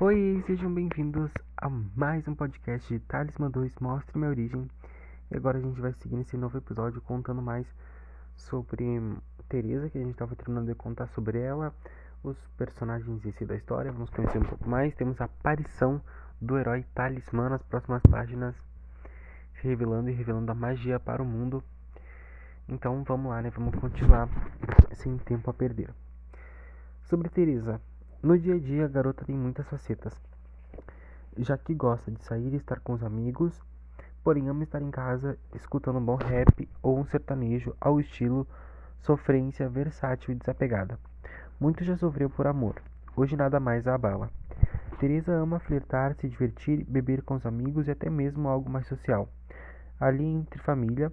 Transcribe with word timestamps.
Oi, 0.00 0.42
sejam 0.44 0.74
bem-vindos 0.74 1.30
a 1.56 1.70
mais 1.70 2.26
um 2.26 2.34
podcast 2.34 2.92
de 2.92 2.98
Talismã 2.98 3.48
2 3.48 3.78
Mostre 3.78 4.18
Minha 4.18 4.28
Origem. 4.28 4.68
E 5.30 5.36
agora 5.36 5.58
a 5.58 5.60
gente 5.60 5.80
vai 5.80 5.92
seguir 5.92 6.16
nesse 6.16 6.36
novo 6.36 6.58
episódio 6.58 7.00
contando 7.00 7.40
mais 7.40 7.64
sobre 8.34 9.00
Teresa, 9.48 9.88
que 9.88 9.96
a 9.96 10.00
gente 10.00 10.10
estava 10.10 10.34
terminando 10.34 10.66
de 10.66 10.74
contar 10.74 11.06
sobre 11.10 11.38
ela, 11.38 11.72
os 12.24 12.36
personagens 12.58 13.24
em 13.24 13.30
si 13.30 13.46
da 13.46 13.54
história, 13.54 13.92
vamos 13.92 14.10
conhecer 14.10 14.38
um 14.38 14.44
pouco 14.44 14.68
mais. 14.68 14.92
Temos 14.96 15.20
a 15.20 15.26
aparição 15.26 16.02
do 16.40 16.58
herói 16.58 16.84
Talismã 16.92 17.48
nas 17.48 17.62
próximas 17.62 18.02
páginas, 18.02 18.56
revelando 19.52 20.10
e 20.10 20.12
revelando 20.12 20.50
a 20.50 20.56
magia 20.56 20.98
para 20.98 21.22
o 21.22 21.24
mundo. 21.24 21.62
Então 22.68 23.04
vamos 23.04 23.30
lá, 23.30 23.40
né? 23.40 23.50
Vamos 23.50 23.72
continuar 23.76 24.28
sem 24.92 25.16
tempo 25.18 25.48
a 25.48 25.54
perder. 25.54 25.94
Sobre 27.04 27.28
Teresa, 27.28 27.80
no 28.24 28.38
dia 28.38 28.54
a 28.54 28.58
dia, 28.58 28.86
a 28.86 28.88
garota 28.88 29.22
tem 29.22 29.36
muitas 29.36 29.68
facetas, 29.68 30.14
já 31.36 31.58
que 31.58 31.74
gosta 31.74 32.10
de 32.10 32.24
sair 32.24 32.54
e 32.54 32.56
estar 32.56 32.80
com 32.80 32.94
os 32.94 33.02
amigos, 33.02 33.52
porém 34.22 34.48
ama 34.48 34.64
estar 34.64 34.80
em 34.80 34.90
casa 34.90 35.38
escutando 35.54 35.98
um 35.98 36.04
bom 36.04 36.16
rap 36.16 36.66
ou 36.82 36.98
um 36.98 37.04
sertanejo 37.04 37.76
ao 37.78 38.00
estilo 38.00 38.46
sofrência 39.02 39.68
versátil 39.68 40.32
e 40.32 40.36
desapegada. 40.36 40.98
Muito 41.60 41.84
já 41.84 41.98
sofreu 41.98 42.30
por 42.30 42.46
amor, 42.46 42.76
hoje 43.14 43.36
nada 43.36 43.60
mais 43.60 43.86
a 43.86 43.94
abala. 43.94 44.30
Teresa 44.98 45.34
ama 45.34 45.58
flertar, 45.58 46.14
se 46.14 46.26
divertir, 46.26 46.82
beber 46.84 47.20
com 47.20 47.34
os 47.34 47.44
amigos 47.44 47.88
e 47.88 47.90
até 47.90 48.08
mesmo 48.08 48.48
algo 48.48 48.70
mais 48.70 48.86
social. 48.86 49.28
Ali 50.00 50.24
entre 50.24 50.58
família, 50.62 51.12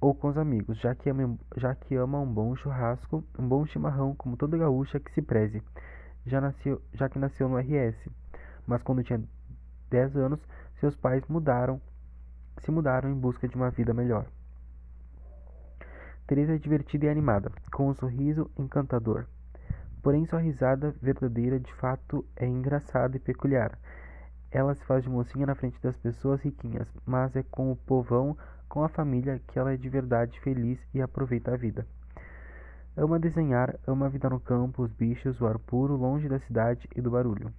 ou 0.00 0.14
com 0.14 0.28
os 0.28 0.38
amigos, 0.38 0.78
já 0.78 0.94
que, 0.94 1.10
ama, 1.10 1.38
já 1.56 1.74
que 1.74 1.94
ama 1.94 2.18
um 2.20 2.32
bom 2.32 2.56
churrasco, 2.56 3.22
um 3.38 3.46
bom 3.46 3.66
chimarrão, 3.66 4.14
como 4.14 4.36
toda 4.36 4.56
gaúcha 4.56 4.98
que 4.98 5.12
se 5.12 5.20
preze, 5.20 5.62
já, 6.24 6.40
nasceu, 6.40 6.80
já 6.94 7.08
que 7.08 7.18
nasceu 7.18 7.48
no 7.48 7.58
RS. 7.58 8.08
Mas 8.66 8.82
quando 8.82 9.04
tinha 9.04 9.22
10 9.90 10.16
anos, 10.16 10.40
seus 10.78 10.96
pais 10.96 11.22
mudaram, 11.28 11.80
se 12.58 12.70
mudaram 12.70 13.10
em 13.10 13.14
busca 13.14 13.46
de 13.46 13.56
uma 13.56 13.70
vida 13.70 13.92
melhor. 13.92 14.26
Teresa 16.26 16.54
é 16.54 16.58
divertida 16.58 17.06
e 17.06 17.08
animada, 17.08 17.50
com 17.72 17.88
um 17.88 17.94
sorriso 17.94 18.50
encantador. 18.56 19.26
Porém, 20.02 20.24
sua 20.24 20.38
risada 20.38 20.94
verdadeira 21.02 21.60
de 21.60 21.72
fato 21.74 22.24
é 22.36 22.46
engraçada 22.46 23.16
e 23.16 23.20
peculiar. 23.20 23.78
Ela 24.50 24.74
se 24.74 24.84
faz 24.84 25.02
de 25.04 25.10
mocinha 25.10 25.46
na 25.46 25.54
frente 25.54 25.80
das 25.82 25.96
pessoas 25.96 26.40
riquinhas, 26.40 26.88
mas 27.04 27.36
é 27.36 27.42
com 27.42 27.70
o 27.70 27.76
povão 27.76 28.36
com 28.70 28.84
a 28.84 28.88
família 28.88 29.42
que 29.48 29.58
ela 29.58 29.72
é 29.72 29.76
de 29.76 29.88
verdade 29.88 30.40
feliz 30.40 30.78
e 30.94 31.02
aproveita 31.02 31.52
a 31.52 31.56
vida. 31.56 31.84
Ama 32.96 33.18
desenhar, 33.18 33.76
ama 33.84 34.06
a 34.06 34.08
vida 34.08 34.30
no 34.30 34.38
campo, 34.38 34.84
os 34.84 34.92
bichos, 34.92 35.40
o 35.40 35.46
ar 35.46 35.58
puro, 35.58 35.96
longe 35.96 36.28
da 36.28 36.38
cidade 36.38 36.88
e 36.94 37.00
do 37.00 37.10
barulho. 37.10 37.52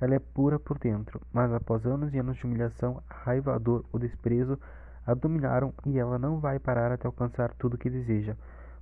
Ela 0.00 0.16
é 0.16 0.18
pura 0.18 0.58
por 0.58 0.76
dentro, 0.76 1.20
mas 1.32 1.52
após 1.52 1.86
anos 1.86 2.12
e 2.12 2.18
anos 2.18 2.36
de 2.36 2.44
humilhação, 2.44 3.00
a 3.08 3.14
raiva, 3.14 3.54
a 3.54 3.58
dor, 3.58 3.84
o 3.92 3.98
desprezo 3.98 4.58
a 5.06 5.14
dominaram 5.14 5.72
e 5.86 5.98
ela 5.98 6.18
não 6.18 6.40
vai 6.40 6.58
parar 6.58 6.90
até 6.90 7.06
alcançar 7.06 7.54
tudo 7.54 7.78
que 7.78 7.88
deseja. 7.88 8.36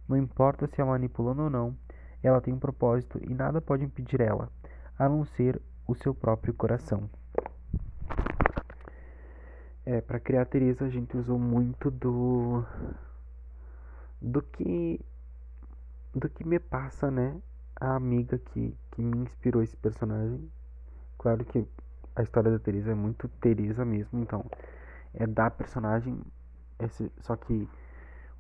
Não 0.08 0.16
importa 0.16 0.66
se 0.66 0.80
é 0.80 0.84
manipulando 0.84 1.42
ou 1.42 1.50
não, 1.50 1.76
ela 2.22 2.40
tem 2.40 2.54
um 2.54 2.58
propósito 2.58 3.20
e 3.22 3.34
nada 3.34 3.60
pode 3.60 3.84
impedir 3.84 4.20
ela, 4.20 4.48
a 4.98 5.06
não 5.06 5.24
ser 5.24 5.60
o 5.86 5.94
seu 5.94 6.14
próprio 6.14 6.54
coração. 6.54 7.10
É, 9.84 10.00
para 10.00 10.20
criar 10.20 10.44
Teresa 10.46 10.84
a 10.84 10.88
gente 10.88 11.16
usou 11.16 11.38
muito 11.38 11.90
do 11.90 12.64
do 14.20 14.40
que 14.40 15.00
do 16.14 16.28
que 16.28 16.46
me 16.46 16.58
passa, 16.60 17.10
né? 17.10 17.40
A 17.80 17.96
amiga 17.96 18.38
que, 18.38 18.76
que 18.92 19.02
me 19.02 19.18
inspirou 19.18 19.62
esse 19.62 19.76
personagem. 19.76 20.48
Claro 21.18 21.44
que 21.44 21.66
a 22.14 22.22
história 22.22 22.50
da 22.50 22.58
Teresa 22.58 22.92
é 22.92 22.94
muito 22.94 23.28
Teresa 23.40 23.84
mesmo, 23.84 24.20
então 24.20 24.44
é 25.14 25.26
da 25.26 25.50
personagem, 25.50 26.20
esse, 26.78 27.10
só 27.20 27.36
que 27.36 27.68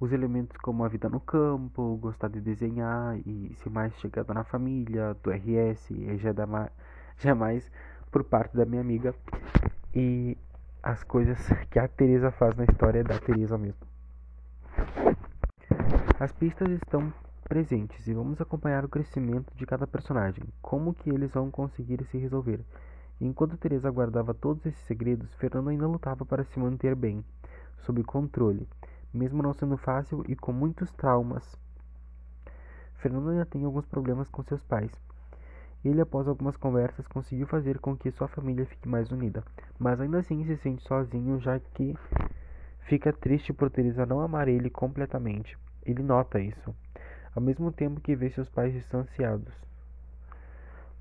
os 0.00 0.12
elementos 0.12 0.56
como 0.58 0.84
a 0.84 0.88
vida 0.88 1.08
no 1.08 1.20
campo, 1.20 1.96
gostar 1.96 2.28
de 2.28 2.40
desenhar 2.40 3.18
e 3.26 3.54
ser 3.56 3.70
mais 3.70 3.94
chegada 4.00 4.34
na 4.34 4.44
família, 4.44 5.16
do 5.22 5.30
RS, 5.30 5.88
já 6.18 6.30
é, 6.30 6.32
da, 6.32 6.46
já 7.18 7.30
é 7.30 7.34
mais 7.34 7.70
por 8.10 8.24
parte 8.24 8.56
da 8.56 8.64
minha 8.64 8.80
amiga. 8.80 9.14
E 9.94 10.36
as 10.82 11.04
coisas 11.04 11.38
que 11.70 11.78
a 11.78 11.86
Teresa 11.86 12.32
faz 12.32 12.56
na 12.56 12.64
história 12.64 13.04
da 13.04 13.16
Teresa 13.16 13.56
mesmo. 13.56 13.86
As 16.18 16.32
pistas 16.32 16.68
estão 16.70 17.12
presentes 17.44 18.08
e 18.08 18.12
vamos 18.12 18.40
acompanhar 18.40 18.84
o 18.84 18.88
crescimento 18.88 19.54
de 19.54 19.64
cada 19.64 19.86
personagem, 19.86 20.42
como 20.60 20.92
que 20.92 21.08
eles 21.08 21.32
vão 21.32 21.50
conseguir 21.50 22.02
se 22.06 22.18
resolver. 22.18 22.60
enquanto 23.20 23.56
Teresa 23.56 23.88
guardava 23.90 24.34
todos 24.34 24.66
esses 24.66 24.82
segredos, 24.84 25.32
Fernando 25.34 25.68
ainda 25.68 25.86
lutava 25.86 26.26
para 26.26 26.42
se 26.42 26.58
manter 26.58 26.96
bem, 26.96 27.24
sob 27.78 28.02
controle, 28.02 28.68
mesmo 29.14 29.40
não 29.40 29.52
sendo 29.52 29.76
fácil 29.76 30.24
e 30.26 30.34
com 30.34 30.52
muitos 30.52 30.90
traumas. 30.90 31.56
Fernando 32.94 33.30
ainda 33.30 33.46
tem 33.46 33.64
alguns 33.64 33.86
problemas 33.86 34.28
com 34.28 34.42
seus 34.42 34.64
pais, 34.64 34.90
ele, 35.84 36.00
após 36.00 36.28
algumas 36.28 36.56
conversas, 36.56 37.06
conseguiu 37.08 37.46
fazer 37.46 37.78
com 37.78 37.96
que 37.96 38.10
sua 38.10 38.28
família 38.28 38.66
fique 38.66 38.88
mais 38.88 39.10
unida, 39.10 39.42
mas 39.78 40.00
ainda 40.00 40.20
assim 40.20 40.44
se 40.44 40.56
sente 40.56 40.82
sozinho, 40.84 41.40
já 41.40 41.58
que 41.58 41.96
fica 42.80 43.12
triste 43.12 43.52
por 43.52 43.68
Teresa 43.68 44.06
não 44.06 44.20
amar 44.20 44.48
ele 44.48 44.70
completamente. 44.70 45.58
Ele 45.84 46.02
nota 46.02 46.38
isso, 46.38 46.74
ao 47.34 47.42
mesmo 47.42 47.72
tempo 47.72 48.00
que 48.00 48.14
vê 48.14 48.30
seus 48.30 48.48
pais 48.48 48.72
distanciados, 48.72 49.52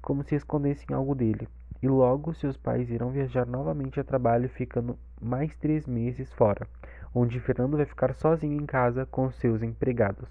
como 0.02 0.24
se 0.24 0.36
escondessem 0.36 0.96
algo 0.96 1.14
dele. 1.14 1.48
E 1.84 1.88
logo 1.88 2.34
seus 2.34 2.56
pais 2.58 2.92
irão 2.92 3.10
viajar 3.10 3.46
novamente 3.46 4.00
a 4.00 4.04
trabalho, 4.04 4.48
ficando 4.50 4.98
mais 5.20 5.56
três 5.56 5.88
meses 5.88 6.32
fora, 6.34 6.68
onde 7.14 7.40
Fernando 7.40 7.78
vai 7.78 7.86
ficar 7.86 8.14
sozinho 8.14 8.62
em 8.62 8.66
casa 8.68 9.06
com 9.08 9.32
seus 9.32 9.64
empregados. 9.64 10.30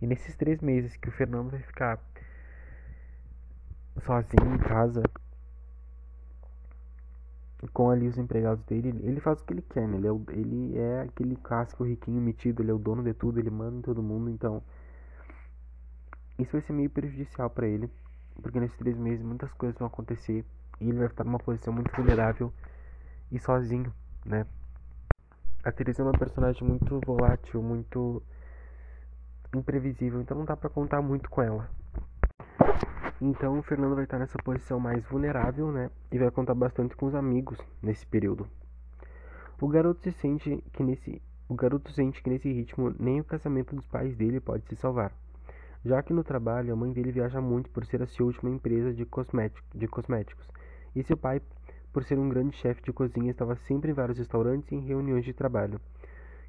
E 0.00 0.06
nesses 0.06 0.34
três 0.36 0.60
meses 0.62 0.96
que 0.96 1.10
o 1.10 1.12
Fernando 1.12 1.50
vai 1.50 1.60
ficar 1.60 1.98
sozinho 4.00 4.54
em 4.54 4.58
casa 4.58 5.02
com 7.72 7.90
ali 7.90 8.08
os 8.08 8.16
empregados 8.16 8.64
dele, 8.64 8.88
ele 9.02 9.20
faz 9.20 9.40
o 9.40 9.44
que 9.44 9.52
ele 9.52 9.62
quer, 9.62 9.86
né? 9.86 9.98
Ele 9.98 10.06
é, 10.06 10.12
o, 10.12 10.24
ele 10.30 10.78
é 10.78 11.02
aquele 11.02 11.36
clássico 11.36 11.84
riquinho 11.84 12.20
metido, 12.20 12.62
ele 12.62 12.70
é 12.70 12.74
o 12.74 12.78
dono 12.78 13.02
de 13.02 13.12
tudo, 13.12 13.38
ele 13.38 13.50
manda 13.50 13.76
em 13.76 13.82
todo 13.82 14.02
mundo, 14.02 14.30
então 14.30 14.62
isso 16.38 16.52
vai 16.52 16.60
ser 16.62 16.72
meio 16.72 16.88
prejudicial 16.88 17.50
para 17.50 17.66
ele, 17.66 17.90
porque 18.40 18.58
nesses 18.58 18.78
três 18.78 18.96
meses 18.96 19.24
muitas 19.24 19.52
coisas 19.52 19.78
vão 19.78 19.88
acontecer 19.88 20.44
e 20.80 20.88
ele 20.88 20.98
vai 20.98 21.06
estar 21.06 21.24
numa 21.24 21.38
posição 21.38 21.72
muito 21.72 21.94
vulnerável 21.94 22.52
e 23.30 23.38
sozinho, 23.38 23.92
né? 24.24 24.46
A 25.62 25.70
Teresa 25.70 26.00
é 26.00 26.04
uma 26.06 26.18
personagem 26.18 26.66
muito 26.66 26.98
volátil, 27.04 27.62
muito 27.62 28.22
imprevisível, 29.54 30.20
então 30.20 30.38
não 30.38 30.46
dá 30.46 30.56
para 30.56 30.70
contar 30.70 31.02
muito 31.02 31.28
com 31.28 31.42
ela. 31.42 31.68
Então 33.20 33.58
o 33.58 33.62
Fernando 33.62 33.94
vai 33.94 34.04
estar 34.04 34.18
nessa 34.18 34.38
posição 34.42 34.80
mais 34.80 35.04
vulnerável, 35.04 35.70
né? 35.70 35.90
E 36.10 36.18
vai 36.18 36.30
contar 36.30 36.54
bastante 36.54 36.96
com 36.96 37.06
os 37.06 37.14
amigos 37.14 37.58
nesse 37.82 38.06
período. 38.06 38.48
O 39.60 39.68
garoto 39.68 40.00
se 40.00 40.10
sente 40.12 40.64
que 40.72 40.82
nesse 40.82 41.20
o 41.46 41.54
garoto 41.54 41.92
sente 41.92 42.22
que 42.22 42.30
nesse 42.30 42.50
ritmo 42.50 42.94
nem 42.98 43.20
o 43.20 43.24
casamento 43.24 43.74
dos 43.74 43.84
pais 43.84 44.16
dele 44.16 44.40
pode 44.40 44.64
se 44.68 44.76
salvar. 44.76 45.12
Já 45.84 46.02
que 46.02 46.12
no 46.12 46.24
trabalho 46.24 46.72
a 46.72 46.76
mãe 46.76 46.92
dele 46.92 47.10
viaja 47.12 47.40
muito 47.40 47.68
por 47.70 47.84
ser 47.84 48.00
a 48.02 48.06
sua 48.06 48.26
última 48.26 48.48
empresa 48.48 48.94
de, 48.94 49.06
de 49.74 49.88
cosméticos, 49.88 50.48
e 50.94 51.02
seu 51.02 51.16
pai, 51.16 51.42
por 51.92 52.04
ser 52.04 52.18
um 52.18 52.28
grande 52.28 52.56
chefe 52.56 52.82
de 52.82 52.92
cozinha, 52.92 53.32
estava 53.32 53.56
sempre 53.56 53.90
em 53.90 53.94
vários 53.94 54.16
restaurantes 54.16 54.70
e 54.70 54.76
em 54.76 54.86
reuniões 54.86 55.24
de 55.24 55.32
trabalho. 55.32 55.80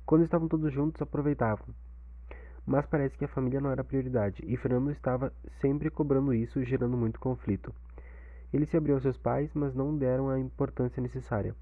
Quando 0.05 0.23
estavam 0.23 0.47
todos 0.47 0.71
juntos, 0.71 1.01
aproveitavam, 1.01 1.65
mas 2.71 2.85
parece 2.85 3.17
que 3.17 3.25
a 3.25 3.27
família 3.27 3.59
não 3.59 3.69
era 3.69 3.83
prioridade, 3.83 4.41
e 4.47 4.55
Fernando 4.55 4.91
estava 4.91 5.33
sempre 5.59 5.89
cobrando 5.89 6.33
isso, 6.33 6.63
gerando 6.63 6.95
muito 6.95 7.19
conflito. 7.19 7.75
Ele 8.53 8.65
se 8.65 8.77
abriu 8.77 8.95
aos 8.95 9.03
seus 9.03 9.17
pais, 9.17 9.51
mas 9.53 9.75
não 9.75 9.97
deram 9.97 10.29
a 10.29 10.39
importância 10.39 11.01
necessária, 11.01 11.53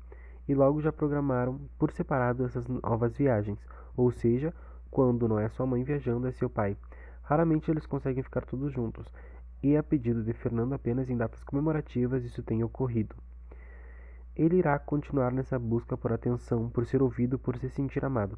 e 0.48 0.54
logo 0.54 0.80
já 0.82 0.94
programaram 0.94 1.60
por 1.80 1.92
separado 1.92 2.46
essas 2.46 2.68
novas 2.68 3.18
viagens, 3.18 3.58
ou 3.98 4.12
seja, 4.12 4.54
quando 4.92 5.28
não 5.28 5.40
é 5.40 5.50
sua 5.50 5.66
mãe 5.66 5.84
viajando, 5.84 6.28
é 6.28 6.32
seu 6.32 6.48
pai. 6.48 6.78
Raramente 7.24 7.72
eles 7.72 7.88
conseguem 7.88 8.22
ficar 8.22 8.46
todos 8.46 8.72
juntos, 8.72 9.12
e 9.64 9.76
a 9.76 9.82
pedido 9.82 10.24
de 10.24 10.34
Fernando 10.34 10.74
apenas 10.74 11.10
em 11.10 11.18
datas 11.18 11.44
comemorativas 11.44 12.24
isso 12.24 12.44
tem 12.44 12.64
ocorrido. 12.64 13.16
Ele 14.36 14.58
irá 14.58 14.78
continuar 14.78 15.34
nessa 15.34 15.58
busca 15.58 15.98
por 15.98 16.14
atenção, 16.14 16.70
por 16.70 16.86
ser 16.86 17.02
ouvido, 17.02 17.40
por 17.40 17.58
se 17.58 17.68
sentir 17.68 18.06
amado 18.06 18.38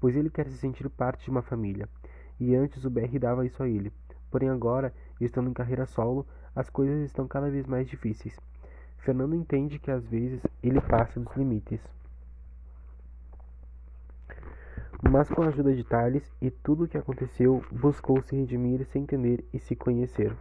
pois 0.00 0.16
ele 0.16 0.30
quer 0.30 0.46
se 0.48 0.58
sentir 0.58 0.88
parte 0.88 1.24
de 1.24 1.30
uma 1.30 1.42
família. 1.42 1.88
E 2.38 2.54
antes 2.54 2.84
o 2.84 2.90
BR 2.90 3.18
dava 3.18 3.46
isso 3.46 3.62
a 3.62 3.68
ele. 3.68 3.92
Porém 4.30 4.48
agora, 4.48 4.92
estando 5.20 5.50
em 5.50 5.52
carreira 5.52 5.86
solo, 5.86 6.26
as 6.54 6.68
coisas 6.68 7.04
estão 7.04 7.26
cada 7.26 7.50
vez 7.50 7.66
mais 7.66 7.88
difíceis. 7.88 8.38
Fernando 8.98 9.34
entende 9.34 9.78
que 9.78 9.90
às 9.90 10.04
vezes 10.06 10.40
ele 10.62 10.80
passa 10.80 11.18
dos 11.18 11.34
limites. 11.36 11.80
Mas 15.02 15.28
com 15.30 15.42
a 15.42 15.46
ajuda 15.46 15.74
de 15.74 15.84
Thales 15.84 16.28
e 16.42 16.50
tudo 16.50 16.84
o 16.84 16.88
que 16.88 16.98
aconteceu, 16.98 17.64
buscou 17.70 18.20
se 18.22 18.34
redimir, 18.34 18.84
se 18.86 18.98
entender 18.98 19.44
e 19.52 19.58
se 19.58 19.76
conhecer. 19.76 20.36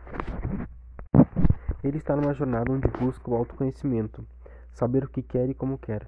Ele 1.83 1.97
está 1.97 2.15
numa 2.15 2.33
jornada 2.33 2.71
onde 2.71 2.87
busca 2.87 3.29
o 3.29 3.35
autoconhecimento, 3.35 4.25
saber 4.73 5.03
o 5.03 5.09
que 5.09 5.21
quer 5.21 5.47
e 5.47 5.53
como 5.53 5.77
quer, 5.77 6.07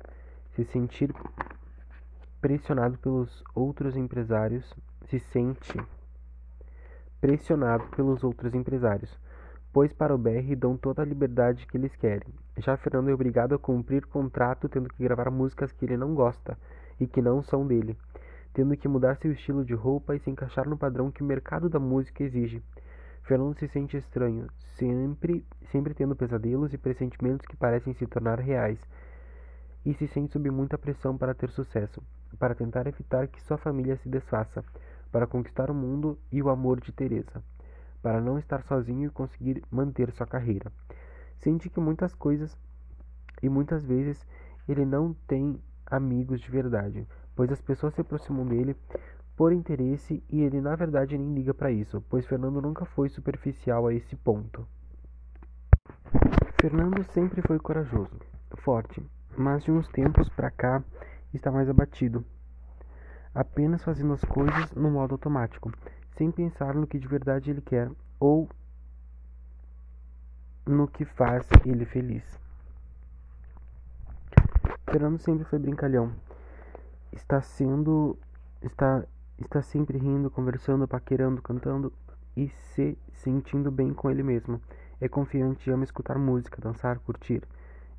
se 0.55 0.63
sentir 0.65 1.13
pressionado 2.41 2.97
pelos 2.97 3.43
outros 3.53 3.95
empresários, 3.95 4.73
se 5.07 5.19
sente 5.19 5.77
pressionado 7.19 7.85
pelos 7.95 8.23
outros 8.23 8.53
empresários, 8.53 9.19
pois 9.73 9.91
para 9.91 10.15
o 10.15 10.17
BR 10.17 10.55
dão 10.57 10.77
toda 10.77 11.01
a 11.01 11.05
liberdade 11.05 11.67
que 11.67 11.77
eles 11.77 11.93
querem. 11.95 12.33
Já 12.57 12.77
Fernando 12.77 13.09
é 13.09 13.13
obrigado 13.13 13.53
a 13.53 13.59
cumprir 13.59 14.05
contrato 14.05 14.69
tendo 14.69 14.89
que 14.89 15.03
gravar 15.03 15.29
músicas 15.29 15.71
que 15.71 15.85
ele 15.85 15.97
não 15.97 16.15
gosta 16.15 16.57
e 16.99 17.07
que 17.07 17.21
não 17.21 17.43
são 17.43 17.67
dele, 17.67 17.97
tendo 18.53 18.75
que 18.77 18.87
mudar 18.87 19.17
seu 19.17 19.31
estilo 19.31 19.65
de 19.65 19.73
roupa 19.73 20.15
e 20.15 20.19
se 20.19 20.29
encaixar 20.29 20.67
no 20.67 20.77
padrão 20.77 21.11
que 21.11 21.21
o 21.21 21.25
mercado 21.25 21.69
da 21.69 21.79
música 21.79 22.23
exige. 22.23 22.63
Fernando 23.23 23.59
se 23.59 23.67
sente 23.67 23.97
estranho, 23.97 24.47
sempre, 24.77 25.45
sempre 25.71 25.93
tendo 25.93 26.15
pesadelos 26.15 26.73
e 26.73 26.77
pressentimentos 26.77 27.45
que 27.45 27.57
parecem 27.57 27.93
se 27.93 28.07
tornar 28.07 28.39
reais, 28.39 28.79
e 29.85 29.93
se 29.93 30.07
sente 30.07 30.33
sob 30.33 30.49
muita 30.49 30.77
pressão 30.77 31.17
para 31.17 31.33
ter 31.33 31.49
sucesso, 31.51 32.01
para 32.37 32.55
tentar 32.55 32.87
evitar 32.87 33.27
que 33.27 33.41
sua 33.41 33.57
família 33.57 33.97
se 33.97 34.09
desfaça, 34.09 34.63
para 35.11 35.27
conquistar 35.27 35.71
o 35.71 35.73
mundo 35.73 36.17
e 36.31 36.41
o 36.41 36.49
amor 36.49 36.79
de 36.79 36.91
Teresa, 36.91 37.43
para 38.01 38.21
não 38.21 38.37
estar 38.37 38.63
sozinho 38.63 39.07
e 39.07 39.11
conseguir 39.11 39.63
manter 39.71 40.11
sua 40.11 40.27
carreira. 40.27 40.71
Sente 41.39 41.69
que 41.69 41.79
muitas 41.79 42.13
coisas 42.13 42.57
e 43.41 43.49
muitas 43.49 43.83
vezes 43.83 44.25
ele 44.67 44.85
não 44.85 45.13
tem 45.27 45.59
amigos 45.85 46.39
de 46.41 46.51
verdade, 46.51 47.07
pois 47.35 47.51
as 47.51 47.61
pessoas 47.61 47.93
se 47.93 48.01
aproximam 48.01 48.45
dele 48.45 48.75
por 49.35 49.53
interesse 49.53 50.21
e 50.29 50.41
ele 50.41 50.59
na 50.59 50.75
verdade 50.75 51.17
nem 51.17 51.33
liga 51.33 51.53
para 51.53 51.71
isso, 51.71 52.03
pois 52.09 52.25
Fernando 52.25 52.61
nunca 52.61 52.85
foi 52.85 53.09
superficial 53.09 53.87
a 53.87 53.93
esse 53.93 54.15
ponto. 54.17 54.67
Fernando 56.59 57.03
sempre 57.13 57.41
foi 57.41 57.57
corajoso, 57.57 58.19
forte, 58.57 59.01
mas 59.37 59.63
de 59.63 59.71
uns 59.71 59.87
tempos 59.87 60.27
para 60.27 60.51
cá 60.51 60.83
está 61.37 61.51
mais 61.51 61.69
abatido, 61.69 62.25
apenas 63.33 63.83
fazendo 63.83 64.13
as 64.13 64.23
coisas 64.23 64.71
no 64.73 64.89
modo 64.89 65.13
automático, 65.13 65.71
sem 66.17 66.31
pensar 66.31 66.73
no 66.73 66.87
que 66.87 66.99
de 66.99 67.07
verdade 67.07 67.51
ele 67.51 67.61
quer 67.61 67.89
ou 68.19 68.49
no 70.65 70.87
que 70.87 71.05
faz 71.05 71.47
ele 71.65 71.85
feliz. 71.85 72.23
Fernando 74.91 75.19
sempre 75.19 75.45
foi 75.45 75.59
brincalhão. 75.59 76.11
Está 77.11 77.41
sendo 77.41 78.17
está 78.61 79.03
está 79.37 79.61
sempre 79.61 79.97
rindo, 79.97 80.29
conversando, 80.29 80.87
paquerando, 80.87 81.41
cantando 81.41 81.93
e 82.35 82.49
se 82.49 82.97
sentindo 83.13 83.71
bem 83.71 83.93
com 83.93 84.09
ele 84.09 84.23
mesmo. 84.23 84.61
É 84.99 85.07
confiante 85.07 85.71
ama 85.71 85.83
escutar 85.83 86.17
música, 86.17 86.61
dançar, 86.61 86.99
curtir. 86.99 87.41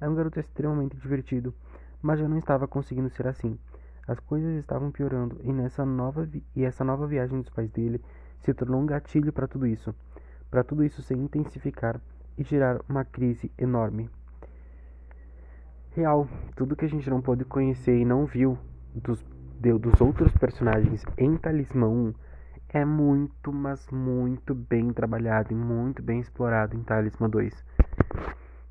É 0.00 0.08
um 0.08 0.14
garoto 0.14 0.38
extremamente 0.38 0.96
divertido, 0.96 1.54
mas 2.02 2.18
já 2.18 2.28
não 2.28 2.38
estava 2.38 2.66
conseguindo 2.66 3.10
ser 3.10 3.26
assim. 3.26 3.58
As 4.06 4.18
coisas 4.18 4.56
estavam 4.58 4.90
piorando 4.90 5.40
e 5.42 5.52
nessa 5.52 5.84
nova 5.84 6.28
e 6.56 6.64
essa 6.64 6.84
nova 6.84 7.06
viagem 7.06 7.40
dos 7.40 7.50
pais 7.50 7.70
dele 7.70 8.02
se 8.40 8.52
tornou 8.54 8.80
um 8.80 8.86
gatilho 8.86 9.32
para 9.32 9.46
tudo 9.46 9.66
isso, 9.66 9.94
para 10.50 10.64
tudo 10.64 10.82
isso 10.84 11.02
se 11.02 11.14
intensificar 11.14 12.00
e 12.36 12.42
gerar 12.42 12.80
uma 12.88 13.04
crise 13.04 13.52
enorme. 13.58 14.10
Real, 15.92 16.26
tudo 16.56 16.76
que 16.76 16.84
a 16.84 16.88
gente 16.88 17.10
não 17.10 17.20
pôde 17.20 17.44
conhecer 17.44 17.96
e 17.98 18.04
não 18.04 18.24
viu 18.24 18.56
dos, 18.94 19.24
de, 19.60 19.72
dos 19.78 20.00
outros 20.00 20.32
personagens 20.32 21.04
em 21.18 21.36
Talismã 21.36 21.88
1 21.88 22.14
é 22.72 22.84
muito, 22.84 23.52
mas 23.52 23.88
muito 23.90 24.54
bem 24.54 24.92
trabalhado 24.92 25.52
e 25.52 25.56
muito 25.56 26.02
bem 26.02 26.20
explorado 26.20 26.76
em 26.76 26.82
Talismã 26.82 27.28
2. 27.28 27.64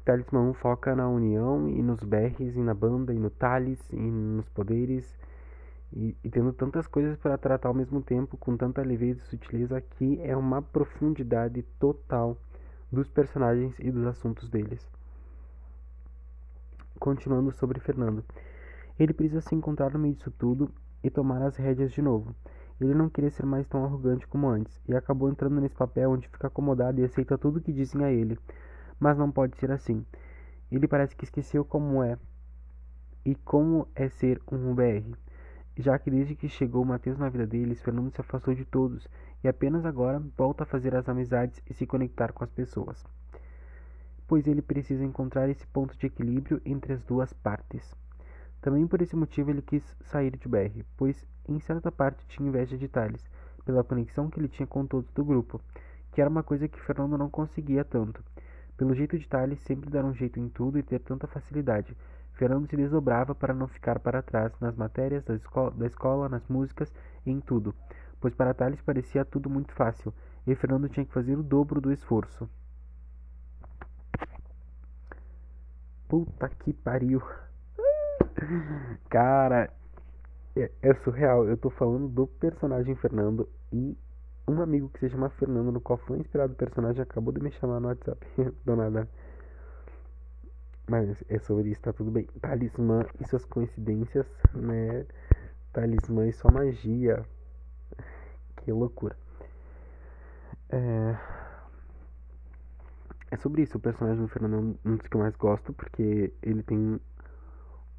Talismã 0.09 0.41
1 0.41 0.53
foca 0.56 0.95
na 0.95 1.07
união 1.07 1.69
e 1.69 1.83
nos 1.83 2.03
berres 2.03 2.56
e 2.56 2.59
na 2.61 2.73
banda 2.73 3.13
e 3.13 3.19
no 3.19 3.29
Talis 3.29 3.79
e 3.91 3.95
nos 3.95 4.50
poderes 4.50 5.15
e, 5.94 6.17
e 6.23 6.29
tendo 6.31 6.51
tantas 6.51 6.88
coisas 6.88 7.15
para 7.19 7.38
tratar 7.38 7.67
ao 7.67 7.75
mesmo 7.75 8.01
tempo 8.01 8.35
com 8.35 8.57
tanta 8.57 8.81
leveza 8.81 9.21
e 9.21 9.27
sutileza 9.27 9.77
aqui 9.77 10.19
é 10.23 10.35
uma 10.35 10.63
profundidade 10.63 11.61
total 11.79 12.35
dos 12.91 13.07
personagens 13.07 13.75
e 13.77 13.91
dos 13.91 14.03
assuntos 14.07 14.50
deles. 14.50 14.83
Continuando 17.00 17.51
sobre 17.51 17.79
Fernando. 17.79 18.25
Ele 19.00 19.13
precisa 19.13 19.41
se 19.41 19.53
encontrar 19.53 19.94
no 19.94 20.00
meio 20.00 20.15
disso 20.15 20.31
tudo 20.31 20.71
e 21.03 21.11
tomar 21.11 21.44
as 21.44 21.56
rédeas 21.56 21.91
de 21.91 22.01
novo. 22.01 22.35
Ele 22.81 22.95
não 22.95 23.11
queria 23.11 23.29
ser 23.29 23.45
mais 23.45 23.67
tão 23.67 23.85
arrogante 23.85 24.25
como 24.25 24.50
antes, 24.50 24.81
e 24.88 24.95
acabou 24.95 25.29
entrando 25.29 25.61
nesse 25.61 25.75
papel 25.75 26.09
onde 26.09 26.27
fica 26.27 26.47
acomodado 26.47 27.00
e 27.00 27.03
aceita 27.03 27.38
tudo 27.38 27.61
que 27.61 27.71
dizem 27.71 28.03
a 28.03 28.11
ele. 28.11 28.39
Mas 29.00 29.18
não 29.18 29.31
pode 29.31 29.57
ser 29.57 29.72
assim. 29.72 30.06
Ele 30.72 30.88
parece 30.88 31.16
que 31.16 31.24
esqueceu 31.24 31.63
como 31.63 32.04
é 32.04 32.18
e 33.25 33.36
como 33.36 33.88
é 33.96 34.10
ser 34.10 34.42
um 34.51 34.74
BR, 34.74 35.16
já 35.78 35.98
que 35.98 36.12
desde 36.12 36.36
que 36.36 36.48
chegou 36.48 36.86
Mateus 36.86 37.18
na 37.18 37.30
vida 37.30 37.48
deles, 37.48 37.81
Fernando 37.81 38.12
se 38.12 38.22
afastou 38.22 38.54
de 38.54 38.66
todos 38.66 39.07
e 39.44 39.48
apenas 39.48 39.86
agora 39.86 40.22
volta 40.38 40.63
a 40.63 40.68
fazer 40.68 40.96
as 40.96 41.07
amizades 41.07 41.62
e 41.69 41.74
se 41.74 41.86
conectar 41.86 42.34
com 42.34 42.44
as 42.44 42.51
pessoas 42.51 43.06
pois 44.30 44.46
ele 44.46 44.62
precisa 44.62 45.04
encontrar 45.04 45.50
esse 45.50 45.66
ponto 45.66 45.98
de 45.98 46.06
equilíbrio 46.06 46.62
entre 46.63 46.94
as 46.94 47.02
duas 47.04 47.34
partes. 47.34 47.95
Também 48.62 48.86
por 48.86 49.02
esse 49.02 49.16
motivo 49.16 49.50
ele 49.50 49.63
quis 49.63 49.84
sair 50.02 50.38
de 50.38 50.48
BR, 50.48 50.84
pois 50.95 51.25
em 51.48 51.60
certa 51.60 51.92
parte 51.92 52.28
tinha 52.28 52.48
inveja 52.48 52.78
de 52.78 52.88
Thales, 52.88 53.28
pela 53.66 53.84
conexão 53.84 54.30
que 54.30 54.40
ele 54.40 54.48
tinha 54.48 54.68
com 54.68 54.86
todos 54.86 55.12
do 55.13 55.25
grupo, 55.25 55.60
que 56.12 56.22
era 56.22 56.30
uma 56.30 56.44
coisa 56.44 56.68
que 56.68 56.80
Fernando 56.80 57.18
não 57.18 57.28
conseguia 57.28 57.84
tanto. 57.84 58.24
Pelo 58.80 58.96
jeito 58.96 59.20
de 59.20 59.28
Thales 59.28 59.60
sempre 59.60 59.90
dar 59.90 60.06
um 60.06 60.14
jeito 60.14 60.40
em 60.40 60.48
tudo 60.48 60.80
e 60.80 60.84
ter 60.84 61.00
tanta 61.00 61.28
facilidade, 61.28 61.98
Fernando 62.31 62.66
se 62.66 62.78
desdobrava 62.78 63.36
para 63.36 63.54
não 63.54 63.68
ficar 63.68 64.00
para 64.00 64.22
trás 64.22 64.58
nas 64.62 64.74
matérias 64.74 65.22
da, 65.26 65.36
esco 65.36 65.70
da 65.72 65.86
escola, 65.86 66.30
nas 66.30 66.48
músicas 66.48 66.90
e 67.26 67.30
em 67.30 67.42
tudo, 67.42 67.76
pois 68.22 68.34
para 68.34 68.54
Thales 68.54 68.81
parecia 68.81 69.26
tudo 69.26 69.50
muito 69.50 69.74
fácil, 69.74 70.14
e 70.48 70.56
Fernando 70.56 70.88
tinha 70.88 71.06
que 71.06 71.12
fazer 71.12 71.38
o 71.38 71.44
dobro 71.44 71.81
do 71.81 71.92
esforço. 71.92 72.50
Puta 76.08 76.48
que 76.48 76.72
pariu. 76.72 77.22
Cara, 79.12 79.74
é, 80.56 80.72
é, 80.81 80.94
surreal. 80.94 81.46
Eu 81.46 81.58
tô 81.58 81.70
falando 81.70 82.08
do 82.08 82.26
personagem 82.26 82.96
Fernando 82.96 83.50
e 83.74 83.98
um 84.50 84.62
amigo 84.62 84.90
que 84.90 85.00
se 85.00 85.10
chama 85.10 85.30
Fernando, 85.30 85.72
no 85.72 85.81
qual 85.81 85.98
foi 85.98 86.19
inspirado 86.19 86.54
o 86.54 86.56
personagem, 86.56 87.01
acabou 87.01 87.34
de 87.34 87.42
me 87.42 87.51
chamar 87.51 87.80
no 87.80 87.88
WhatsApp. 87.88 88.25
do 88.66 88.75
nada. 88.75 89.07
Mas 90.88 91.23
é 91.30 91.38
sobre 91.40 91.69
isso, 91.69 91.81
tá 91.81 91.94
tudo 91.94 92.12
bem. 92.12 92.28
Talismã 92.42 93.06
e 93.19 93.28
suas 93.28 93.45
coincidências, 93.45 94.26
né? 94.54 95.06
Talismã 95.71 96.28
e 96.28 96.33
sua 96.33 96.52
magia. 96.52 97.23
Que 98.57 98.71
loucura. 98.71 99.16
É 100.69 101.16
é 103.31 103.38
sobre 103.38 103.62
isso. 103.62 103.78
O 103.78 103.81
personagem 103.81 104.21
do 104.21 104.28
Fernando 104.28 104.80
é 104.83 104.90
um 104.90 104.95
dos 104.95 105.07
que 105.07 105.16
eu 105.16 105.21
mais 105.21 105.35
gosto, 105.35 105.73
porque 105.73 106.33
ele 106.42 106.64
tem 106.64 107.00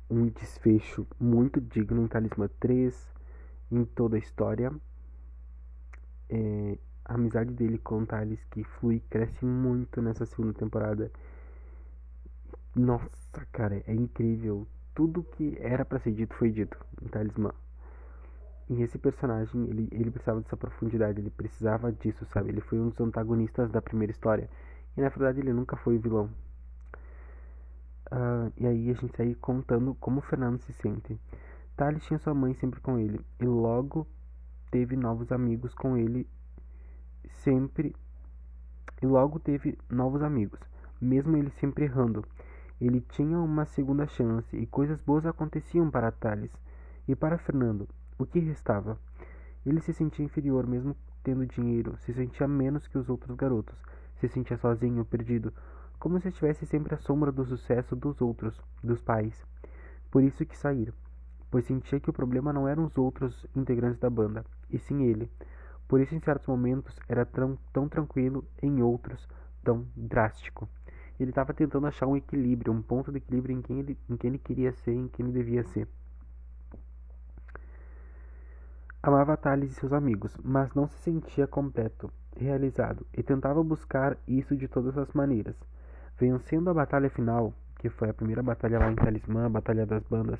um 0.08 0.26
desfecho 0.26 1.06
muito 1.18 1.60
digno 1.60 2.02
em 2.02 2.08
Talismã 2.08 2.48
3, 2.58 3.14
em 3.70 3.84
toda 3.84 4.16
a 4.16 4.18
história. 4.18 4.72
É, 6.30 6.78
a 7.04 7.14
amizade 7.14 7.52
dele 7.52 7.78
com 7.78 8.02
o 8.02 8.06
Thales, 8.06 8.38
que 8.50 8.62
flui, 8.62 9.02
cresce 9.10 9.44
muito 9.44 10.00
nessa 10.00 10.24
segunda 10.24 10.54
temporada. 10.54 11.10
Nossa, 12.74 13.44
cara, 13.52 13.82
é 13.86 13.92
incrível. 13.92 14.66
Tudo 14.94 15.24
que 15.24 15.56
era 15.60 15.84
para 15.84 15.98
ser 15.98 16.12
dito 16.12 16.34
foi 16.36 16.50
dito 16.50 16.78
em 17.02 17.08
Talismã. 17.08 17.52
E 18.68 18.82
esse 18.82 18.96
personagem, 18.96 19.64
ele, 19.64 19.88
ele 19.90 20.10
precisava 20.12 20.40
dessa 20.40 20.56
profundidade, 20.56 21.20
ele 21.20 21.30
precisava 21.30 21.90
disso, 21.90 22.24
sabe? 22.26 22.50
Ele 22.50 22.60
foi 22.60 22.78
um 22.78 22.90
dos 22.90 23.00
antagonistas 23.00 23.68
da 23.72 23.82
primeira 23.82 24.12
história. 24.12 24.48
E 24.96 25.00
na 25.00 25.08
verdade 25.08 25.40
ele 25.40 25.52
nunca 25.52 25.76
foi 25.76 25.98
vilão. 25.98 26.30
Uh, 28.12 28.52
e 28.56 28.66
aí 28.66 28.90
a 28.90 28.94
gente 28.94 29.16
sai 29.16 29.34
contando 29.34 29.96
como 29.96 30.18
o 30.18 30.22
Fernando 30.22 30.60
se 30.60 30.72
sente. 30.74 31.18
Thales 31.76 32.04
tinha 32.04 32.20
sua 32.20 32.34
mãe 32.34 32.54
sempre 32.54 32.80
com 32.80 32.96
ele. 32.96 33.20
E 33.40 33.44
logo 33.44 34.06
teve 34.70 34.96
novos 34.96 35.32
amigos 35.32 35.74
com 35.74 35.96
ele. 35.96 36.26
Sempre. 37.42 37.94
E 39.02 39.06
logo 39.06 39.38
teve 39.38 39.78
novos 39.88 40.22
amigos. 40.22 40.60
Mesmo 41.00 41.36
ele 41.36 41.50
sempre 41.50 41.84
errando. 41.84 42.24
Ele 42.80 43.00
tinha 43.00 43.38
uma 43.38 43.64
segunda 43.64 44.06
chance 44.06 44.56
e 44.56 44.66
coisas 44.66 45.00
boas 45.00 45.26
aconteciam 45.26 45.90
para 45.90 46.10
Thales. 46.10 46.52
E 47.06 47.14
para 47.14 47.38
Fernando, 47.38 47.88
o 48.18 48.26
que 48.26 48.38
restava? 48.38 48.98
Ele 49.64 49.80
se 49.80 49.92
sentia 49.92 50.24
inferior 50.24 50.66
mesmo 50.66 50.96
tendo 51.22 51.46
dinheiro, 51.46 51.96
se 51.98 52.12
sentia 52.14 52.48
menos 52.48 52.86
que 52.86 52.96
os 52.96 53.08
outros 53.08 53.36
garotos 53.36 53.76
se 54.20 54.28
sentia 54.28 54.58
sozinho, 54.58 55.04
perdido, 55.04 55.52
como 55.98 56.20
se 56.20 56.28
estivesse 56.28 56.66
sempre 56.66 56.94
à 56.94 56.98
sombra 56.98 57.32
do 57.32 57.44
sucesso 57.44 57.96
dos 57.96 58.20
outros, 58.20 58.60
dos 58.84 59.00
pais. 59.00 59.44
Por 60.10 60.22
isso 60.22 60.44
que 60.44 60.56
sair, 60.56 60.92
pois 61.50 61.64
sentia 61.64 61.98
que 61.98 62.10
o 62.10 62.12
problema 62.12 62.52
não 62.52 62.68
eram 62.68 62.84
os 62.84 62.96
outros 62.98 63.46
integrantes 63.56 63.98
da 63.98 64.10
banda, 64.10 64.44
e 64.72 64.78
sim 64.78 65.04
ele. 65.04 65.30
Por 65.88 66.00
isso, 66.00 66.14
em 66.14 66.20
certos 66.20 66.46
momentos, 66.46 66.98
era 67.08 67.24
tão, 67.24 67.58
tão 67.72 67.88
tranquilo, 67.88 68.44
em 68.62 68.82
outros, 68.82 69.28
tão 69.64 69.86
drástico. 69.96 70.68
Ele 71.18 71.30
estava 71.30 71.52
tentando 71.52 71.86
achar 71.86 72.06
um 72.06 72.16
equilíbrio, 72.16 72.72
um 72.72 72.80
ponto 72.80 73.10
de 73.10 73.18
equilíbrio 73.18 73.56
em 73.56 73.60
quem 73.60 73.80
ele, 73.80 73.98
em 74.08 74.16
quem 74.16 74.28
ele 74.28 74.38
queria 74.38 74.72
ser, 74.72 74.92
em 74.92 75.08
quem 75.08 75.26
ele 75.26 75.32
devia 75.32 75.64
ser. 75.64 75.88
Amava 79.02 79.36
Thales 79.36 79.72
e 79.72 79.74
seus 79.74 79.92
amigos, 79.92 80.36
mas 80.44 80.74
não 80.74 80.86
se 80.86 80.96
sentia 80.98 81.46
completo, 81.46 82.12
realizado, 82.36 83.06
e 83.16 83.22
tentava 83.22 83.62
buscar 83.64 84.16
isso 84.28 84.54
de 84.54 84.68
todas 84.68 84.96
as 84.96 85.10
maneiras. 85.12 85.56
Vencendo 86.18 86.68
a 86.68 86.74
batalha 86.74 87.08
final, 87.08 87.54
que 87.78 87.88
foi 87.88 88.10
a 88.10 88.14
primeira 88.14 88.42
batalha 88.42 88.78
lá 88.78 88.92
em 88.92 88.94
Talismã, 88.94 89.46
a 89.46 89.48
Batalha 89.48 89.86
das 89.86 90.04
Bandas, 90.04 90.38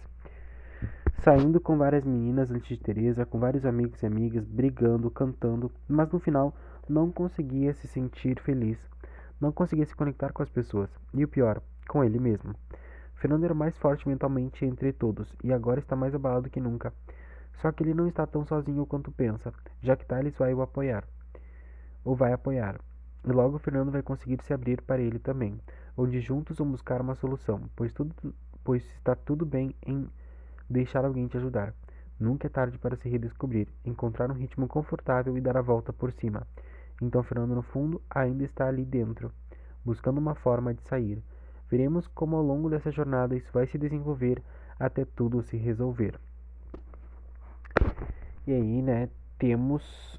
saindo 1.20 1.60
com 1.60 1.76
várias 1.76 2.04
meninas 2.04 2.50
antes 2.50 2.68
de 2.68 2.82
Teresa, 2.82 3.26
com 3.26 3.38
vários 3.38 3.66
amigos 3.66 4.02
e 4.02 4.06
amigas, 4.06 4.46
brigando, 4.46 5.10
cantando, 5.10 5.70
mas 5.86 6.10
no 6.10 6.18
final 6.18 6.54
não 6.88 7.10
conseguia 7.10 7.74
se 7.74 7.86
sentir 7.86 8.40
feliz, 8.40 8.78
não 9.40 9.52
conseguia 9.52 9.84
se 9.84 9.94
conectar 9.94 10.32
com 10.32 10.42
as 10.42 10.48
pessoas, 10.48 10.90
e 11.12 11.24
o 11.24 11.28
pior, 11.28 11.62
com 11.88 12.02
ele 12.02 12.18
mesmo. 12.18 12.54
Fernando 13.14 13.44
era 13.44 13.52
o 13.52 13.56
mais 13.56 13.76
forte 13.76 14.08
mentalmente 14.08 14.64
entre 14.64 14.92
todos, 14.92 15.36
e 15.44 15.52
agora 15.52 15.78
está 15.78 15.94
mais 15.94 16.14
abalado 16.14 16.48
que 16.48 16.60
nunca. 16.60 16.92
Só 17.60 17.70
que 17.70 17.82
ele 17.82 17.92
não 17.92 18.08
está 18.08 18.26
tão 18.26 18.46
sozinho 18.46 18.86
quanto 18.86 19.12
pensa, 19.12 19.52
já 19.82 19.94
que 19.94 20.06
Thales 20.06 20.38
vai 20.38 20.54
o 20.54 20.62
apoiar. 20.62 21.04
Ou 22.02 22.16
vai 22.16 22.32
apoiar. 22.32 22.80
E 23.22 23.30
logo 23.30 23.58
Fernando 23.58 23.90
vai 23.90 24.02
conseguir 24.02 24.42
se 24.42 24.54
abrir 24.54 24.80
para 24.80 25.02
ele 25.02 25.18
também, 25.18 25.60
onde 25.94 26.18
juntos 26.20 26.56
vão 26.56 26.70
buscar 26.70 27.02
uma 27.02 27.14
solução, 27.14 27.60
pois, 27.76 27.92
tudo, 27.92 28.14
pois 28.64 28.82
está 28.94 29.14
tudo 29.14 29.44
bem 29.44 29.74
em 29.86 30.08
deixar 30.70 31.04
alguém 31.04 31.26
te 31.26 31.36
ajudar. 31.36 31.74
Nunca 32.18 32.46
é 32.46 32.50
tarde 32.50 32.78
para 32.78 32.96
se 32.96 33.08
redescobrir, 33.08 33.66
encontrar 33.84 34.30
um 34.30 34.34
ritmo 34.34 34.68
confortável 34.68 35.36
e 35.36 35.40
dar 35.40 35.56
a 35.56 35.62
volta 35.62 35.92
por 35.92 36.12
cima. 36.12 36.46
Então 37.02 37.22
Fernando, 37.22 37.54
no 37.54 37.62
fundo, 37.62 38.00
ainda 38.08 38.44
está 38.44 38.68
ali 38.68 38.84
dentro, 38.84 39.32
buscando 39.84 40.18
uma 40.18 40.34
forma 40.34 40.72
de 40.72 40.82
sair. 40.82 41.22
Veremos 41.70 42.06
como 42.08 42.36
ao 42.36 42.42
longo 42.42 42.68
dessa 42.68 42.90
jornada 42.90 43.34
isso 43.34 43.50
vai 43.52 43.66
se 43.66 43.78
desenvolver 43.78 44.42
até 44.78 45.04
tudo 45.04 45.42
se 45.42 45.56
resolver. 45.56 46.18
E 48.46 48.52
aí, 48.52 48.82
né, 48.82 49.08
temos 49.38 50.18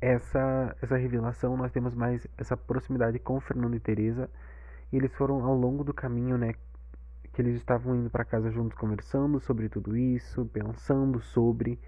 essa 0.00 0.76
essa 0.80 0.96
revelação, 0.96 1.56
nós 1.56 1.72
temos 1.72 1.94
mais 1.94 2.26
essa 2.38 2.56
proximidade 2.56 3.18
com 3.18 3.40
Fernando 3.40 3.74
e 3.74 3.80
Teresa. 3.80 4.30
Eles 4.92 5.12
foram 5.14 5.44
ao 5.44 5.54
longo 5.54 5.84
do 5.84 5.94
caminho, 5.94 6.36
né, 6.38 6.54
eles 7.40 7.56
estavam 7.56 7.96
indo 7.96 8.10
para 8.10 8.24
casa 8.24 8.50
juntos 8.50 8.76
conversando 8.78 9.40
sobre 9.40 9.68
tudo 9.68 9.96
isso, 9.96 10.46
pensando 10.46 11.20
sobre 11.20 11.78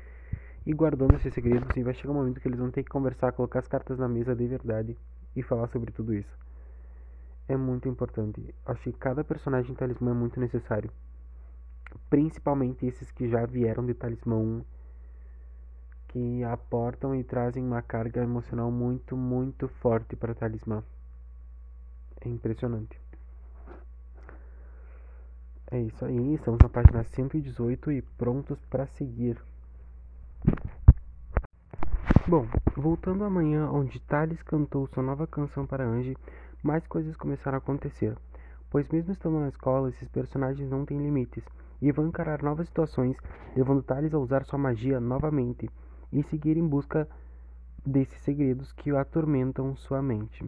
e 0.66 0.72
guardando 0.72 1.14
esse 1.16 1.30
segredo, 1.30 1.68
assim, 1.68 1.82
vai 1.82 1.94
chegar 1.94 2.12
um 2.12 2.16
momento 2.16 2.40
que 2.40 2.48
eles 2.48 2.58
vão 2.58 2.70
ter 2.70 2.82
que 2.82 2.90
conversar, 2.90 3.32
colocar 3.32 3.58
as 3.58 3.68
cartas 3.68 3.98
na 3.98 4.08
mesa 4.08 4.34
de 4.34 4.46
verdade 4.46 4.96
e 5.34 5.42
falar 5.42 5.68
sobre 5.68 5.92
tudo 5.92 6.14
isso. 6.14 6.38
É 7.48 7.56
muito 7.56 7.88
importante. 7.88 8.54
Acho 8.64 8.84
que 8.84 8.92
cada 8.92 9.24
personagem 9.24 9.74
talismã 9.74 10.12
é 10.12 10.14
muito 10.14 10.38
necessário. 10.40 10.90
Principalmente 12.08 12.86
esses 12.86 13.10
que 13.10 13.28
já 13.28 13.44
vieram 13.44 13.84
de 13.84 13.94
talismã 13.94 14.36
1 14.36 14.64
que 16.12 16.44
aportam 16.44 17.14
e 17.14 17.24
trazem 17.24 17.64
uma 17.64 17.80
carga 17.80 18.22
emocional 18.22 18.70
muito, 18.70 19.16
muito 19.16 19.66
forte 19.66 20.14
para 20.14 20.34
Talismã. 20.34 20.84
É 22.20 22.28
impressionante. 22.28 23.01
É 25.72 25.80
isso 25.80 26.04
aí, 26.04 26.34
estamos 26.34 26.60
na 26.60 26.68
página 26.68 27.02
118 27.02 27.92
e 27.92 28.02
prontos 28.02 28.62
para 28.66 28.86
seguir. 28.88 29.42
Bom, 32.28 32.46
voltando 32.76 33.24
amanhã, 33.24 33.70
onde 33.70 33.98
Thales 34.00 34.42
cantou 34.42 34.86
sua 34.88 35.02
nova 35.02 35.26
canção 35.26 35.66
para 35.66 35.86
Angie, 35.86 36.14
mais 36.62 36.86
coisas 36.86 37.16
começaram 37.16 37.56
a 37.56 37.58
acontecer. 37.58 38.14
Pois, 38.68 38.86
mesmo 38.90 39.12
estando 39.12 39.40
na 39.40 39.48
escola, 39.48 39.88
esses 39.88 40.06
personagens 40.10 40.68
não 40.68 40.84
têm 40.84 40.98
limites 40.98 41.42
e 41.80 41.90
vão 41.90 42.06
encarar 42.06 42.42
novas 42.42 42.66
situações, 42.68 43.16
levando 43.56 43.82
Thales 43.82 44.12
a 44.12 44.18
usar 44.18 44.44
sua 44.44 44.58
magia 44.58 45.00
novamente 45.00 45.70
e 46.12 46.22
seguir 46.24 46.58
em 46.58 46.68
busca 46.68 47.08
desses 47.78 48.20
segredos 48.20 48.72
que 48.72 48.92
o 48.92 48.98
atormentam 48.98 49.74
sua 49.74 50.02
mente. 50.02 50.44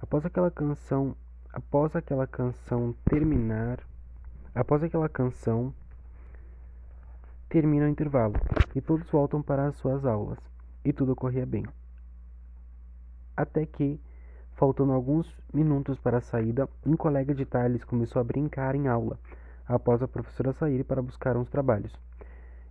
Após 0.00 0.24
aquela 0.24 0.48
canção, 0.48 1.16
após 1.52 1.96
aquela 1.96 2.28
canção 2.28 2.94
terminar, 3.04 3.89
após 4.54 4.82
aquela 4.82 5.08
canção 5.08 5.72
termina 7.48 7.86
o 7.86 7.88
intervalo 7.88 8.40
e 8.74 8.80
todos 8.80 9.08
voltam 9.10 9.42
para 9.42 9.66
as 9.66 9.76
suas 9.76 10.04
aulas 10.04 10.38
e 10.84 10.92
tudo 10.92 11.16
corria 11.16 11.46
bem. 11.46 11.64
Até 13.36 13.64
que, 13.64 14.00
faltando 14.52 14.92
alguns 14.92 15.32
minutos 15.52 15.98
para 15.98 16.18
a 16.18 16.20
saída, 16.20 16.68
um 16.84 16.96
colega 16.96 17.34
de 17.34 17.44
Thales 17.44 17.84
começou 17.84 18.20
a 18.20 18.24
brincar 18.24 18.74
em 18.74 18.88
aula, 18.88 19.18
após 19.66 20.02
a 20.02 20.08
professora 20.08 20.52
sair 20.52 20.84
para 20.84 21.02
buscar 21.02 21.36
uns 21.36 21.48
trabalhos. 21.48 21.92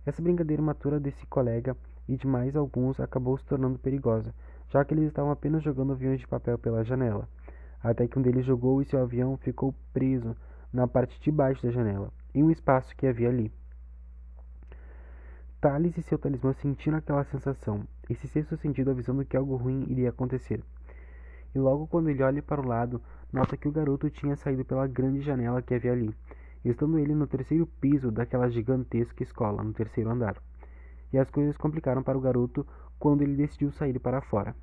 Essa 0.04 0.22
brincadeira 0.22 0.62
matura 0.62 1.00
desse 1.00 1.26
colega 1.26 1.76
e 2.08 2.16
de 2.16 2.26
mais 2.26 2.56
alguns 2.56 3.00
acabou 3.00 3.36
se 3.38 3.44
tornando 3.44 3.78
perigosa, 3.78 4.34
já 4.68 4.84
que 4.84 4.94
eles 4.94 5.08
estavam 5.08 5.30
apenas 5.30 5.62
jogando 5.62 5.92
aviões 5.92 6.20
de 6.20 6.26
papel 6.26 6.58
pela 6.58 6.84
janela, 6.84 7.28
até 7.82 8.06
que 8.06 8.18
um 8.18 8.22
deles 8.22 8.44
jogou 8.44 8.80
e 8.80 8.84
seu 8.84 9.00
avião 9.00 9.36
ficou 9.36 9.74
preso 9.92 10.36
na 10.72 10.86
parte 10.86 11.20
de 11.20 11.30
baixo 11.30 11.62
da 11.62 11.70
janela, 11.70 12.12
em 12.34 12.42
um 12.42 12.50
espaço 12.50 12.94
que 12.96 13.06
havia 13.06 13.28
ali. 13.28 13.52
Thales 15.60 15.96
e 15.98 16.02
seu 16.02 16.18
talismã 16.18 16.52
sentiram 16.52 16.98
aquela 16.98 17.24
sensação, 17.24 17.86
esse 18.08 18.26
sexto 18.28 18.56
sentido 18.56 18.90
avisando 18.90 19.24
que 19.24 19.36
algo 19.36 19.56
ruim 19.56 19.84
iria 19.88 20.10
acontecer. 20.10 20.62
E 21.54 21.58
logo 21.58 21.86
quando 21.86 22.08
ele 22.08 22.22
olha 22.22 22.42
para 22.42 22.60
o 22.60 22.66
lado, 22.66 23.02
nota 23.32 23.56
que 23.56 23.68
o 23.68 23.72
garoto 23.72 24.08
tinha 24.08 24.36
saído 24.36 24.64
pela 24.64 24.86
grande 24.86 25.20
janela 25.20 25.60
que 25.60 25.74
havia 25.74 25.92
ali, 25.92 26.14
estando 26.64 26.98
ele 26.98 27.14
no 27.14 27.26
terceiro 27.26 27.66
piso 27.66 28.10
daquela 28.10 28.48
gigantesca 28.48 29.22
escola, 29.22 29.62
no 29.62 29.72
terceiro 29.72 30.10
andar 30.10 30.36
e 31.12 31.18
as 31.18 31.30
coisas 31.30 31.56
complicaram 31.56 32.02
para 32.02 32.16
o 32.16 32.20
garoto 32.20 32.66
quando 32.98 33.22
ele 33.22 33.36
decidiu 33.36 33.70
sair 33.72 33.98
para 33.98 34.20
fora. 34.20 34.54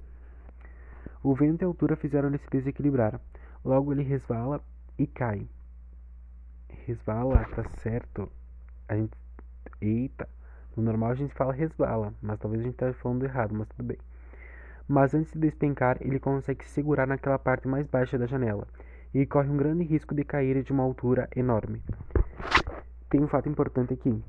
O 1.23 1.33
vento 1.33 1.61
e 1.61 1.65
a 1.65 1.67
altura 1.67 1.95
fizeram-lhe 1.95 2.37
se 2.37 2.49
desequilibrar. 2.49 3.19
Logo 3.65 3.91
ele 3.91 4.03
resvala 4.03 4.63
e 4.97 5.05
cai. 5.05 5.47
Resvala, 6.87 7.43
tá 7.53 7.65
certo. 7.81 8.31
A 8.87 8.95
gente. 8.95 9.11
Eita! 9.81 10.25
No 10.73 10.81
normal 10.81 11.09
a 11.11 11.15
gente 11.15 11.33
fala 11.33 11.51
resvala, 11.51 12.13
mas 12.21 12.39
talvez 12.39 12.61
a 12.61 12.63
gente 12.63 12.75
esteja 12.75 12.93
falando 12.93 13.25
errado, 13.25 13.53
mas 13.53 13.67
tudo 13.67 13.83
bem. 13.83 13.97
Mas 14.87 15.13
antes 15.13 15.33
de 15.33 15.39
despencar, 15.39 15.97
ele 15.99 16.17
consegue 16.17 16.63
se 16.63 16.71
segurar 16.71 17.05
naquela 17.05 17.37
parte 17.37 17.67
mais 17.67 17.85
baixa 17.87 18.17
da 18.17 18.25
janela 18.25 18.65
e 19.13 19.25
corre 19.25 19.49
um 19.49 19.57
grande 19.57 19.83
risco 19.83 20.15
de 20.15 20.23
cair 20.23 20.63
de 20.63 20.71
uma 20.71 20.83
altura 20.83 21.27
enorme. 21.35 21.83
Tem 23.09 23.21
um 23.21 23.27
fato 23.27 23.49
importante 23.49 23.93
aqui. 23.93 24.23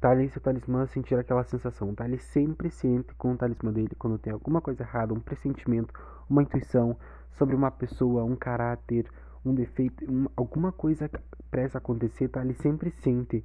Thales 0.00 0.32
e 0.32 0.38
o 0.38 0.40
talismã 0.40 0.86
sentir 0.86 1.18
aquela 1.18 1.42
sensação. 1.42 1.92
Thales 1.92 2.22
sempre 2.22 2.70
sente 2.70 3.12
com 3.16 3.32
o 3.32 3.36
talismã 3.36 3.72
dele 3.72 3.96
quando 3.98 4.16
tem 4.16 4.32
alguma 4.32 4.60
coisa 4.60 4.84
errada, 4.84 5.12
um 5.12 5.18
pressentimento, 5.18 5.92
uma 6.30 6.42
intuição 6.42 6.96
sobre 7.32 7.56
uma 7.56 7.72
pessoa, 7.72 8.22
um 8.22 8.36
caráter, 8.36 9.10
um 9.48 9.54
defeito, 9.54 10.04
um, 10.10 10.26
alguma 10.36 10.72
coisa 10.72 11.10
prestes 11.50 11.76
a 11.76 11.78
acontecer. 11.78 12.28
Thales 12.28 12.56
sempre 12.58 12.90
sente 12.90 13.44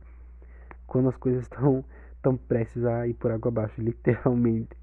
quando 0.88 1.10
as 1.10 1.17
coisas 1.17 1.43
estão 1.43 1.84
tão 2.22 2.38
prestes 2.38 2.84
a 2.86 3.08
ir 3.08 3.13
por 3.13 3.31
água 3.31 3.50
abaixo, 3.50 3.79
literalmente. 3.81 4.75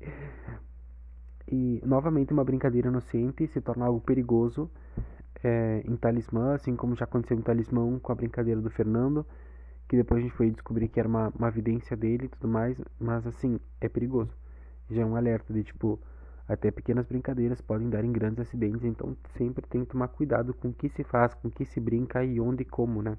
E 1.50 1.80
novamente 1.84 2.32
uma 2.32 2.44
brincadeira 2.44 2.88
inocente 2.88 3.46
se 3.48 3.60
torna 3.60 3.86
algo 3.86 4.00
perigoso 4.00 4.70
é, 5.42 5.82
em 5.86 5.96
Talismã, 5.96 6.54
assim 6.54 6.76
como 6.76 6.94
já 6.94 7.04
aconteceu 7.04 7.38
em 7.38 7.42
Talismã 7.42 7.98
com 8.00 8.12
a 8.12 8.14
brincadeira 8.14 8.60
do 8.60 8.70
Fernando 8.70 9.24
que 9.88 9.96
depois 9.96 10.20
a 10.20 10.22
gente 10.22 10.36
foi 10.36 10.50
descobrir 10.50 10.88
que 10.88 11.00
era 11.00 11.08
uma, 11.08 11.32
uma 11.36 11.48
evidência 11.48 11.96
dele 11.96 12.26
e 12.26 12.28
tudo 12.28 12.46
mais, 12.46 12.76
mas 13.00 13.26
assim, 13.26 13.58
é 13.80 13.88
perigoso. 13.88 14.30
Já 14.90 15.02
é 15.02 15.04
um 15.04 15.16
alerta 15.16 15.52
de 15.52 15.64
tipo, 15.64 15.98
até 16.48 16.70
pequenas 16.70 17.06
brincadeiras 17.06 17.60
podem 17.60 17.90
dar 17.90 18.04
em 18.04 18.10
grandes 18.10 18.40
acidentes, 18.40 18.84
então 18.84 19.16
sempre 19.36 19.66
tem 19.66 19.84
que 19.84 19.90
tomar 19.90 20.08
cuidado 20.08 20.54
com 20.54 20.68
o 20.68 20.72
que 20.72 20.88
se 20.88 21.04
faz, 21.04 21.34
com 21.34 21.48
o 21.48 21.50
que 21.50 21.64
se 21.64 21.78
brinca 21.78 22.24
e 22.24 22.40
onde 22.40 22.62
e 22.62 22.64
como, 22.64 23.02
né? 23.02 23.16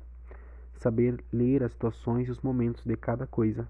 Saber 0.73 1.23
ler 1.31 1.63
as 1.63 1.71
situações 1.71 2.27
e 2.27 2.31
os 2.31 2.41
momentos 2.41 2.83
de 2.83 2.95
cada 2.95 3.27
coisa. 3.27 3.67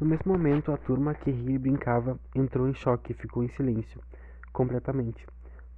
No 0.00 0.06
mesmo 0.06 0.32
momento, 0.32 0.70
a 0.70 0.76
turma 0.76 1.14
que 1.14 1.30
ria 1.30 1.56
e 1.56 1.58
brincava 1.58 2.18
entrou 2.34 2.68
em 2.68 2.74
choque 2.74 3.12
e 3.12 3.14
ficou 3.14 3.42
em 3.42 3.48
silêncio, 3.48 4.00
completamente. 4.52 5.26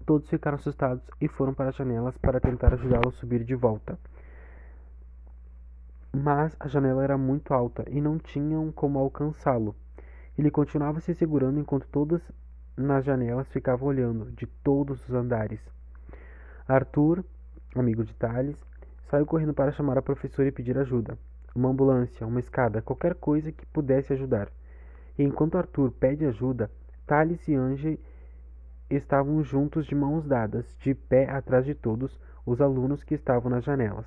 Todos 0.04 0.28
ficaram 0.28 0.56
assustados 0.56 1.02
e 1.20 1.28
foram 1.28 1.54
para 1.54 1.70
as 1.70 1.76
janelas 1.76 2.16
para 2.18 2.40
tentar 2.40 2.74
ajudá-lo 2.74 3.08
a 3.08 3.12
subir 3.12 3.44
de 3.44 3.54
volta 3.54 3.98
mas 6.16 6.56
a 6.58 6.66
janela 6.66 7.04
era 7.04 7.18
muito 7.18 7.52
alta 7.52 7.84
e 7.90 8.00
não 8.00 8.18
tinham 8.18 8.72
como 8.72 8.98
alcançá-lo. 8.98 9.76
Ele 10.38 10.50
continuava 10.50 11.00
se 11.00 11.14
segurando 11.14 11.58
enquanto 11.58 11.88
todas 11.88 12.20
nas 12.76 13.04
janelas 13.04 13.48
ficavam 13.48 13.88
olhando, 13.88 14.30
de 14.32 14.46
todos 14.46 15.02
os 15.08 15.14
andares. 15.14 15.60
Arthur, 16.68 17.24
amigo 17.74 18.04
de 18.04 18.12
Thales, 18.14 18.56
saiu 19.08 19.24
correndo 19.24 19.54
para 19.54 19.72
chamar 19.72 19.96
a 19.96 20.02
professora 20.02 20.48
e 20.48 20.52
pedir 20.52 20.76
ajuda. 20.76 21.16
Uma 21.54 21.70
ambulância, 21.70 22.26
uma 22.26 22.40
escada, 22.40 22.82
qualquer 22.82 23.14
coisa 23.14 23.50
que 23.50 23.64
pudesse 23.66 24.12
ajudar. 24.12 24.50
E 25.18 25.22
enquanto 25.22 25.56
Arthur 25.56 25.90
pede 25.92 26.26
ajuda, 26.26 26.70
Thales 27.06 27.48
e 27.48 27.54
Ange 27.54 27.98
estavam 28.90 29.42
juntos 29.42 29.86
de 29.86 29.94
mãos 29.94 30.26
dadas, 30.26 30.66
de 30.80 30.94
pé 30.94 31.30
atrás 31.30 31.64
de 31.64 31.74
todos 31.74 32.20
os 32.44 32.60
alunos 32.60 33.02
que 33.02 33.14
estavam 33.14 33.50
nas 33.50 33.64
janelas. 33.64 34.06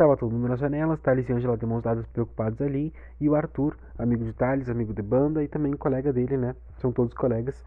Estava 0.00 0.16
todo 0.16 0.32
mundo 0.32 0.48
nas 0.48 0.58
janelas, 0.58 0.98
Thales 1.00 1.28
e 1.28 1.32
Angela 1.34 1.58
de 1.58 1.66
mãos 1.66 1.82
dadas 1.82 2.06
preocupados 2.06 2.58
ali, 2.62 2.90
e 3.20 3.28
o 3.28 3.34
Arthur, 3.34 3.76
amigo 3.98 4.24
de 4.24 4.32
Thales, 4.32 4.70
amigo 4.70 4.94
de 4.94 5.02
banda 5.02 5.44
e 5.44 5.46
também 5.46 5.74
colega 5.74 6.10
dele, 6.10 6.38
né? 6.38 6.56
São 6.78 6.90
todos 6.90 7.12
colegas. 7.12 7.62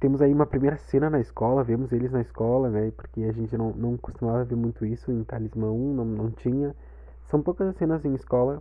Temos 0.00 0.20
aí 0.20 0.34
uma 0.34 0.46
primeira 0.46 0.76
cena 0.76 1.08
na 1.08 1.20
escola, 1.20 1.62
vemos 1.62 1.92
eles 1.92 2.10
na 2.10 2.22
escola, 2.22 2.70
né? 2.70 2.90
Porque 2.96 3.22
a 3.22 3.30
gente 3.30 3.56
não, 3.56 3.70
não 3.70 3.96
costumava 3.96 4.42
ver 4.42 4.56
muito 4.56 4.84
isso 4.84 5.12
em 5.12 5.22
Talismã 5.22 5.70
1, 5.70 5.94
não, 5.94 6.04
não 6.04 6.30
tinha. 6.32 6.74
São 7.26 7.40
poucas 7.40 7.68
as 7.68 7.76
cenas 7.76 8.04
em 8.04 8.14
escola 8.14 8.60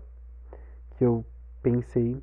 que 0.95 1.03
eu 1.03 1.25
pensei 1.63 2.21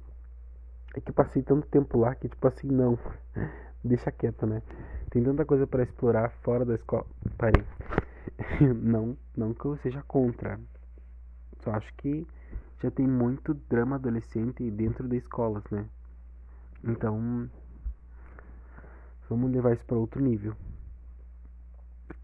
é 0.94 1.00
que 1.00 1.10
passei 1.10 1.42
tanto 1.42 1.66
tempo 1.66 1.98
lá 1.98 2.14
que 2.14 2.28
tipo 2.28 2.46
assim, 2.46 2.68
não, 2.68 2.96
deixa 3.82 4.12
quieto, 4.12 4.46
né? 4.46 4.62
Tem 5.10 5.20
tanta 5.20 5.44
coisa 5.44 5.66
para 5.66 5.82
explorar 5.82 6.30
fora 6.44 6.64
da 6.64 6.76
escola. 6.76 7.06
Parei. 7.36 7.64
não, 8.82 9.16
não 9.36 9.52
que 9.54 9.64
eu 9.64 9.76
seja 9.78 10.02
contra. 10.02 10.58
Só 11.60 11.72
acho 11.72 11.92
que 11.94 12.26
já 12.82 12.90
tem 12.90 13.06
muito 13.06 13.54
drama 13.54 13.96
adolescente 13.96 14.70
dentro 14.70 15.06
das 15.06 15.18
escolas, 15.18 15.64
né? 15.70 15.86
Então, 16.82 17.50
vamos 19.28 19.50
levar 19.50 19.74
isso 19.74 19.84
para 19.84 19.98
outro 19.98 20.22
nível. 20.22 20.56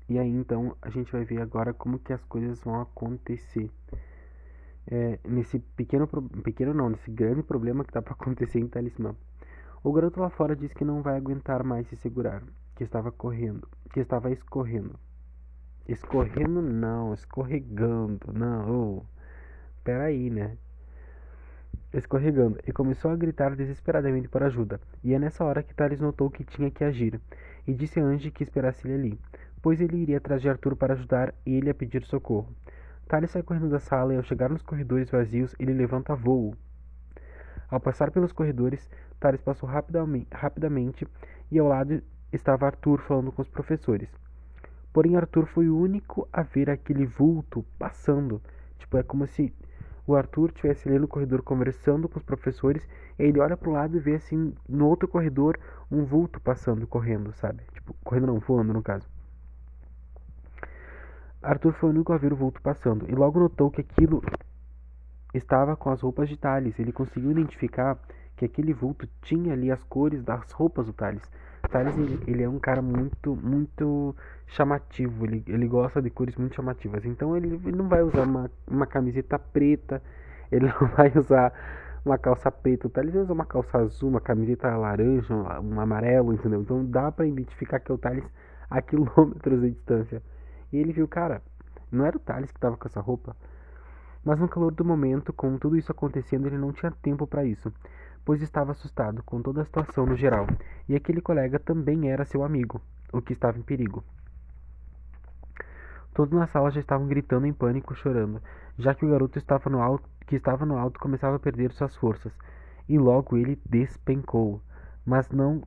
E 0.08 0.18
aí 0.18 0.30
então 0.30 0.76
a 0.80 0.88
gente 0.88 1.10
vai 1.12 1.24
ver 1.24 1.42
agora 1.42 1.74
como 1.74 1.98
que 1.98 2.12
as 2.12 2.24
coisas 2.24 2.62
vão 2.62 2.80
acontecer 2.80 3.68
é, 4.86 5.18
nesse 5.24 5.58
pequeno, 5.58 6.06
pequeno 6.44 6.72
não, 6.72 6.88
nesse 6.88 7.10
grande 7.10 7.42
problema 7.42 7.84
que 7.84 7.90
está 7.90 8.00
para 8.00 8.14
acontecer 8.14 8.60
em 8.60 8.68
Talismã. 8.68 9.14
O 9.82 9.92
garoto 9.92 10.20
lá 10.20 10.30
fora 10.30 10.56
diz 10.56 10.72
que 10.72 10.84
não 10.84 11.02
vai 11.02 11.16
aguentar 11.16 11.62
mais 11.64 11.88
se 11.88 11.96
segurar, 11.96 12.42
que 12.74 12.84
estava 12.84 13.10
correndo, 13.10 13.68
que 13.92 14.00
estava 14.00 14.30
escorrendo. 14.30 14.98
Escorrendo 15.88 16.60
não, 16.60 17.14
escorregando, 17.14 18.32
não. 18.32 18.70
Oh, 18.70 19.02
peraí, 19.84 20.30
né? 20.30 20.56
Escorregando, 21.92 22.58
e 22.66 22.72
começou 22.72 23.12
a 23.12 23.16
gritar 23.16 23.54
desesperadamente 23.54 24.28
por 24.28 24.42
ajuda. 24.42 24.80
E 25.04 25.14
é 25.14 25.18
nessa 25.18 25.44
hora 25.44 25.62
que 25.62 25.74
Thales 25.74 26.00
notou 26.00 26.28
que 26.28 26.42
tinha 26.42 26.72
que 26.72 26.82
agir, 26.82 27.20
e 27.66 27.72
disse 27.72 28.00
a 28.00 28.04
Angie 28.04 28.32
que 28.32 28.42
esperasse 28.42 28.86
ele 28.86 28.94
ali, 28.94 29.20
pois 29.62 29.80
ele 29.80 29.96
iria 29.96 30.18
atrás 30.18 30.42
de 30.42 30.48
Arthur 30.48 30.74
para 30.74 30.94
ajudar 30.94 31.32
ele 31.46 31.70
a 31.70 31.74
pedir 31.74 32.02
socorro. 32.04 32.52
Tali 33.06 33.28
sai 33.28 33.44
correndo 33.44 33.70
da 33.70 33.78
sala 33.78 34.12
e 34.12 34.16
ao 34.16 34.24
chegar 34.24 34.50
nos 34.50 34.62
corredores 34.62 35.08
vazios, 35.08 35.54
ele 35.60 35.72
levanta 35.72 36.16
voo. 36.16 36.56
Ao 37.70 37.78
passar 37.78 38.10
pelos 38.10 38.32
corredores, 38.32 38.90
Thales 39.20 39.40
passou 39.40 39.68
rapidamente 40.32 41.06
e 41.50 41.58
ao 41.60 41.68
lado 41.68 42.02
estava 42.32 42.66
Arthur 42.66 43.00
falando 43.02 43.30
com 43.30 43.40
os 43.40 43.48
professores. 43.48 44.10
Porém, 44.96 45.14
Arthur 45.14 45.44
foi 45.44 45.68
o 45.68 45.76
único 45.76 46.26
a 46.32 46.40
ver 46.40 46.70
aquele 46.70 47.04
vulto 47.04 47.62
passando. 47.78 48.40
Tipo, 48.78 48.96
é 48.96 49.02
como 49.02 49.26
se 49.26 49.52
o 50.06 50.16
Arthur 50.16 50.48
estivesse 50.48 50.88
ali 50.88 50.98
no 50.98 51.06
corredor 51.06 51.42
conversando 51.42 52.08
com 52.08 52.18
os 52.18 52.24
professores, 52.24 52.82
e 53.18 53.24
ele 53.24 53.38
olha 53.38 53.58
para 53.58 53.68
o 53.68 53.72
lado 53.72 53.94
e 53.98 54.00
vê 54.00 54.14
assim, 54.14 54.54
no 54.66 54.88
outro 54.88 55.06
corredor, 55.06 55.58
um 55.92 56.02
vulto 56.02 56.40
passando, 56.40 56.86
correndo, 56.86 57.30
sabe? 57.34 57.62
Tipo, 57.74 57.94
correndo 58.02 58.28
não, 58.28 58.38
voando 58.38 58.72
no 58.72 58.82
caso. 58.82 59.06
Arthur 61.42 61.74
foi 61.74 61.90
o 61.90 61.92
único 61.92 62.14
a 62.14 62.16
ver 62.16 62.32
o 62.32 62.36
vulto 62.36 62.62
passando, 62.62 63.04
e 63.06 63.14
logo 63.14 63.38
notou 63.38 63.70
que 63.70 63.82
aquilo 63.82 64.24
estava 65.34 65.76
com 65.76 65.90
as 65.90 66.00
roupas 66.00 66.26
de 66.26 66.38
Thales. 66.38 66.78
Ele 66.78 66.90
conseguiu 66.90 67.32
identificar 67.32 67.98
que 68.34 68.46
aquele 68.46 68.72
vulto 68.72 69.06
tinha 69.20 69.52
ali 69.52 69.70
as 69.70 69.84
cores 69.84 70.24
das 70.24 70.50
roupas 70.52 70.86
do 70.86 70.94
Thales. 70.94 71.30
Thales, 71.68 71.96
ele, 71.96 72.20
ele 72.26 72.42
é 72.42 72.48
um 72.48 72.58
cara 72.58 72.82
muito, 72.82 73.36
muito 73.36 74.14
chamativo, 74.46 75.24
ele, 75.24 75.42
ele 75.46 75.66
gosta 75.66 76.00
de 76.00 76.10
cores 76.10 76.36
muito 76.36 76.54
chamativas. 76.54 77.04
Então 77.04 77.36
ele, 77.36 77.60
ele 77.64 77.76
não 77.76 77.88
vai 77.88 78.02
usar 78.02 78.22
uma, 78.22 78.50
uma 78.66 78.86
camiseta 78.86 79.38
preta, 79.38 80.02
ele 80.50 80.66
não 80.80 80.88
vai 80.88 81.12
usar 81.16 81.52
uma 82.04 82.18
calça 82.18 82.50
preta. 82.50 82.86
O 82.86 82.90
Thales 82.90 83.14
usa 83.14 83.32
uma 83.32 83.44
calça 83.44 83.78
azul, 83.78 84.10
uma 84.10 84.20
camiseta 84.20 84.74
laranja, 84.76 85.34
um 85.34 85.80
amarelo, 85.80 86.32
entendeu? 86.32 86.60
Então 86.60 86.84
dá 86.84 87.10
para 87.10 87.26
identificar 87.26 87.80
que 87.80 87.90
é 87.90 87.94
o 87.94 87.98
Thales 87.98 88.24
a 88.70 88.80
quilômetros 88.80 89.60
de 89.60 89.70
distância. 89.70 90.22
E 90.72 90.78
ele 90.78 90.92
viu, 90.92 91.06
cara, 91.06 91.42
não 91.90 92.04
era 92.04 92.16
o 92.16 92.20
Thales 92.20 92.50
que 92.50 92.58
estava 92.58 92.76
com 92.76 92.86
essa 92.88 93.00
roupa. 93.00 93.36
Mas 94.24 94.40
no 94.40 94.48
calor 94.48 94.72
do 94.72 94.84
momento, 94.84 95.32
com 95.32 95.56
tudo 95.56 95.76
isso 95.76 95.92
acontecendo, 95.92 96.46
ele 96.46 96.58
não 96.58 96.72
tinha 96.72 96.90
tempo 96.90 97.26
para 97.28 97.44
isso, 97.44 97.72
pois 98.26 98.42
estava 98.42 98.72
assustado 98.72 99.22
com 99.22 99.40
toda 99.40 99.62
a 99.62 99.64
situação 99.64 100.04
no 100.04 100.14
geral, 100.14 100.46
e 100.86 100.94
aquele 100.94 101.22
colega 101.22 101.58
também 101.58 102.10
era 102.10 102.26
seu 102.26 102.44
amigo, 102.44 102.82
o 103.10 103.22
que 103.22 103.32
estava 103.32 103.58
em 103.58 103.62
perigo. 103.62 104.04
Todos 106.12 106.38
na 106.38 106.46
sala 106.46 106.70
já 106.70 106.80
estavam 106.80 107.06
gritando 107.06 107.46
em 107.46 107.54
pânico, 107.54 107.94
chorando, 107.94 108.42
já 108.78 108.94
que 108.94 109.06
o 109.06 109.10
garoto 109.10 109.38
estava 109.38 109.70
no 109.70 109.80
alto, 109.80 110.06
que 110.26 110.36
estava 110.36 110.66
no 110.66 110.76
alto 110.76 111.00
começava 111.00 111.36
a 111.36 111.40
perder 111.40 111.72
suas 111.72 111.96
forças, 111.96 112.34
e 112.86 112.98
logo 112.98 113.38
ele 113.38 113.58
despencou. 113.64 114.60
Mas 115.06 115.30
não, 115.30 115.62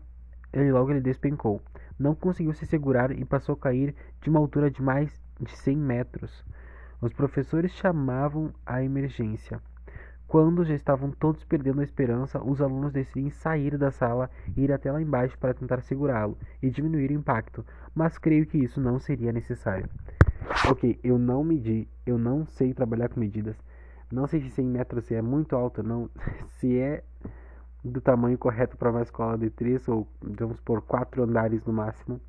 ele 0.54 0.72
logo 0.72 0.92
ele 0.92 1.02
despencou 1.02 1.60
não 2.00 2.16
conseguiu 2.16 2.54
se 2.54 2.66
segurar 2.66 3.12
e 3.12 3.26
passou 3.26 3.54
a 3.54 3.60
cair 3.60 3.94
de 4.22 4.30
uma 4.30 4.40
altura 4.40 4.72
de 4.72 4.82
mais 4.82 5.12
de 5.40 5.52
100 5.52 5.76
metros. 5.76 6.46
Os 7.02 7.12
professores 7.12 7.74
chamavam 7.74 8.54
a 8.66 8.82
emergência. 8.82 9.62
Quando 10.30 10.64
já 10.64 10.76
estavam 10.76 11.10
todos 11.10 11.44
perdendo 11.44 11.82
a 11.82 11.84
esperança, 11.84 12.40
os 12.40 12.62
alunos 12.62 12.94
decidem 12.94 13.32
sair 13.32 13.76
da 13.80 13.90
sala 13.90 14.30
e 14.56 14.62
ir 14.62 14.72
até 14.72 14.92
lá 14.92 15.02
embaixo 15.02 15.36
para 15.40 15.56
tentar 15.56 15.82
segurá-lo 15.82 16.38
e 16.62 16.70
diminuir 16.70 17.10
o 17.10 17.16
impacto, 17.16 17.66
mas 17.96 18.20
creio 18.20 18.46
que 18.46 18.60
isso 18.60 18.80
não 18.80 19.00
seria 19.00 19.34
necessário. 19.34 19.90
Ok, 20.70 21.00
eu 21.04 21.18
não 21.18 21.44
medi, 21.44 21.88
eu 22.06 22.20
não 22.20 22.46
sei 22.46 22.76
trabalhar 22.76 23.10
com 23.10 23.20
medidas. 23.20 23.58
Não 24.12 24.28
sei 24.28 24.40
se 24.40 24.52
100 24.52 24.68
metros 24.68 25.12
é 25.12 25.20
muito 25.20 25.56
alto, 25.56 25.82
não. 25.82 26.08
Se 26.62 26.78
é 26.78 27.04
do 27.84 28.00
tamanho 28.00 28.38
correto 28.38 28.78
para 28.78 28.92
uma 28.92 29.02
escola 29.02 29.36
de 29.36 29.50
três 29.50 29.88
ou 29.88 30.08
vamos 30.22 30.60
por 30.60 30.84
quatro 30.84 31.24
andares 31.24 31.66
no 31.66 31.74
máximo. 31.74 32.22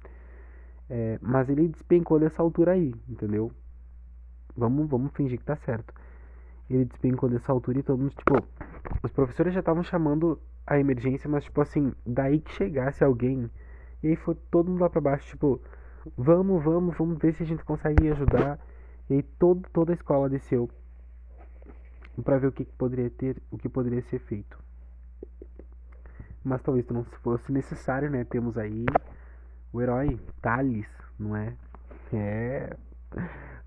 É, 0.89 1.19
mas 1.21 1.51
ele 1.51 1.69
despencou 1.69 2.19
dessa 2.19 2.41
altura 2.41 2.73
aí, 2.73 2.95
entendeu? 3.07 3.53
Vamos, 4.57 4.89
vamos 4.89 5.13
fingir 5.13 5.39
que 5.39 5.45
tá 5.45 5.57
certo. 5.57 5.93
Ele 6.71 6.85
despencou 6.85 7.29
dessa 7.29 7.53
altura 7.53 7.81
e 7.81 7.83
todo 7.83 7.99
mundo, 7.99 8.15
tipo, 8.15 8.37
os 9.03 9.11
professores 9.11 9.53
já 9.53 9.61
estavam 9.61 9.83
chamando 9.83 10.41
a 10.67 10.79
emergência, 10.79 11.29
mas 11.29 11.45
tipo 11.45 11.61
assim, 11.61 11.93
daí 12.07 12.41
que 12.41 12.53
chegasse 12.53 13.03
alguém, 13.03 13.51
e 14.03 14.09
aí 14.09 14.17
foi 14.17 14.37
todo 14.51 14.71
mundo 14.71 14.81
lá 14.81 14.89
pra 14.89 15.01
baixo, 15.01 15.27
tipo, 15.27 15.61
vamos, 16.17 16.63
vamos, 16.63 16.97
vamos 16.97 17.19
ver 17.19 17.35
se 17.35 17.43
a 17.43 17.47
gente 17.47 17.65
consegue 17.65 18.09
ajudar. 18.11 18.59
E 19.09 19.15
aí 19.15 19.23
todo, 19.23 19.69
toda 19.73 19.93
a 19.93 19.95
escola 19.95 20.29
desceu 20.29 20.71
para 22.23 22.39
ver 22.39 22.47
o 22.47 22.53
que, 22.53 22.65
que 22.65 22.73
poderia 22.73 23.11
ter, 23.11 23.43
o 23.51 23.59
que 23.59 23.69
poderia 23.69 24.03
ser 24.03 24.21
feito 24.21 24.61
mas 26.43 26.63
talvez 26.63 26.89
não 26.89 27.05
fosse 27.05 27.53
necessário, 27.53 28.11
né? 28.11 28.25
Temos 28.25 28.57
aí 28.57 28.87
o 29.73 29.81
herói 29.81 30.19
Thales, 30.41 30.89
não 31.19 31.37
é? 31.37 31.55
É. 32.13 32.77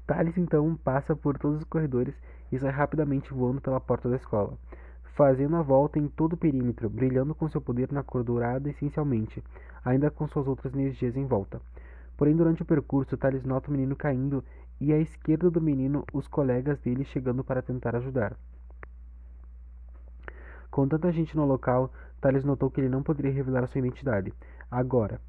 Thales 0.06 0.38
então 0.38 0.76
passa 0.76 1.16
por 1.16 1.38
todos 1.38 1.60
os 1.60 1.64
corredores 1.66 2.14
e 2.54 2.60
sai 2.60 2.70
rapidamente 2.70 3.34
voando 3.34 3.60
pela 3.60 3.80
porta 3.80 4.08
da 4.08 4.16
escola, 4.16 4.56
fazendo 5.16 5.56
a 5.56 5.64
volta 5.64 5.98
em 5.98 6.08
todo 6.08 6.34
o 6.34 6.38
perímetro, 6.38 6.88
brilhando 6.88 7.34
com 7.34 7.50
seu 7.50 7.60
poder 7.60 7.92
na 7.92 8.04
cor 8.04 8.24
dourada 8.24 8.70
essencialmente, 8.70 9.44
ainda 9.84 10.12
com 10.12 10.28
suas 10.28 10.48
outras 10.48 10.72
energias 10.72 11.18
em 11.18 11.26
volta. 11.26 11.60
Porém, 12.16 12.36
durante 12.36 12.62
o 12.62 12.66
percurso, 12.66 13.18
Thales 13.18 13.44
nota 13.44 13.70
o 13.70 13.72
menino 13.72 13.96
caindo 13.96 14.44
e 14.80 14.94
à 14.94 15.00
esquerda 15.00 15.50
do 15.50 15.60
menino 15.60 16.06
os 16.14 16.28
colegas 16.28 16.80
dele 16.80 17.04
chegando 17.06 17.44
para 17.44 17.64
tentar 17.64 17.96
ajudar. 17.96 18.38
Com 20.70 20.88
tanta 20.88 21.12
gente 21.12 21.36
no 21.36 21.46
local, 21.46 21.92
Thales 22.22 22.44
notou 22.44 22.70
que 22.70 22.82
ele 22.82 22.90
não 22.90 23.02
poderia 23.02 23.32
revelar 23.32 23.66
sua 23.66 23.80
identidade. 23.80 24.32
Agora, 24.70 25.20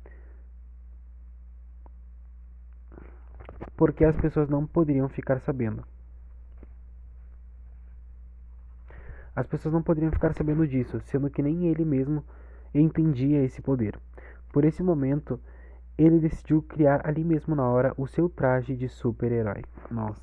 porque 3.74 4.04
as 4.04 4.16
pessoas 4.16 4.46
não 4.50 4.66
poderiam 4.66 5.08
ficar 5.08 5.40
sabendo. 5.40 5.93
As 9.34 9.46
pessoas 9.46 9.72
não 9.72 9.82
poderiam 9.82 10.12
ficar 10.12 10.32
sabendo 10.34 10.66
disso, 10.66 11.00
sendo 11.00 11.30
que 11.30 11.42
nem 11.42 11.66
ele 11.66 11.84
mesmo 11.84 12.24
entendia 12.74 13.42
esse 13.42 13.60
poder. 13.60 13.98
Por 14.52 14.64
esse 14.64 14.82
momento, 14.82 15.40
ele 15.98 16.18
decidiu 16.18 16.62
criar 16.62 17.00
ali 17.04 17.24
mesmo 17.24 17.54
na 17.54 17.68
hora 17.68 17.92
o 17.96 18.06
seu 18.06 18.28
traje 18.28 18.76
de 18.76 18.88
super-herói. 18.88 19.64
Nossa, 19.90 20.22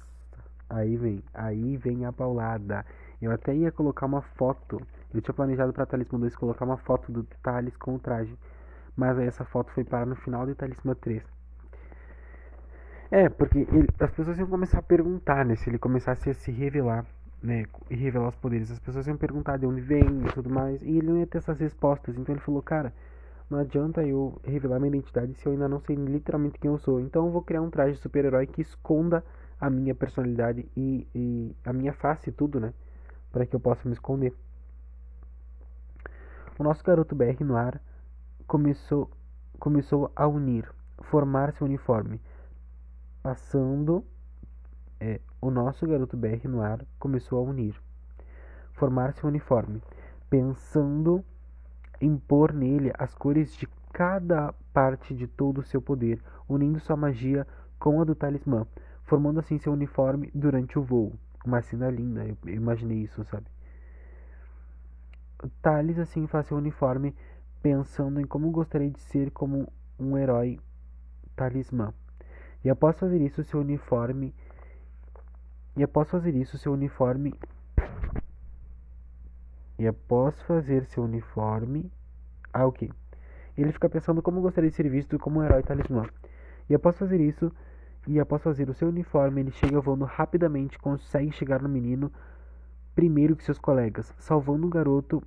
aí 0.69 0.95
vem, 0.95 1.23
aí 1.33 1.77
vem 1.77 2.05
a 2.05 2.13
paulada. 2.13 2.85
Eu 3.21 3.31
até 3.31 3.53
ia 3.53 3.71
colocar 3.71 4.05
uma 4.05 4.21
foto 4.21 4.81
eu 5.13 5.21
tinha 5.21 5.33
planejado 5.33 5.73
para 5.73 5.85
Talismã 5.85 6.19
2 6.19 6.35
colocar 6.35 6.63
uma 6.63 6.77
foto 6.77 7.11
do 7.11 7.23
Thales 7.43 7.75
com 7.75 7.95
o 7.95 7.99
traje. 7.99 8.37
Mas 8.95 9.17
aí 9.17 9.27
essa 9.27 9.43
foto 9.43 9.71
foi 9.71 9.83
parar 9.83 10.05
no 10.05 10.15
final 10.15 10.45
de 10.45 10.55
Talismã 10.55 10.95
3. 10.95 11.23
É, 13.09 13.27
porque 13.27 13.59
ele, 13.59 13.89
as 13.99 14.11
pessoas 14.11 14.39
iam 14.39 14.47
começar 14.47 14.79
a 14.79 14.81
perguntar, 14.81 15.45
né? 15.45 15.55
Se 15.55 15.69
ele 15.69 15.77
começasse 15.77 16.29
a 16.29 16.33
se 16.33 16.49
revelar, 16.49 17.05
né? 17.41 17.65
E 17.89 17.95
revelar 17.95 18.29
os 18.29 18.35
poderes. 18.35 18.71
As 18.71 18.79
pessoas 18.79 19.07
iam 19.07 19.17
perguntar 19.17 19.57
de 19.57 19.65
onde 19.65 19.81
vem 19.81 20.25
e 20.25 20.33
tudo 20.33 20.49
mais. 20.49 20.81
E 20.81 20.97
ele 20.97 21.07
não 21.07 21.17
ia 21.19 21.27
ter 21.27 21.39
essas 21.39 21.59
respostas. 21.59 22.17
Então 22.17 22.33
ele 22.33 22.41
falou, 22.41 22.61
cara, 22.61 22.93
não 23.49 23.59
adianta 23.59 24.03
eu 24.03 24.39
revelar 24.43 24.79
minha 24.79 24.89
identidade 24.89 25.33
se 25.33 25.45
eu 25.45 25.51
ainda 25.51 25.67
não 25.67 25.79
sei 25.79 25.95
literalmente 25.95 26.59
quem 26.59 26.69
eu 26.69 26.77
sou. 26.77 26.99
Então 26.99 27.25
eu 27.25 27.31
vou 27.31 27.41
criar 27.41 27.61
um 27.61 27.69
traje 27.69 27.95
de 27.95 27.99
super-herói 27.99 28.47
que 28.47 28.61
esconda 28.61 29.23
a 29.59 29.69
minha 29.69 29.93
personalidade 29.93 30.69
e, 30.75 31.07
e 31.13 31.55
a 31.65 31.73
minha 31.73 31.93
face 31.93 32.29
e 32.29 32.33
tudo, 32.33 32.59
né? 32.59 32.73
Para 33.31 33.45
que 33.45 33.55
eu 33.55 33.59
possa 33.59 33.87
me 33.87 33.93
esconder. 33.93 34.33
O 36.57 36.63
nosso 36.63 36.83
garoto 36.83 37.15
BR 37.15 37.43
no 37.43 37.55
ar 37.55 37.81
começou, 38.47 39.09
começou 39.59 40.11
a 40.15 40.27
unir, 40.27 40.71
formar 41.01 41.53
seu 41.53 41.65
uniforme, 41.65 42.21
passando 43.23 44.05
é, 44.99 45.19
o 45.41 45.49
nosso 45.49 45.87
garoto 45.87 46.15
BR 46.15 46.47
no 46.47 46.61
ar 46.61 46.85
começou 46.99 47.39
a 47.39 47.41
unir, 47.41 47.75
formar 48.73 49.13
seu 49.13 49.27
uniforme, 49.27 49.81
pensando 50.29 51.25
em 51.99 52.15
pôr 52.15 52.53
nele 52.53 52.91
as 52.97 53.15
cores 53.15 53.55
de 53.55 53.67
cada 53.91 54.53
parte 54.71 55.13
de 55.13 55.27
todo 55.27 55.57
o 55.59 55.63
seu 55.63 55.81
poder, 55.81 56.21
unindo 56.47 56.79
sua 56.79 56.95
magia 56.95 57.45
com 57.79 57.99
a 57.99 58.03
do 58.03 58.15
talismã, 58.15 58.65
formando 59.03 59.39
assim 59.39 59.57
seu 59.57 59.73
uniforme 59.73 60.31
durante 60.33 60.77
o 60.77 60.83
voo. 60.83 61.13
Uma 61.43 61.61
cena 61.61 61.89
linda, 61.89 62.23
eu 62.23 62.37
imaginei 62.53 62.99
isso, 62.99 63.23
sabe? 63.25 63.47
Thales 65.61 65.97
assim 65.97 66.27
faz 66.27 66.45
seu 66.45 66.57
uniforme 66.57 67.15
pensando 67.63 68.19
em 68.19 68.25
como 68.25 68.51
gostaria 68.51 68.89
de 68.89 68.99
ser 68.99 69.31
como 69.31 69.67
um 69.99 70.17
herói 70.17 70.59
talismã. 71.35 71.93
E 72.63 72.69
após 72.69 72.99
fazer 72.99 73.19
isso, 73.21 73.43
seu 73.43 73.59
uniforme 73.59 74.33
e 75.75 75.83
após 75.83 76.09
fazer 76.09 76.35
isso, 76.35 76.57
seu 76.57 76.73
uniforme. 76.73 77.33
E 79.79 79.87
após 79.87 80.39
fazer 80.43 80.85
seu 80.85 81.03
uniforme. 81.03 81.91
Ah, 82.53 82.65
ok. 82.65 82.89
Ele 83.57 83.71
fica 83.71 83.89
pensando 83.89 84.21
como 84.21 84.41
gostaria 84.41 84.69
de 84.69 84.75
ser 84.75 84.89
visto 84.89 85.17
como 85.17 85.39
um 85.39 85.43
herói 85.43 85.63
talismã. 85.63 86.05
E 86.69 86.75
após 86.75 86.97
fazer 86.97 87.19
isso, 87.19 87.51
e 88.07 88.19
após 88.19 88.41
fazer 88.41 88.69
o 88.69 88.73
seu 88.73 88.89
uniforme, 88.89 89.41
ele 89.41 89.51
chega 89.51 89.79
voando 89.79 90.05
rapidamente, 90.05 90.79
consegue 90.79 91.31
chegar 91.31 91.61
no 91.61 91.69
menino 91.69 92.11
primeiro 92.95 93.35
que 93.35 93.43
seus 93.43 93.57
colegas, 93.57 94.13
salvando 94.17 94.67
o 94.67 94.69
garoto 94.69 95.23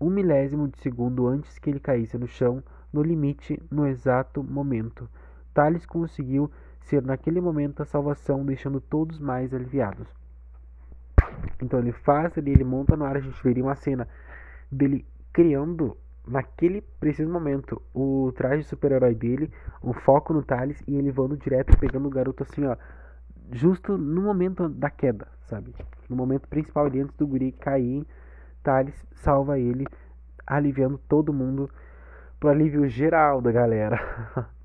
um 0.00 0.10
milésimo 0.10 0.68
de 0.68 0.78
segundo 0.78 1.26
antes 1.26 1.58
que 1.58 1.70
ele 1.70 1.80
caísse 1.80 2.16
no 2.16 2.26
chão, 2.26 2.62
no 2.92 3.02
limite, 3.02 3.60
no 3.70 3.86
exato 3.86 4.42
momento. 4.42 5.08
Thales 5.52 5.84
conseguiu 5.84 6.50
ser 6.88 7.02
naquele 7.02 7.40
momento 7.40 7.82
a 7.82 7.86
salvação, 7.86 8.44
deixando 8.44 8.80
todos 8.80 9.18
mais 9.18 9.52
aliviados. 9.52 10.08
Então 11.62 11.78
ele 11.78 11.92
faz 11.92 12.36
ali, 12.38 12.50
ele 12.50 12.64
monta 12.64 12.96
no 12.96 13.04
ar, 13.04 13.16
a 13.16 13.20
gente 13.20 13.42
veria 13.42 13.62
uma 13.62 13.74
cena 13.74 14.08
dele 14.72 15.04
criando 15.32 15.96
naquele 16.26 16.80
preciso 17.00 17.30
momento 17.30 17.80
o 17.94 18.32
traje 18.36 18.62
super-herói 18.64 19.14
dele, 19.14 19.50
o 19.82 19.92
foco 19.92 20.32
no 20.32 20.42
Thales 20.42 20.82
e 20.86 20.96
ele 20.96 21.10
voando 21.10 21.36
direto 21.36 21.76
pegando 21.78 22.06
o 22.06 22.10
garoto 22.10 22.42
assim, 22.42 22.64
ó, 22.64 22.76
justo 23.52 23.96
no 23.96 24.22
momento 24.22 24.68
da 24.68 24.90
queda, 24.90 25.28
sabe? 25.46 25.74
No 26.08 26.16
momento 26.16 26.48
principal 26.48 26.86
ali 26.86 27.00
antes 27.00 27.16
do 27.16 27.26
guri 27.26 27.52
cair, 27.52 28.06
Thales 28.62 28.94
salva 29.12 29.58
ele, 29.58 29.86
aliviando 30.46 30.98
todo 31.08 31.32
mundo 31.32 31.70
pro 32.40 32.50
alívio 32.50 32.88
geral 32.88 33.40
da 33.40 33.52
galera. 33.52 34.48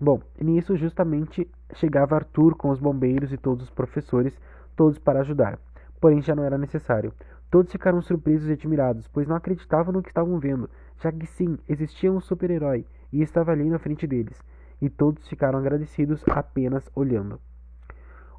Bom, 0.00 0.20
nisso 0.40 0.76
justamente 0.76 1.48
chegava 1.74 2.16
Arthur 2.16 2.56
com 2.56 2.70
os 2.70 2.80
bombeiros 2.80 3.32
e 3.32 3.36
todos 3.36 3.64
os 3.64 3.70
professores, 3.70 4.36
todos 4.74 4.98
para 4.98 5.20
ajudar. 5.20 5.58
Porém 6.00 6.20
já 6.20 6.34
não 6.34 6.44
era 6.44 6.58
necessário. 6.58 7.12
Todos 7.48 7.70
ficaram 7.70 8.02
surpresos 8.02 8.48
e 8.48 8.52
admirados, 8.52 9.06
pois 9.06 9.28
não 9.28 9.36
acreditavam 9.36 9.92
no 9.92 10.02
que 10.02 10.08
estavam 10.08 10.38
vendo, 10.40 10.68
já 11.00 11.12
que 11.12 11.26
sim, 11.26 11.56
existia 11.68 12.12
um 12.12 12.20
super-herói 12.20 12.84
e 13.12 13.22
estava 13.22 13.52
ali 13.52 13.70
na 13.70 13.78
frente 13.78 14.06
deles. 14.06 14.42
E 14.82 14.90
todos 14.90 15.28
ficaram 15.28 15.60
agradecidos 15.60 16.24
apenas 16.28 16.90
olhando. 16.96 17.40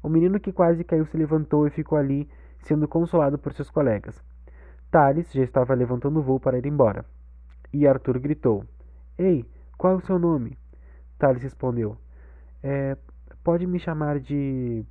O 0.02 0.08
menino 0.10 0.38
que 0.38 0.52
quase 0.52 0.84
caiu 0.84 1.06
se 1.06 1.16
levantou 1.16 1.66
e 1.66 1.70
ficou 1.70 1.96
ali, 1.96 2.28
sendo 2.58 2.86
consolado 2.86 3.38
por 3.38 3.54
seus 3.54 3.70
colegas. 3.70 4.22
Thales 4.90 5.32
já 5.32 5.42
estava 5.42 5.74
levantando 5.74 6.20
o 6.20 6.22
voo 6.22 6.38
para 6.38 6.58
ir 6.58 6.66
embora. 6.66 7.04
E 7.72 7.88
Arthur 7.88 8.18
gritou: 8.18 8.64
Ei, 9.18 9.44
qual 9.78 9.94
é 9.94 9.96
o 9.96 10.00
seu 10.00 10.18
nome? 10.18 10.58
Thales 11.18 11.42
respondeu: 11.42 11.96
é, 12.62 12.96
Pode 13.42 13.66
me 13.66 13.78
chamar 13.78 14.18
de 14.20 14.84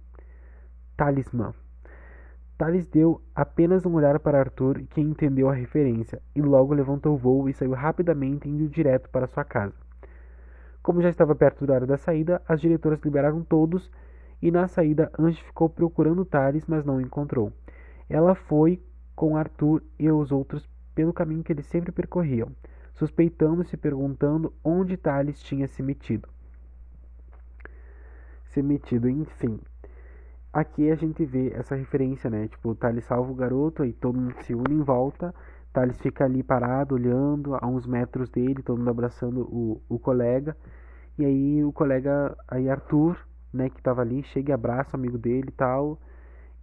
Talismã. 0.96 1.54
Thales 2.58 2.88
deu 2.88 3.22
apenas 3.36 3.86
um 3.86 3.96
olhar 3.96 4.18
para 4.20 4.40
Arthur, 4.40 4.84
que 4.90 5.02
entendeu 5.02 5.50
a 5.50 5.54
referência, 5.54 6.22
e 6.34 6.42
logo 6.42 6.74
levantou 6.74 7.14
o 7.14 7.18
voo 7.18 7.50
e 7.50 7.54
saiu 7.54 7.74
rapidamente 7.74 8.48
indo 8.48 8.70
direto 8.70 9.10
para 9.10 9.28
sua 9.28 9.44
casa. 9.44 9.76
Como 10.82 11.02
já 11.02 11.10
estava 11.10 11.36
perto 11.36 11.66
da 11.66 11.74
hora 11.74 11.86
da 11.86 11.98
saída, 11.98 12.42
as 12.48 12.62
diretoras 12.62 13.02
liberaram 13.02 13.44
todos 13.44 13.92
e 14.42 14.52
na 14.52 14.68
saída 14.68 15.12
Ange 15.20 15.44
ficou 15.44 15.68
procurando 15.68 16.24
Thales, 16.24 16.66
mas 16.66 16.86
não 16.86 16.98
o 16.98 17.02
encontrou. 17.02 17.52
Ela 18.10 18.36
foi 18.36 18.82
com 19.16 19.36
Arthur 19.36 19.84
e 20.00 20.10
os 20.10 20.32
outros 20.32 20.70
pelo 20.94 21.12
caminho 21.12 21.44
que 21.44 21.52
eles 21.52 21.66
sempre 21.66 21.92
percorriam 21.92 22.52
suspeitando 22.95 23.62
e 23.62 23.65
se 23.65 23.77
perguntando 23.77 24.53
onde 24.63 24.97
Thales 24.97 25.41
tinha 25.41 25.67
se 25.67 25.84
metido. 25.84 26.27
Se 28.47 28.62
metido, 28.62 29.10
enfim. 29.10 29.60
Aqui 30.51 30.89
a 30.89 30.95
gente 30.95 31.25
vê 31.25 31.51
essa 31.53 31.75
referência, 31.75 32.29
né? 32.29 32.47
Tipo, 32.47 32.73
Thales 32.73 33.03
salva 33.03 33.29
o 33.31 33.36
garoto, 33.36 33.84
aí 33.84 33.91
todo 33.91 34.19
mundo 34.19 34.36
se 34.43 34.55
une 34.55 34.75
em 34.75 34.81
volta. 34.81 35.36
Thales 35.73 35.99
fica 35.99 36.23
ali 36.23 36.41
parado, 36.41 36.95
olhando 36.95 37.55
a 37.55 37.67
uns 37.67 37.86
metros 37.86 38.29
dele, 38.29 38.63
todo 38.63 38.77
mundo 38.77 38.89
abraçando 38.89 39.41
o, 39.41 39.81
o 39.89 39.99
colega. 39.99 40.55
E 41.17 41.25
aí 41.25 41.63
o 41.63 41.73
colega, 41.73 42.34
aí 42.47 42.69
Arthur, 42.69 43.17
né, 43.51 43.69
que 43.69 43.81
tava 43.81 44.01
ali, 44.01 44.23
chega 44.23 44.51
e 44.51 44.53
abraça 44.53 44.95
o 44.95 44.99
amigo 44.99 45.17
dele 45.17 45.49
e 45.49 45.51
tal. 45.51 45.99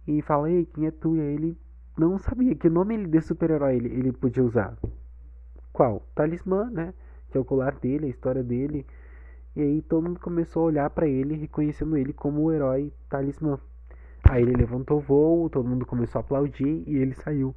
E 0.07 0.21
fala, 0.23 0.49
ei, 0.49 0.65
quem 0.65 0.87
é 0.87 0.91
tu? 0.91 1.15
E 1.15 1.21
aí 1.21 1.35
ele 1.35 1.57
não 1.95 2.17
sabia 2.17 2.55
que 2.55 2.67
nome 2.67 2.95
ele 2.95 3.07
de 3.07 3.21
super-herói 3.21 3.75
ele, 3.75 3.89
ele 3.89 4.11
podia 4.11 4.43
usar. 4.43 4.75
Qual? 5.73 6.05
Talismã, 6.13 6.69
né? 6.69 6.93
Que 7.31 7.37
é 7.37 7.41
o 7.41 7.45
colar 7.45 7.73
dele, 7.79 8.05
a 8.05 8.09
história 8.09 8.43
dele. 8.43 8.85
E 9.55 9.61
aí 9.61 9.81
todo 9.81 10.07
mundo 10.07 10.19
começou 10.19 10.61
a 10.61 10.65
olhar 10.65 10.89
para 10.91 11.07
ele, 11.07 11.35
reconhecendo 11.35 11.97
ele 11.97 12.13
como 12.13 12.43
o 12.43 12.53
herói 12.53 12.93
Talismã. 13.09 13.59
Aí 14.23 14.43
ele 14.43 14.53
levantou 14.53 14.97
o 14.99 15.01
voo, 15.01 15.49
todo 15.49 15.67
mundo 15.67 15.85
começou 15.85 16.19
a 16.19 16.21
aplaudir 16.21 16.83
e 16.87 16.95
ele 16.95 17.15
saiu. 17.15 17.55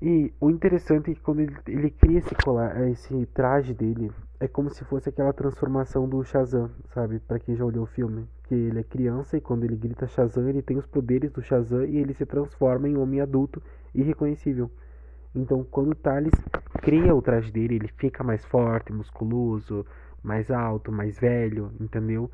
E 0.00 0.32
o 0.40 0.50
interessante 0.50 1.10
é 1.10 1.14
que 1.14 1.20
quando 1.20 1.40
ele, 1.40 1.56
ele 1.66 1.90
cria 1.90 2.18
esse, 2.18 2.34
colar, 2.34 2.88
esse 2.88 3.26
traje 3.26 3.74
dele, 3.74 4.12
é 4.38 4.46
como 4.46 4.70
se 4.70 4.84
fosse 4.84 5.08
aquela 5.08 5.32
transformação 5.32 6.08
do 6.08 6.22
Shazam, 6.22 6.70
sabe? 6.92 7.18
Para 7.18 7.38
quem 7.38 7.56
já 7.56 7.64
olhou 7.64 7.84
o 7.84 7.88
filme. 7.88 8.28
Que 8.44 8.54
ele 8.54 8.80
é 8.80 8.84
criança 8.84 9.36
e 9.36 9.40
quando 9.40 9.64
ele 9.64 9.74
grita 9.74 10.06
Shazam, 10.06 10.48
ele 10.48 10.62
tem 10.62 10.76
os 10.76 10.86
poderes 10.86 11.32
do 11.32 11.42
Shazam 11.42 11.84
e 11.84 11.96
ele 11.96 12.14
se 12.14 12.24
transforma 12.24 12.88
em 12.88 12.96
homem 12.96 13.20
adulto 13.20 13.62
irreconhecível. 13.94 14.70
Então, 15.36 15.62
quando 15.64 15.90
o 15.90 15.94
Thales 15.94 16.32
cria 16.80 17.14
o 17.14 17.20
traje 17.20 17.52
dele, 17.52 17.74
ele 17.74 17.88
fica 17.88 18.24
mais 18.24 18.42
forte, 18.46 18.90
musculoso, 18.90 19.84
mais 20.22 20.50
alto, 20.50 20.90
mais 20.90 21.18
velho, 21.18 21.70
entendeu? 21.78 22.30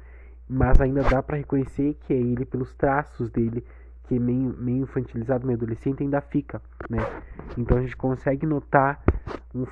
Mas 0.48 0.80
ainda 0.80 1.02
dá 1.02 1.20
para 1.20 1.36
reconhecer 1.36 1.94
que 2.00 2.12
é 2.12 2.16
ele 2.16 2.44
pelos 2.44 2.72
traços 2.74 3.28
dele, 3.28 3.64
que 4.04 4.14
é 4.14 4.18
meio, 4.20 4.56
meio 4.56 4.82
infantilizado, 4.84 5.44
meio 5.44 5.56
adolescente, 5.56 6.02
ainda 6.02 6.20
fica, 6.20 6.62
né? 6.88 6.98
Então 7.58 7.76
a 7.76 7.80
gente 7.82 7.96
consegue 7.96 8.46
notar 8.46 9.02
um, 9.52 9.66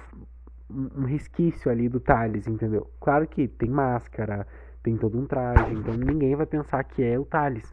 um 0.69 1.05
resquício 1.05 1.71
ali 1.71 1.89
do 1.89 2.01
Thales, 2.01 2.49
entendeu? 2.49 2.91
Claro 3.01 3.29
que 3.29 3.47
tem 3.47 3.71
máscara, 3.71 4.45
tem 4.83 4.97
todo 4.97 5.17
um 5.17 5.27
traje, 5.27 5.73
então 5.73 5.95
ninguém 5.95 6.35
vai 6.35 6.47
pensar 6.47 6.83
que 6.83 7.03
é 7.03 7.17
o 7.17 7.25
Thales. 7.25 7.73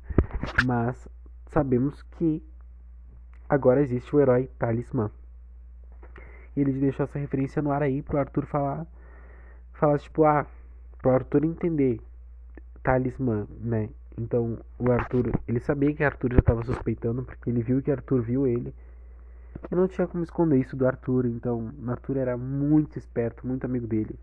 Mas 0.66 1.08
sabemos 1.48 2.04
que 2.04 2.44
agora 3.50 3.82
existe 3.82 4.16
o 4.16 4.20
herói 4.20 4.50
Talismã. 4.60 5.10
E 6.58 6.62
ele 6.62 6.72
deixou 6.72 7.04
essa 7.04 7.20
referência 7.20 7.62
no 7.62 7.72
ar 7.72 7.84
aí 7.84 8.02
pro 8.02 8.18
Arthur 8.18 8.48
falar. 8.48 8.88
Falar, 9.74 10.00
tipo, 10.00 10.24
ah, 10.24 10.44
pro 10.98 11.12
Arthur 11.12 11.46
entender. 11.46 12.02
Talismã, 12.82 13.46
né? 13.60 13.90
Então, 14.18 14.58
o 14.80 14.92
Arthur, 14.92 15.40
ele 15.48 15.60
sabia 15.60 15.94
que 15.94 16.04
Arthur 16.04 16.34
já 16.34 16.40
estava 16.40 16.64
suspeitando, 16.64 17.22
porque 17.22 17.48
ele 17.52 17.62
viu 17.62 17.80
que 17.80 17.92
Arthur 17.92 18.24
viu 18.24 18.48
ele. 18.48 18.74
E 19.72 19.76
não 19.76 19.88
tinha 19.88 20.08
como 20.08 20.24
esconder 20.24 20.58
isso 20.58 20.76
do 20.76 20.88
Arthur, 20.88 21.28
então 21.28 21.72
Arthur 21.88 22.18
era 22.18 22.36
muito 22.36 22.98
esperto, 22.98 23.46
muito 23.46 23.66
amigo 23.66 23.86
dele. 23.86 24.18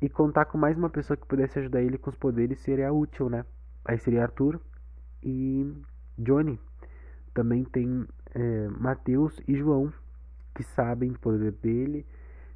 E 0.00 0.08
contar 0.08 0.44
com 0.44 0.56
mais 0.56 0.78
uma 0.78 0.88
pessoa 0.88 1.16
que 1.16 1.26
pudesse 1.26 1.58
ajudar 1.58 1.82
ele 1.82 1.98
com 1.98 2.10
os 2.10 2.16
poderes 2.16 2.60
seria 2.60 2.92
útil, 2.92 3.28
né? 3.28 3.44
Aí 3.84 3.98
seria 3.98 4.22
Arthur 4.22 4.60
e 5.20 5.68
Johnny. 6.16 6.60
Também 7.34 7.64
tem 7.64 8.06
é, 8.36 8.68
Mateus 8.68 9.40
e 9.48 9.56
João, 9.56 9.92
que 10.54 10.62
sabem 10.62 11.12
do 11.12 11.18
poder 11.18 11.52
dele, 11.52 12.06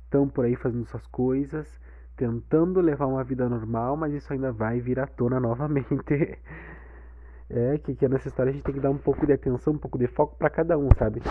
estão 0.04 0.28
por 0.28 0.44
aí 0.44 0.56
fazendo 0.56 0.86
suas 0.86 1.06
coisas, 1.06 1.80
tentando 2.16 2.80
levar 2.80 3.06
uma 3.06 3.24
vida 3.24 3.48
normal, 3.48 3.96
mas 3.96 4.12
isso 4.12 4.32
ainda 4.32 4.52
vai 4.52 4.80
vir 4.80 5.00
à 5.00 5.06
tona 5.06 5.38
novamente. 5.40 6.38
é 7.50 7.78
que, 7.78 7.94
que 7.94 8.08
nessa 8.08 8.28
história 8.28 8.50
a 8.50 8.52
gente 8.52 8.64
tem 8.64 8.74
que 8.74 8.80
dar 8.80 8.90
um 8.90 8.98
pouco 8.98 9.26
de 9.26 9.32
atenção, 9.32 9.74
um 9.74 9.78
pouco 9.78 9.98
de 9.98 10.06
foco 10.06 10.36
para 10.36 10.50
cada 10.50 10.78
um, 10.78 10.88
sabe? 10.98 11.22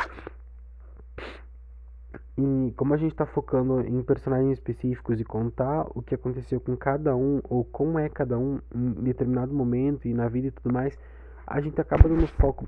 E 2.37 2.73
como 2.75 2.93
a 2.93 2.97
gente 2.97 3.11
está 3.11 3.25
focando 3.25 3.81
em 3.81 4.01
personagens 4.03 4.53
específicos 4.53 5.19
e 5.19 5.23
contar 5.23 5.85
o 5.93 6.01
que 6.01 6.15
aconteceu 6.15 6.59
com 6.59 6.75
cada 6.75 7.15
um, 7.15 7.41
ou 7.43 7.63
como 7.63 7.99
é 7.99 8.09
cada 8.09 8.37
um 8.37 8.59
em 8.73 9.03
determinado 9.03 9.53
momento 9.53 10.07
e 10.07 10.13
na 10.13 10.27
vida 10.27 10.47
e 10.47 10.51
tudo 10.51 10.73
mais, 10.73 10.97
a 11.45 11.59
gente 11.59 11.79
acaba 11.79 12.07
dando 12.07 12.25
foco 12.27 12.67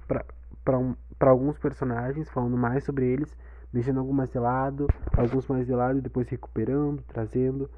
para 0.63 0.77
um, 0.77 0.95
alguns 1.19 1.57
personagens, 1.57 2.29
falando 2.29 2.57
mais 2.57 2.83
sobre 2.83 3.07
eles, 3.07 3.35
deixando 3.73 3.99
alguns 3.99 4.15
mais 4.15 4.29
de 4.29 4.37
lado, 4.37 4.87
alguns 5.17 5.47
mais 5.47 5.65
de 5.65 5.73
lado 5.73 5.99
depois 5.99 6.29
recuperando, 6.29 7.01
trazendo, 7.07 7.69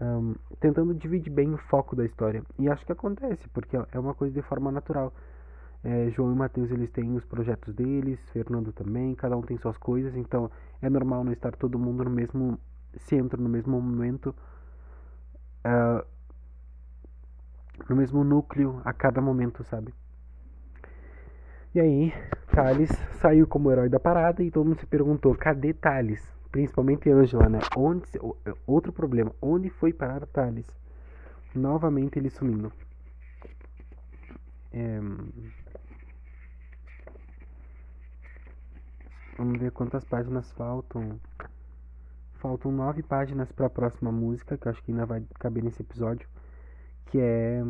um, 0.00 0.34
tentando 0.60 0.94
dividir 0.94 1.32
bem 1.32 1.54
o 1.54 1.56
foco 1.56 1.96
da 1.96 2.04
história. 2.04 2.42
E 2.58 2.68
acho 2.68 2.84
que 2.84 2.92
acontece, 2.92 3.48
porque 3.48 3.76
é 3.76 3.98
uma 3.98 4.14
coisa 4.14 4.34
de 4.34 4.42
forma 4.42 4.70
natural. 4.70 5.12
É, 5.82 6.10
João 6.10 6.32
e 6.32 6.36
Matheus 6.36 6.70
eles 6.70 6.90
têm 6.90 7.16
os 7.16 7.24
projetos 7.24 7.74
deles, 7.74 8.20
Fernando 8.30 8.72
também, 8.72 9.14
cada 9.14 9.36
um 9.36 9.42
tem 9.42 9.56
suas 9.56 9.76
coisas, 9.76 10.14
então 10.14 10.50
é 10.80 10.88
normal 10.88 11.24
não 11.24 11.32
estar 11.32 11.56
todo 11.56 11.78
mundo 11.78 12.04
no 12.04 12.10
mesmo 12.10 12.58
centro, 12.98 13.42
no 13.42 13.48
mesmo 13.48 13.80
momento, 13.80 14.34
uh, 15.66 16.06
no 17.88 17.96
mesmo 17.96 18.22
núcleo 18.22 18.80
a 18.84 18.92
cada 18.92 19.20
momento, 19.20 19.64
sabe? 19.64 19.92
E 21.74 21.80
aí, 21.80 22.12
Thales 22.54 22.90
saiu 23.14 23.46
como 23.46 23.70
herói 23.72 23.88
da 23.88 23.98
parada 23.98 24.42
e 24.42 24.50
todo 24.50 24.66
mundo 24.66 24.80
se 24.80 24.86
perguntou: 24.86 25.34
cadê 25.34 25.72
Thales? 25.72 26.22
Principalmente 26.50 27.08
Angela, 27.10 27.48
né? 27.48 27.60
Onde, 27.74 28.04
outro 28.66 28.92
problema: 28.92 29.34
onde 29.40 29.70
foi 29.70 29.90
parar 29.90 30.26
Thales? 30.26 30.66
Novamente 31.54 32.18
ele 32.18 32.28
sumindo. 32.28 32.70
É... 34.70 35.00
Vamos 39.38 39.58
ver 39.58 39.70
quantas 39.72 40.04
páginas 40.04 40.52
faltam. 40.52 41.18
Faltam 42.34 42.70
nove 42.70 43.02
páginas 43.02 43.50
para 43.50 43.66
a 43.66 43.70
próxima 43.70 44.12
música, 44.12 44.58
que 44.58 44.68
eu 44.68 44.72
acho 44.72 44.82
que 44.82 44.90
ainda 44.90 45.06
vai 45.06 45.24
caber 45.38 45.64
nesse 45.64 45.80
episódio, 45.80 46.28
que 47.06 47.18
é 47.18 47.62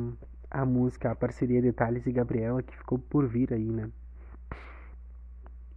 a 0.52 0.66
música, 0.66 1.10
a 1.10 1.14
parceria 1.14 1.62
de 1.62 1.72
Thales 1.72 2.06
e 2.06 2.12
Gabriela, 2.12 2.62
que 2.62 2.76
ficou 2.76 2.98
por 2.98 3.26
vir 3.26 3.54
aí, 3.54 3.70
né? 3.70 3.90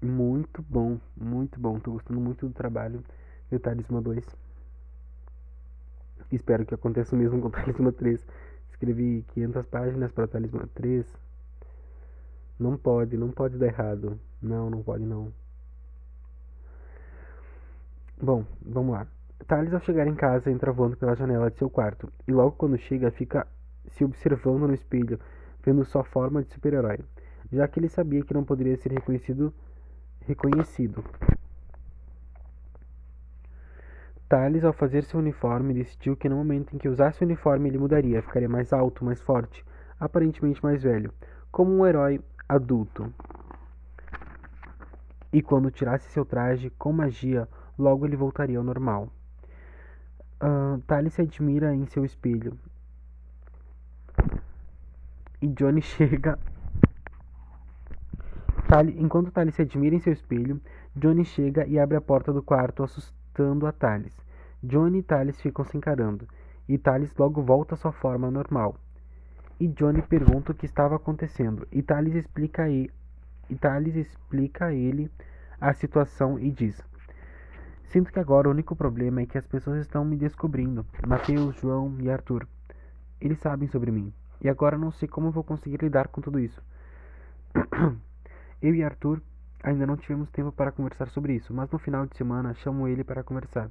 Muito 0.01 0.61
bom, 0.61 0.99
muito 1.15 1.57
bom. 1.57 1.79
Tô 1.79 1.93
gostando 1.93 2.19
muito 2.19 2.45
do 2.45 2.53
trabalho 2.53 3.01
de 3.49 3.57
Talismã 3.57 4.01
2. 4.01 4.25
Espero 6.29 6.65
que 6.65 6.73
aconteça 6.73 7.15
o 7.15 7.17
mesmo 7.17 7.41
com 7.41 7.49
Talismã 7.49 7.89
3. 7.89 8.27
Escrevi 8.69 9.23
500 9.29 9.65
páginas 9.67 10.11
para 10.11 10.27
Talismã 10.27 10.67
3. 10.73 11.05
Não 12.59 12.77
pode, 12.77 13.15
não 13.15 13.31
pode 13.31 13.57
dar 13.57 13.67
errado. 13.67 14.19
Não, 14.41 14.69
não 14.69 14.83
pode 14.83 15.05
não. 15.05 15.31
Bom, 18.21 18.45
vamos 18.61 18.91
lá. 18.91 19.07
Thales, 19.47 19.73
ao 19.73 19.79
chegar 19.79 20.05
em 20.05 20.15
casa, 20.15 20.51
entra 20.51 20.73
voando 20.73 20.97
pela 20.97 21.15
janela 21.15 21.49
de 21.49 21.57
seu 21.57 21.69
quarto 21.69 22.11
e 22.27 22.33
logo 22.33 22.51
quando 22.57 22.77
chega 22.77 23.09
fica 23.11 23.47
se 23.91 24.03
observando 24.03 24.67
no 24.67 24.73
espelho, 24.73 25.19
vendo 25.63 25.83
sua 25.85 26.03
forma 26.03 26.43
de 26.43 26.51
super-herói, 26.51 26.99
já 27.51 27.67
que 27.67 27.79
ele 27.79 27.89
sabia 27.89 28.23
que 28.23 28.33
não 28.33 28.43
poderia 28.43 28.77
ser 28.77 28.91
reconhecido. 28.91 29.53
reconhecido. 30.21 31.03
Thales, 34.27 34.63
ao 34.63 34.73
fazer 34.73 35.03
seu 35.03 35.19
uniforme, 35.19 35.73
decidiu 35.73 36.17
que 36.17 36.27
no 36.27 36.35
momento 36.35 36.75
em 36.75 36.79
que 36.79 36.89
usasse 36.89 37.21
o 37.21 37.25
uniforme 37.25 37.69
ele 37.69 37.77
mudaria, 37.77 38.23
ficaria 38.23 38.49
mais 38.49 38.73
alto, 38.73 39.05
mais 39.05 39.21
forte, 39.21 39.63
aparentemente 39.99 40.63
mais 40.63 40.81
velho, 40.81 41.13
como 41.51 41.71
um 41.71 41.85
herói 41.85 42.19
adulto. 42.49 43.13
E 45.31 45.41
quando 45.41 45.69
tirasse 45.69 46.09
seu 46.11 46.25
traje 46.25 46.71
com 46.71 46.91
magia, 46.91 47.47
logo 47.77 48.05
ele 48.05 48.15
voltaria 48.15 48.57
ao 48.57 48.63
normal. 48.63 49.09
Uh, 50.41 50.81
Tali 50.87 51.09
se 51.09 51.21
admira 51.21 51.73
em 51.75 51.85
seu 51.85 52.03
espelho. 52.03 52.57
E 55.41 55.47
Johnny 55.47 55.81
chega. 55.83 56.37
Enquanto 58.97 59.31
Tali 59.31 59.51
se 59.51 59.61
admira 59.61 59.95
em 59.95 59.99
seu 59.99 60.11
espelho, 60.11 60.59
Johnny 60.95 61.23
chega 61.23 61.65
e 61.67 61.77
abre 61.77 61.97
a 61.97 62.01
porta 62.01 62.33
do 62.33 62.41
quarto, 62.41 62.83
assustando 62.83 63.67
a 63.67 63.71
Thales. 63.71 64.15
Johnny 64.63 64.99
e 64.99 65.03
Thales 65.03 65.39
ficam 65.39 65.63
se 65.63 65.77
encarando, 65.77 66.27
e 66.67 66.77
Thales 66.77 67.13
logo 67.15 67.41
volta 67.41 67.75
à 67.75 67.77
sua 67.77 67.91
forma 67.91 68.31
normal. 68.31 68.75
E 69.59 69.67
Johnny 69.67 70.01
pergunta 70.01 70.51
o 70.51 70.55
que 70.55 70.65
estava 70.65 70.95
acontecendo, 70.95 71.67
e 71.71 71.81
Thales 71.81 72.15
explica 72.15 72.63
a 72.63 72.69
e 72.69 73.55
Thales 73.59 73.95
explica 73.95 74.65
a 74.65 74.73
ele 74.73 75.11
a 75.61 75.71
situação 75.73 76.39
e 76.39 76.51
diz: 76.51 76.81
Sinto 77.85 78.11
que 78.11 78.19
agora 78.19 78.47
o 78.47 78.51
único 78.51 78.75
problema 78.75 79.21
é 79.21 79.25
que 79.25 79.37
as 79.37 79.45
pessoas 79.45 79.81
estão 79.81 80.03
me 80.03 80.17
descobrindo. 80.17 80.85
Mateus, 81.07 81.55
João 81.61 81.95
e 81.99 82.09
Arthur. 82.09 82.47
Eles 83.21 83.39
sabem 83.39 83.67
sobre 83.67 83.91
mim. 83.91 84.11
E 84.41 84.49
agora 84.49 84.77
não 84.77 84.91
sei 84.91 85.07
como 85.07 85.31
vou 85.31 85.43
conseguir 85.43 85.81
lidar 85.81 86.07
com 86.07 86.21
tudo 86.21 86.39
isso. 86.39 86.61
Eu 88.61 88.75
e 88.75 88.83
Arthur 88.83 89.21
ainda 89.63 89.85
não 89.85 89.97
tivemos 89.97 90.29
tempo 90.29 90.51
para 90.51 90.71
conversar 90.71 91.09
sobre 91.09 91.33
isso, 91.33 91.53
mas 91.53 91.69
no 91.69 91.79
final 91.79 92.05
de 92.05 92.15
semana 92.15 92.53
chamo 92.53 92.87
ele 92.87 93.03
para 93.03 93.23
conversar. 93.23 93.69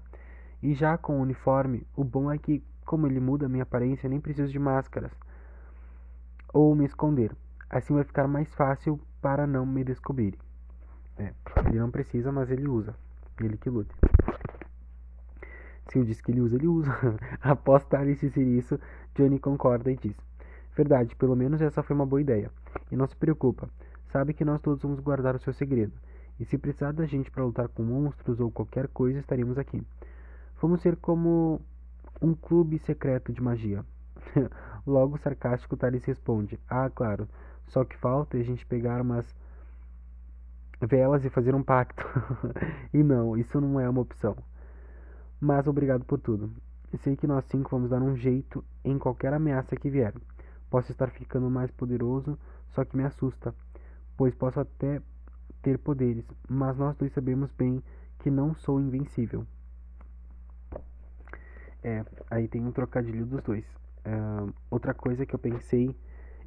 E 0.62 0.74
já 0.74 0.96
com 0.96 1.18
o 1.18 1.22
uniforme, 1.22 1.86
o 1.94 2.02
bom 2.02 2.30
é 2.30 2.38
que, 2.38 2.62
como 2.84 3.06
ele 3.06 3.20
muda 3.20 3.48
minha 3.48 3.62
aparência, 3.62 4.08
nem 4.08 4.20
preciso 4.20 4.50
de 4.50 4.58
máscaras 4.58 5.12
ou 6.54 6.74
me 6.74 6.84
esconder. 6.84 7.34
Assim 7.68 7.92
vai 7.92 8.04
ficar 8.04 8.28
mais 8.28 8.52
fácil 8.54 9.00
para 9.20 9.46
não 9.46 9.66
me 9.66 9.82
descobrirem. 9.82 10.38
É, 11.18 11.32
ele 11.66 11.78
não 11.78 11.90
precisa, 11.90 12.30
mas 12.30 12.50
ele 12.50 12.68
usa. 12.68 12.94
Ele 13.40 13.56
que 13.56 13.68
lute. 13.68 13.94
Se 15.88 15.98
eu 15.98 16.04
disse 16.04 16.22
que 16.22 16.30
ele 16.30 16.40
usa, 16.40 16.56
ele 16.56 16.68
usa. 16.68 16.92
Após 17.42 17.84
Thales 17.84 18.20
dizer 18.20 18.44
isso, 18.44 18.78
Johnny 19.14 19.38
concorda 19.38 19.90
e 19.90 19.96
diz: 19.96 20.16
Verdade, 20.76 21.14
pelo 21.14 21.36
menos 21.36 21.60
essa 21.60 21.82
foi 21.82 21.94
uma 21.94 22.06
boa 22.06 22.20
ideia. 22.20 22.50
E 22.90 22.96
não 22.96 23.06
se 23.06 23.16
preocupa, 23.16 23.68
sabe 24.08 24.34
que 24.34 24.44
nós 24.44 24.60
todos 24.60 24.82
vamos 24.82 25.00
guardar 25.00 25.34
o 25.36 25.38
seu 25.38 25.52
segredo. 25.52 25.92
E 26.38 26.44
se 26.44 26.58
precisar 26.58 26.92
da 26.92 27.06
gente 27.06 27.30
para 27.30 27.44
lutar 27.44 27.68
com 27.68 27.82
monstros 27.82 28.40
ou 28.40 28.50
qualquer 28.50 28.88
coisa, 28.88 29.20
estaremos 29.20 29.56
aqui. 29.56 29.80
Vamos 30.60 30.80
ser 30.82 30.96
como 30.96 31.60
um 32.20 32.34
clube 32.34 32.78
secreto 32.78 33.32
de 33.32 33.40
magia. 33.40 33.84
Logo 34.86 35.16
sarcástico, 35.18 35.76
Thales 35.76 36.04
responde: 36.04 36.58
Ah, 36.68 36.90
claro, 36.90 37.28
só 37.68 37.84
que 37.84 37.96
falta 37.96 38.36
a 38.36 38.42
gente 38.42 38.66
pegar 38.66 39.00
umas 39.00 39.32
velas 40.80 41.24
e 41.24 41.30
fazer 41.30 41.54
um 41.54 41.62
pacto. 41.62 42.04
e 42.92 43.02
não, 43.02 43.36
isso 43.36 43.60
não 43.60 43.78
é 43.78 43.88
uma 43.88 44.00
opção. 44.00 44.36
Mas 45.40 45.66
obrigado 45.66 46.04
por 46.04 46.18
tudo. 46.18 46.50
Sei 46.98 47.16
que 47.16 47.26
nós 47.26 47.44
cinco 47.46 47.70
vamos 47.70 47.90
dar 47.90 48.02
um 48.02 48.16
jeito 48.16 48.64
em 48.84 48.98
qualquer 48.98 49.32
ameaça 49.32 49.76
que 49.76 49.90
vier. 49.90 50.14
Posso 50.74 50.90
estar 50.90 51.08
ficando 51.10 51.48
mais 51.48 51.70
poderoso, 51.70 52.36
só 52.70 52.84
que 52.84 52.96
me 52.96 53.04
assusta, 53.04 53.54
pois 54.16 54.34
posso 54.34 54.58
até 54.58 55.00
ter 55.62 55.78
poderes, 55.78 56.24
mas 56.48 56.76
nós 56.76 56.96
dois 56.96 57.12
sabemos 57.12 57.48
bem 57.52 57.80
que 58.18 58.28
não 58.28 58.56
sou 58.56 58.80
invencível. 58.80 59.46
É, 61.80 62.04
aí 62.28 62.48
tem 62.48 62.60
um 62.66 62.72
trocadilho 62.72 63.24
dos 63.24 63.40
dois. 63.44 63.64
Outra 64.68 64.92
coisa 64.92 65.24
que 65.24 65.36
eu 65.36 65.38
pensei 65.38 65.94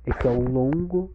é 0.05 0.11
que 0.11 0.27
ao 0.27 0.41
longo 0.41 1.09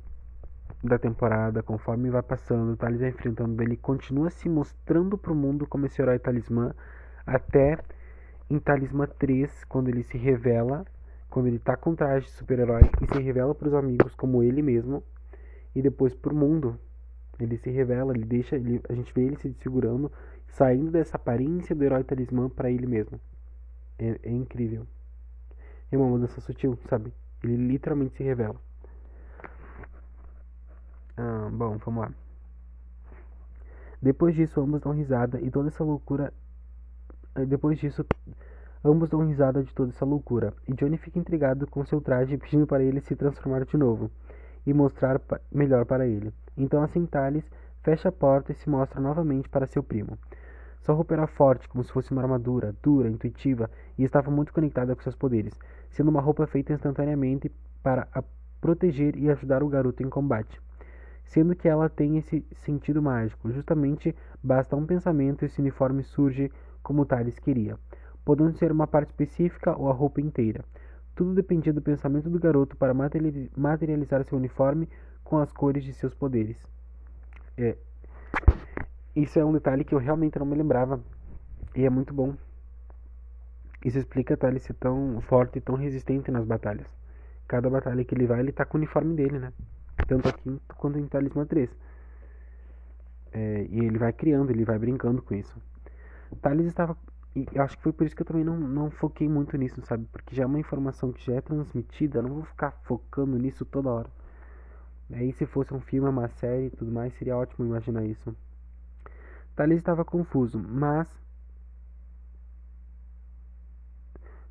da 0.83 0.99
temporada, 0.99 1.63
conforme 1.63 2.09
vai 2.09 2.23
passando, 2.23 2.73
o 2.73 2.77
Thales 2.79 3.01
vai 3.01 3.11
enfrentando, 3.11 3.63
ele 3.63 3.77
continua 3.77 4.31
se 4.31 4.49
mostrando 4.49 5.19
pro 5.19 5.35
mundo 5.35 5.67
como 5.67 5.85
esse 5.85 6.01
herói 6.01 6.19
talismã, 6.19 6.75
até 7.27 7.77
em 8.49 8.59
Talismã 8.59 9.07
3, 9.07 9.65
quando 9.65 9.89
ele 9.89 10.03
se 10.03 10.17
revela, 10.17 10.87
quando 11.33 11.47
ele 11.47 11.59
tá 11.59 11.79
com 11.79 11.95
traje 11.95 12.27
de 12.27 12.33
super-herói 12.33 12.83
e 13.01 13.07
se 13.07 13.23
revela 13.23 13.55
pros 13.55 13.73
amigos 13.73 14.15
como 14.15 14.43
ele 14.43 14.61
mesmo, 14.61 15.03
e 15.75 15.81
depois 15.81 16.15
pro 16.15 16.35
mundo. 16.35 16.79
Ele 17.41 17.57
se 17.57 17.71
revela, 17.71 18.13
ele 18.15 18.27
deixa, 18.27 18.55
ele, 18.55 18.83
a 18.87 18.93
gente 18.93 19.13
vê 19.15 19.23
ele 19.23 19.39
se 19.39 19.49
desfigurando, 19.49 20.13
saindo 20.49 20.91
dessa 20.91 21.17
aparência 21.17 21.75
do 21.75 21.83
herói 21.83 22.05
talismã 22.05 22.51
para 22.51 22.71
ele 22.71 22.87
mesmo. 22.87 23.19
É, 23.99 24.21
é 24.23 24.31
incrível. 24.31 24.87
É 25.91 25.97
uma 25.97 26.07
mudança 26.07 26.39
sutil, 26.43 26.79
sabe? 26.89 27.13
Ele 27.43 27.57
literalmente 27.57 28.15
se 28.15 28.23
revela. 28.23 28.57
Ah, 31.17 31.49
bom, 31.51 31.79
vamos 31.79 32.03
lá. 32.03 32.15
Depois 34.03 34.35
disso, 34.35 34.61
ambos 34.61 34.83
dão 34.83 34.93
risada 34.93 35.41
e 35.41 35.51
toda 35.51 35.69
essa 35.69 35.83
loucura. 35.83 36.31
Eh, 37.35 37.47
depois 37.47 37.79
disso, 37.79 38.05
ambos 38.85 39.09
dão 39.09 39.27
risada 39.27 39.63
de 39.63 39.73
toda 39.75 39.91
essa 39.91 40.05
loucura. 40.05 40.53
E 40.69 40.73
Johnny 40.75 40.97
fica 40.97 41.19
intrigado 41.19 41.67
com 41.67 41.85
seu 41.85 42.01
traje, 42.01 42.37
pedindo 42.37 42.67
para 42.67 42.83
ele 42.83 43.01
se 43.01 43.15
transformar 43.17 43.65
de 43.65 43.77
novo 43.77 44.11
e 44.67 44.73
mostrar 44.73 45.19
pa 45.19 45.41
melhor 45.51 45.85
para 45.85 46.07
ele. 46.07 46.33
Então, 46.57 46.83
assim, 46.83 47.07
Thales 47.07 47.45
fecha 47.83 48.09
a 48.09 48.13
porta 48.13 48.53
e 48.53 48.55
se 48.55 48.69
mostra 48.71 49.01
novamente 49.01 49.49
para 49.49 49.67
seu 49.67 49.83
primo. 49.83 50.19
Sua 50.81 50.95
roupa 50.95 51.15
era 51.15 51.27
forte, 51.27 51.69
como 51.69 51.85
se 51.85 51.93
fosse 51.93 52.11
uma 52.13 52.23
armadura, 52.23 52.75
dura, 52.83 53.09
intuitiva 53.09 53.71
e 53.97 54.05
estava 54.05 54.31
muito 54.31 54.53
conectada 54.53 54.95
com 54.97 55.03
seus 55.03 55.15
poderes, 55.15 55.57
sendo 55.91 56.11
uma 56.11 56.21
roupa 56.21 56.47
feita 56.47 56.73
instantaneamente 56.73 57.51
para 57.83 58.09
proteger 58.61 59.17
e 59.17 59.31
ajudar 59.31 59.63
o 59.63 59.69
garoto 59.69 60.03
em 60.03 60.09
combate. 60.09 60.61
sendo 61.25 61.55
que 61.57 61.69
ela 61.69 61.89
tem 61.89 62.19
esse 62.19 62.45
sentido 62.53 63.03
mágico. 63.03 63.51
Justamente 63.51 64.15
basta 64.43 64.77
um 64.77 64.85
pensamento 64.85 65.43
e 65.43 65.47
esse 65.47 65.61
uniforme 65.61 66.03
surge 66.03 66.51
como 66.83 67.07
Thales 67.07 67.39
queria, 67.39 67.79
podendo 68.25 68.57
ser 68.57 68.73
uma 68.73 68.87
parte 68.87 69.11
específica 69.11 69.77
ou 69.77 69.89
a 69.89 69.93
roupa 69.93 70.21
inteira. 70.21 70.65
Tudo 71.15 71.35
dependia 71.35 71.73
do 71.73 71.83
pensamento 71.83 72.31
do 72.31 72.39
garoto 72.39 72.77
para 72.77 72.95
materializar 72.95 74.25
seu 74.25 74.39
uniforme 74.39 74.89
com 75.23 75.39
as 75.39 75.53
cores 75.53 75.85
de 75.85 75.93
seus 75.93 76.15
poderes. 76.15 76.57
É, 77.57 77.77
isso 79.15 79.39
é 79.39 79.45
um 79.45 79.53
detalhe 79.53 79.85
que 79.85 79.95
eu 79.95 79.99
realmente 79.99 80.39
não 80.39 80.47
me 80.47 80.57
lembrava 80.57 80.99
e 81.77 81.85
é 81.85 81.91
muito 81.91 82.15
bom. 82.15 82.35
Isso 83.85 83.99
explica 83.99 84.37
Thales 84.37 84.63
ser 84.63 84.75
tão 84.75 85.21
forte 85.21 85.59
e 85.59 85.61
tão 85.61 85.75
resistente 85.75 86.31
nas 86.31 86.47
batalhas. 86.47 86.87
Cada 87.47 87.69
batalha 87.69 88.05
que 88.05 88.15
ele 88.15 88.27
vai, 88.27 88.41
ele 88.41 88.53
tá 88.53 88.65
com 88.65 88.79
o 88.79 88.81
uniforme 88.81 89.15
dele, 89.15 89.39
né? 89.39 89.53
Tanto 90.07 90.29
aqui 90.29 90.59
quanto 90.79 90.99
em 90.99 91.07
Talismã 91.07 91.45
3. 91.45 91.69
É, 93.33 93.67
e 93.69 93.81
ele 93.81 93.99
vai 93.99 94.13
criando, 94.13 94.51
ele 94.51 94.65
vai 94.65 94.79
brincando 94.79 95.21
com 95.21 95.35
isso. 95.35 95.61
Thales 96.41 96.67
estava. 96.67 96.97
E 97.35 97.47
acho 97.59 97.79
que 97.79 97.83
foi 97.83 97.93
por 97.93 98.07
isso 98.07 98.15
que 98.15 98.21
eu 98.23 98.27
também 98.27 98.45
não, 98.45 98.59
não 98.59 98.91
foquei 98.91 99.27
muito 99.27 99.57
nisso, 99.57 99.81
sabe? 99.87 100.07
Porque 100.13 100.37
já 100.37 100.43
é 100.43 100.47
uma 100.47 100.59
informação 100.59 101.13
que 101.13 101.25
já 101.25 101.35
é 101.35 101.41
transmitida, 101.41 102.19
eu 102.19 102.23
não 102.23 102.35
vou 102.35 102.45
ficar 102.45 102.73
focando 102.83 103.39
nisso 103.39 103.65
toda 103.65 103.89
hora. 103.89 104.11
Aí 105.11 105.33
se 105.33 105.47
fosse 105.47 105.73
um 105.73 105.81
filme, 105.81 106.09
uma 106.09 106.29
série 106.29 106.67
e 106.67 106.71
tudo 106.71 106.93
mais, 106.93 107.15
seria 107.15 107.37
ótimo 107.37 107.65
imaginar 107.67 108.05
isso. 108.05 108.37
Thales 109.57 109.79
estava 109.79 110.05
confuso, 110.05 110.59
mas 110.59 111.09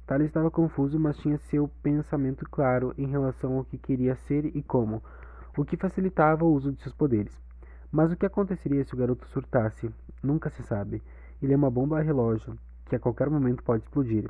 Thales 0.07 0.27
estava 0.27 0.49
confuso, 0.49 0.99
mas 0.99 1.17
tinha 1.17 1.37
seu 1.37 1.67
pensamento 1.83 2.45
claro 2.49 2.93
em 2.97 3.07
relação 3.07 3.57
ao 3.57 3.65
que 3.65 3.77
queria 3.77 4.15
ser 4.15 4.45
e 4.55 4.63
como, 4.63 5.03
o 5.55 5.63
que 5.63 5.77
facilitava 5.77 6.45
o 6.45 6.51
uso 6.51 6.71
de 6.71 6.81
seus 6.81 6.95
poderes. 6.95 7.39
Mas 7.91 8.11
o 8.11 8.15
que 8.15 8.25
aconteceria 8.25 8.83
se 8.83 8.93
o 8.93 8.97
garoto 8.97 9.27
surtasse? 9.27 9.93
Nunca 10.21 10.49
se 10.49 10.63
sabe. 10.63 11.01
Ele 11.41 11.53
é 11.53 11.55
uma 11.55 11.69
bomba 11.69 12.01
relógio 12.01 12.57
que 12.91 12.95
a 12.97 12.99
qualquer 12.99 13.29
momento 13.29 13.63
pode 13.63 13.83
explodir, 13.83 14.29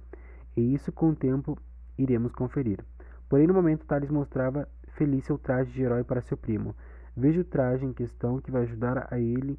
e 0.56 0.76
isso 0.76 0.92
com 0.92 1.10
o 1.10 1.16
tempo 1.16 1.58
iremos 1.98 2.32
conferir. 2.32 2.80
Porém, 3.28 3.48
no 3.48 3.56
momento, 3.56 3.88
Thales 3.88 4.12
mostrava 4.12 4.70
feliz 4.90 5.26
seu 5.26 5.36
traje 5.36 5.72
de 5.72 5.82
herói 5.82 6.04
para 6.04 6.22
seu 6.22 6.38
primo. 6.38 6.76
Veja 7.18 7.42
o 7.42 7.44
traje 7.44 7.84
em 7.84 7.92
questão 7.92 8.40
que 8.40 8.52
vai 8.52 8.62
ajudar 8.62 9.08
a 9.12 9.20
ele, 9.20 9.58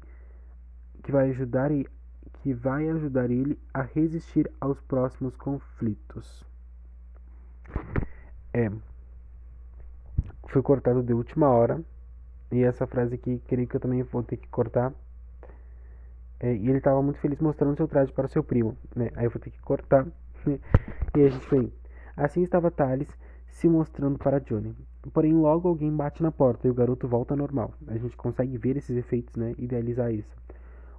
que 1.03 1.11
vai 1.11 1.31
ajudar 1.31 1.69
que 1.69 2.53
vai 2.53 2.89
ajudar 2.91 3.29
ele 3.29 3.59
a 3.73 3.81
resistir 3.81 4.49
aos 4.61 4.79
próximos 4.79 5.35
conflitos. 5.35 6.45
É. 8.53 8.71
Foi 10.47 10.61
cortado 10.61 11.03
de 11.03 11.13
última 11.13 11.49
hora. 11.49 11.83
E 12.49 12.63
essa 12.63 12.87
frase 12.87 13.15
aqui, 13.15 13.41
creio 13.47 13.67
que 13.67 13.75
eu 13.75 13.81
também 13.81 14.01
vou 14.03 14.23
ter 14.23 14.37
que 14.37 14.47
cortar. 14.47 14.93
É, 16.39 16.53
e 16.53 16.67
ele 16.67 16.77
estava 16.77 17.01
muito 17.01 17.19
feliz 17.19 17.39
mostrando 17.39 17.77
seu 17.77 17.87
traje 17.87 18.11
para 18.11 18.27
seu 18.27 18.43
primo. 18.43 18.77
Né? 18.95 19.09
Aí 19.15 19.25
eu 19.25 19.29
vou 19.31 19.39
ter 19.39 19.49
que 19.49 19.61
cortar. 19.61 20.05
e 20.45 21.21
a 21.21 21.29
gente 21.29 21.45
foi. 21.45 21.71
Assim 22.15 22.43
estava 22.43 22.69
Thales 22.69 23.07
se 23.47 23.67
mostrando 23.69 24.17
para 24.17 24.39
Johnny. 24.39 24.75
Porém, 25.13 25.33
logo 25.33 25.67
alguém 25.67 25.95
bate 25.95 26.23
na 26.23 26.31
porta 26.31 26.67
e 26.67 26.71
o 26.71 26.73
garoto 26.73 27.07
volta 27.07 27.33
ao 27.33 27.37
normal. 27.37 27.73
A 27.87 27.97
gente 27.97 28.15
consegue 28.15 28.57
ver 28.57 28.77
esses 28.77 28.95
efeitos, 28.95 29.35
né? 29.35 29.53
Idealizar 29.57 30.13
isso. 30.13 30.35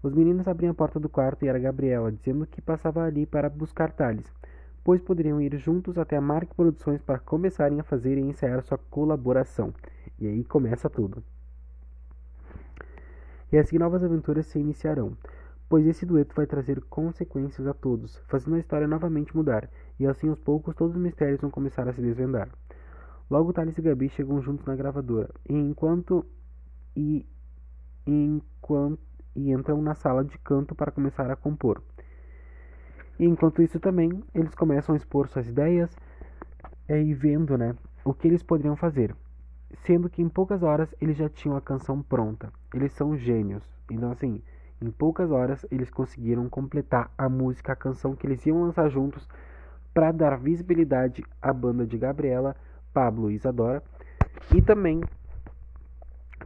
Os 0.03 0.13
meninos 0.13 0.47
abriam 0.47 0.71
a 0.71 0.75
porta 0.75 1.01
do 1.01 1.09
quarto 1.09 1.45
e 1.45 1.49
era 1.49 1.59
Gabriela, 1.59 2.13
dizendo 2.13 2.47
que 2.47 2.61
passava 2.61 3.05
ali 3.05 3.25
para 3.25 3.49
buscar 3.49 3.91
Thales, 3.91 4.31
pois 4.85 5.01
poderiam 5.01 5.41
ir 5.41 5.57
juntos 5.57 5.97
até 5.97 6.17
a 6.17 6.21
Mark 6.21 6.55
Produções 6.55 7.01
para 7.01 7.19
começarem 7.19 7.81
a 7.81 7.85
fazer 7.85 8.19
e 8.19 8.21
ensaiar 8.21 8.63
sua 8.63 8.77
colaboração. 8.91 9.73
E 10.21 10.27
aí 10.27 10.45
começa 10.45 10.91
tudo. 10.91 11.25
E 13.55 13.57
assim 13.57 13.79
novas 13.79 14.03
aventuras 14.03 14.47
se 14.47 14.59
iniciarão, 14.59 15.17
pois 15.69 15.87
esse 15.87 16.05
dueto 16.05 16.35
vai 16.35 16.45
trazer 16.45 16.83
consequências 16.91 17.69
a 17.69 17.73
todos, 17.73 18.17
fazendo 18.27 18.57
a 18.57 18.59
história 18.59 18.89
novamente 18.89 19.37
mudar, 19.37 19.71
e 19.97 20.05
assim 20.09 20.29
aos 20.29 20.41
poucos 20.41 20.75
todos 20.75 20.97
os 20.97 21.01
mistérios 21.01 21.41
vão 21.41 21.53
começar 21.53 21.89
a 21.89 21.93
se 21.93 22.03
desvendar. 22.03 22.49
Logo 23.31 23.53
Thales 23.53 23.79
e 23.79 23.81
Gabi 23.81 24.09
chegam 24.09 24.43
juntos 24.43 24.67
na 24.67 24.75
gravadora, 24.75 25.31
e 25.49 25.55
enquanto 25.55 26.27
e 26.97 27.25
enquanto 28.05 28.99
e 29.37 29.53
entram 29.53 29.81
na 29.81 29.95
sala 29.95 30.25
de 30.25 30.37
canto 30.39 30.75
para 30.75 30.91
começar 30.91 31.31
a 31.31 31.37
compor. 31.37 31.81
E 33.21 33.25
enquanto 33.25 33.63
isso 33.63 33.79
também, 33.79 34.21
eles 34.35 34.57
começam 34.57 34.97
a 34.97 34.99
expor 34.99 35.29
suas 35.29 35.49
ideias 35.49 35.97
é, 36.89 37.01
e 37.01 37.15
vendo 37.15 37.57
né, 37.57 37.77
o 38.05 38.13
que 38.13 38.27
eles 38.27 38.43
poderiam 38.43 38.75
fazer. 38.75 39.15
Sendo 39.85 40.09
que 40.09 40.23
em 40.23 40.29
poucas 40.29 40.63
horas 40.63 40.95
eles 41.01 41.17
já 41.17 41.29
tinham 41.29 41.57
a 41.57 41.61
canção 41.61 42.03
pronta. 42.03 42.53
Eles 42.73 42.93
são 42.93 43.17
gênios. 43.17 43.63
Então, 43.91 44.11
assim, 44.11 44.43
em 44.81 44.91
poucas 44.91 45.31
horas 45.31 45.65
eles 45.71 45.91
conseguiram 45.91 46.49
completar 46.49 47.11
a 47.17 47.29
música, 47.29 47.73
a 47.73 47.77
canção 47.77 48.15
que 48.15 48.27
eles 48.27 48.45
iam 48.47 48.63
lançar 48.63 48.89
juntos 48.89 49.29
para 49.93 50.13
dar 50.13 50.37
visibilidade 50.37 51.25
à 51.41 51.53
banda 51.53 51.87
de 51.87 51.97
Gabriela, 51.97 52.57
Pablo 52.93 53.31
e 53.31 53.35
Isadora 53.35 53.83
e 54.55 54.61
também 54.61 55.01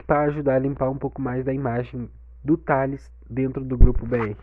para 0.06 0.22
ajudar 0.22 0.56
a 0.56 0.58
limpar 0.58 0.88
um 0.90 0.96
pouco 0.96 1.20
mais 1.20 1.44
da 1.44 1.52
imagem 1.52 2.10
do 2.44 2.56
Thales 2.56 3.10
dentro 3.28 3.64
do 3.64 3.76
grupo 3.76 4.06
BR. 4.06 4.36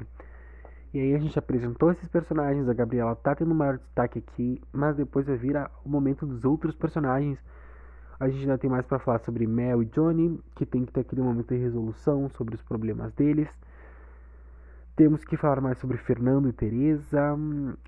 E 0.94 1.00
aí 1.00 1.14
a 1.14 1.20
gente 1.20 1.38
apresentou 1.38 1.92
esses 1.92 2.08
personagens, 2.08 2.70
a 2.70 2.74
Gabriela 2.74 3.16
tá 3.16 3.36
tendo 3.36 3.54
maior 3.54 3.78
destaque 3.78 4.20
aqui, 4.20 4.62
mas 4.72 4.96
depois 4.96 5.26
vai 5.26 5.36
vir 5.36 5.58
o 5.84 5.90
momento 5.90 6.26
dos 6.26 6.46
outros 6.46 6.76
personagens. 6.76 7.38
A 8.20 8.30
gente 8.30 8.42
ainda 8.42 8.58
tem 8.58 8.70
mais 8.70 8.86
para 8.86 9.00
falar 9.00 9.20
sobre 9.20 9.46
Mel 9.46 9.84
e 9.84 9.86
Johnny, 9.86 10.40
que 10.56 10.66
tem 10.66 10.86
que 10.86 10.92
ter 10.92 11.02
aquele 11.02 11.22
momento 11.22 11.54
de 11.54 11.60
resolução 11.60 12.30
sobre 12.30 12.56
os 12.56 12.62
problemas 12.62 13.12
deles. 13.14 13.50
Temos 14.96 15.26
que 15.26 15.36
falar 15.36 15.60
mais 15.60 15.78
sobre 15.78 15.98
Fernando 15.98 16.48
e 16.48 16.54
Teresa, 16.54 17.38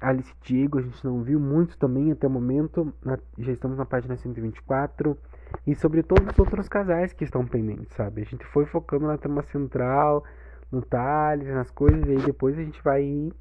Alice 0.02 0.30
e 0.30 0.46
Diego, 0.46 0.80
a 0.80 0.82
gente 0.82 1.06
não 1.06 1.24
viu 1.24 1.40
muito 1.40 1.78
também 1.78 2.12
até 2.12 2.28
o 2.28 2.30
momento, 2.30 2.94
já 3.38 3.54
estamos 3.54 3.78
na 3.78 3.86
página 3.86 4.18
124. 4.18 5.18
E 5.66 5.74
sobre 5.74 6.04
todos 6.04 6.28
os 6.34 6.38
outros 6.38 6.68
casais 6.68 7.14
que 7.14 7.24
estão 7.24 7.46
pendentes, 7.46 7.96
sabe? 7.96 8.22
A 8.22 8.26
gente 8.26 8.46
foi 8.48 8.66
focando 8.66 9.08
na 9.08 9.18
trama 9.18 9.42
central, 9.44 10.26
no 10.70 10.82
Thales, 10.82 11.48
nas 11.48 11.72
coisas, 11.72 12.06
e 12.06 12.12
aí 12.12 12.22
depois 12.26 12.58
a 12.58 12.62
gente 12.62 12.84
vai 12.84 13.32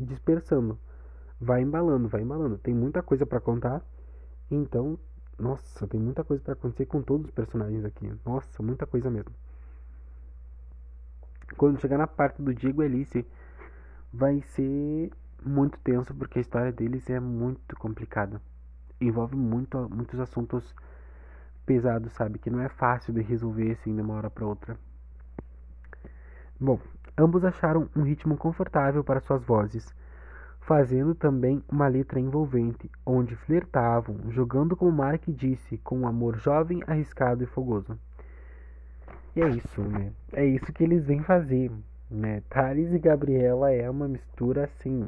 dispersando. 0.00 0.76
Vai 1.40 1.62
embalando, 1.62 2.08
vai 2.08 2.22
embalando. 2.22 2.58
Tem 2.58 2.74
muita 2.74 3.00
coisa 3.00 3.24
para 3.24 3.40
contar. 3.40 3.80
Então, 4.50 4.98
nossa, 5.38 5.86
tem 5.86 6.00
muita 6.00 6.22
coisa 6.24 6.42
para 6.42 6.52
acontecer 6.52 6.86
com 6.86 7.02
todos 7.02 7.26
os 7.26 7.32
personagens 7.32 7.84
aqui. 7.84 8.12
Nossa, 8.24 8.62
muita 8.62 8.86
coisa 8.86 9.10
mesmo. 9.10 9.32
Quando 11.56 11.80
chegar 11.80 11.98
na 11.98 12.06
parte 12.06 12.42
do 12.42 12.54
Diego 12.54 12.82
e 12.82 12.86
Alice, 12.86 13.26
vai 14.12 14.40
ser 14.42 15.10
muito 15.44 15.78
tenso 15.80 16.14
porque 16.14 16.38
a 16.38 16.42
história 16.42 16.72
deles 16.72 17.08
é 17.10 17.20
muito 17.20 17.76
complicada. 17.76 18.40
Envolve 19.00 19.36
muito, 19.36 19.88
muitos 19.90 20.18
assuntos 20.18 20.74
pesado, 21.66 22.08
sabe? 22.10 22.38
Que 22.38 22.50
não 22.50 22.60
é 22.60 22.68
fácil 22.68 23.12
de 23.12 23.22
resolver 23.22 23.72
assim 23.72 23.94
de 23.94 24.00
uma 24.00 24.14
hora 24.14 24.30
para 24.30 24.46
outra. 24.46 24.76
Bom, 26.58 26.78
ambos 27.18 27.44
acharam 27.44 27.88
um 27.96 28.02
ritmo 28.02 28.36
confortável 28.36 29.02
para 29.02 29.20
suas 29.20 29.42
vozes, 29.44 29.92
fazendo 30.66 31.14
também 31.14 31.62
uma 31.70 31.86
letra 31.88 32.18
envolvente, 32.18 32.90
onde 33.04 33.36
flertavam, 33.36 34.30
jogando 34.30 34.76
como 34.76 34.90
Mark 34.92 35.22
disse, 35.28 35.78
com 35.78 36.00
um 36.00 36.06
amor 36.06 36.36
jovem, 36.36 36.82
arriscado 36.86 37.44
e 37.44 37.46
fogoso. 37.46 37.98
E 39.36 39.42
é 39.42 39.48
isso, 39.48 39.82
né? 39.82 40.12
É 40.32 40.44
isso 40.44 40.72
que 40.72 40.84
eles 40.84 41.04
vêm 41.04 41.22
fazer, 41.22 41.70
né? 42.10 42.42
Thales 42.48 42.92
e 42.92 42.98
Gabriela 42.98 43.72
é 43.72 43.88
uma 43.90 44.08
mistura 44.08 44.64
assim 44.64 45.06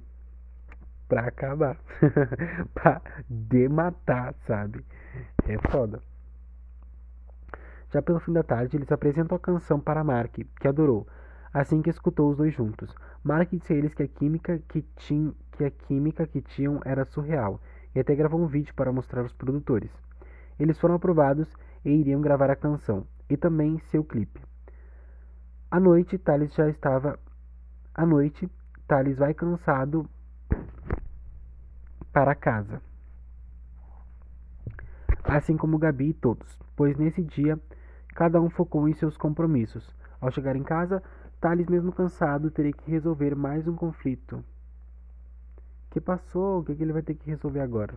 pra 1.09 1.23
acabar, 1.23 1.79
pra 2.75 3.01
dematar, 3.29 4.35
sabe? 4.47 4.85
É 5.49 5.57
foda. 5.71 6.03
Já 7.93 8.03
pelo 8.03 8.20
fim 8.20 8.33
da 8.33 8.43
tarde, 8.43 8.76
eles 8.76 8.91
apresentam 8.93 9.37
a 9.37 9.41
canção 9.41 9.80
para 9.80 10.05
Mark, 10.05 10.37
que 10.61 10.68
adorou, 10.68 11.07
assim 11.61 11.80
que 11.80 11.90
escutou 11.90 12.30
os 12.30 12.36
dois 12.36 12.54
juntos. 12.54 12.94
Mark 13.24 13.48
disse 13.50 13.72
a 13.72 13.76
eles 13.76 13.94
que 13.94 14.02
a 14.02 14.09
química 14.09 14.59
que, 14.68 14.82
tin, 14.96 15.34
que, 15.52 15.64
a 15.64 15.70
química 15.70 16.26
que 16.26 16.40
tinham 16.40 16.80
era 16.84 17.04
surreal, 17.04 17.61
e 17.94 18.00
até 18.00 18.14
gravou 18.14 18.40
um 18.40 18.46
vídeo 18.46 18.74
para 18.74 18.92
mostrar 18.92 19.22
aos 19.22 19.32
produtores. 19.32 19.90
Eles 20.59 20.78
foram 20.78 20.94
aprovados 20.94 21.48
e 21.84 21.90
iriam 21.90 22.20
gravar 22.20 22.50
a 22.50 22.57
canção, 22.57 23.07
e 23.28 23.36
também 23.36 23.78
seu 23.90 24.04
clipe. 24.04 24.40
À 25.70 25.80
noite, 25.80 26.18
Thales 26.18 26.54
já 26.54 26.68
estava. 26.68 27.18
À 27.94 28.04
noite, 28.04 28.50
Thales 28.86 29.18
vai 29.18 29.32
cansado 29.34 30.09
para 32.12 32.34
casa. 32.34 32.80
Assim 35.24 35.57
como 35.57 35.78
Gabi 35.78 36.11
e 36.11 36.14
todos, 36.14 36.59
pois 36.76 36.96
nesse 36.96 37.22
dia 37.22 37.61
Cada 38.16 38.40
um 38.40 38.48
focou 38.48 38.88
em 38.88 38.94
seus 38.94 39.14
compromissos. 39.14 39.94
Ao 40.18 40.30
chegar 40.30 40.57
em 40.57 40.62
casa, 40.62 41.02
Thales, 41.41 41.66
mesmo 41.68 41.93
cansado, 41.93 42.51
teria 42.51 42.72
que 42.72 42.91
resolver 42.91 43.34
mais 43.34 43.66
um 43.68 43.74
conflito. 43.74 44.45
Que 45.91 46.01
passou? 46.01 46.61
O 46.61 46.64
que, 46.64 46.72
ele 46.72 46.93
vai 46.93 47.03
ter 47.03 47.14
que 47.14 47.30
resolver 47.30 47.61
agora? 47.61 47.95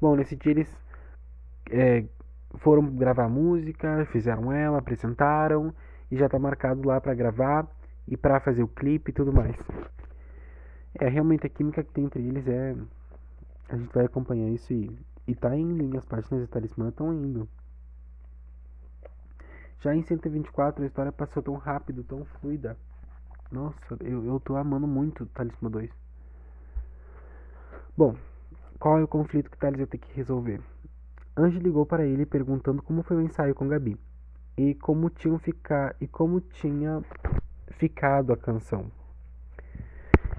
Bom, 0.00 0.16
nesse 0.16 0.36
dia 0.36 0.52
eles 0.52 0.76
é, 1.70 2.04
foram 2.56 2.84
gravar 2.86 3.28
música, 3.28 4.06
fizeram 4.06 4.52
ela, 4.52 4.78
apresentaram 4.78 5.72
e 6.10 6.16
já 6.16 6.28
tá 6.28 6.38
marcado 6.38 6.86
lá 6.86 7.00
para 7.00 7.14
gravar 7.14 7.66
e 8.06 8.16
para 8.16 8.40
fazer 8.40 8.62
o 8.62 8.68
clipe 8.68 9.10
e 9.10 9.14
tudo 9.14 9.32
mais. 9.32 9.56
É, 10.98 11.08
realmente 11.08 11.46
a 11.46 11.50
química 11.50 11.82
que 11.82 11.92
tem 11.92 12.04
entre 12.04 12.22
eles 12.22 12.46
é 12.46 12.76
a 13.68 13.76
gente 13.76 13.94
vai 13.94 14.04
acompanhar 14.04 14.48
isso 14.50 14.72
e 14.72 14.94
e 15.26 15.34
tá 15.34 15.56
indo, 15.56 15.94
e 15.94 15.96
as 15.96 16.04
páginas 16.04 16.42
de 16.42 16.48
talismã 16.48 16.88
estão 16.88 17.12
indo. 17.12 17.48
Já 19.82 19.92
em 19.92 20.02
124 20.02 20.84
a 20.84 20.86
história 20.86 21.10
passou 21.10 21.42
tão 21.42 21.54
rápido, 21.54 22.04
tão 22.04 22.24
fluida. 22.24 22.76
Nossa, 23.50 23.96
eu, 24.00 24.24
eu 24.24 24.38
tô 24.38 24.56
amando 24.56 24.86
muito 24.86 25.26
Talismã 25.26 25.68
2. 25.68 25.90
Bom, 27.96 28.14
qual 28.78 29.00
é 29.00 29.02
o 29.02 29.08
conflito 29.08 29.50
que 29.50 29.58
Thales 29.58 29.78
vai 29.78 29.86
ter 29.86 29.98
que 29.98 30.14
resolver? 30.14 30.60
Ange 31.36 31.58
ligou 31.58 31.84
para 31.84 32.06
ele 32.06 32.24
perguntando 32.24 32.80
como 32.80 33.02
foi 33.02 33.16
o 33.16 33.20
ensaio 33.20 33.56
com 33.56 33.66
Gabi 33.66 33.98
e 34.56 34.72
como 34.76 35.10
tinham 35.10 35.36
ficar 35.38 35.96
e 36.00 36.06
como 36.06 36.40
tinha 36.40 37.02
ficado 37.72 38.32
a 38.32 38.36
canção. 38.36 38.86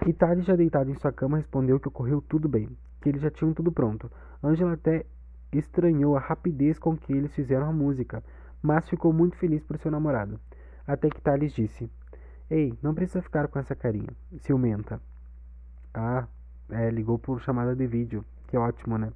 E 0.08 0.14
Thales, 0.14 0.46
já 0.46 0.56
deitado 0.56 0.90
em 0.90 0.96
sua 0.96 1.12
cama, 1.12 1.36
respondeu 1.36 1.82
que 1.82 1.90
ocorreu 1.90 2.22
tudo 2.22 2.48
bem, 2.48 2.70
que 3.02 3.10
eles 3.10 3.22
já 3.22 3.30
tinham 3.30 3.54
tudo 3.54 3.74
pronto. 3.74 4.10
Angela 4.42 4.74
até 4.74 5.06
estranhou 5.52 6.16
a 6.16 6.20
rapidez 6.22 6.80
com 6.80 6.98
que 6.98 7.12
eles 7.12 7.34
fizeram 7.34 7.68
a 7.68 7.74
música, 7.74 8.24
mas 8.64 8.90
ficou 8.90 9.12
muito 9.12 9.36
feliz 9.36 9.62
por 9.62 9.78
seu 9.78 9.92
namorado. 9.92 10.40
Até 10.88 11.10
que 11.10 11.22
Thales 11.22 11.54
disse: 11.54 11.90
Ei, 12.50 12.74
não 12.82 12.96
precisa 12.96 13.22
ficar 13.22 13.48
com 13.50 13.60
essa 13.60 13.76
carinha, 13.76 14.10
ciumenta. 14.40 15.02
Ah, 15.94 16.26
é, 16.70 16.90
ligou 16.90 17.20
por 17.20 17.42
chamada 17.42 17.76
de 17.76 17.86
vídeo. 17.86 18.24
Que 18.48 18.58
ótimo, 18.58 18.98
né? 18.98 19.12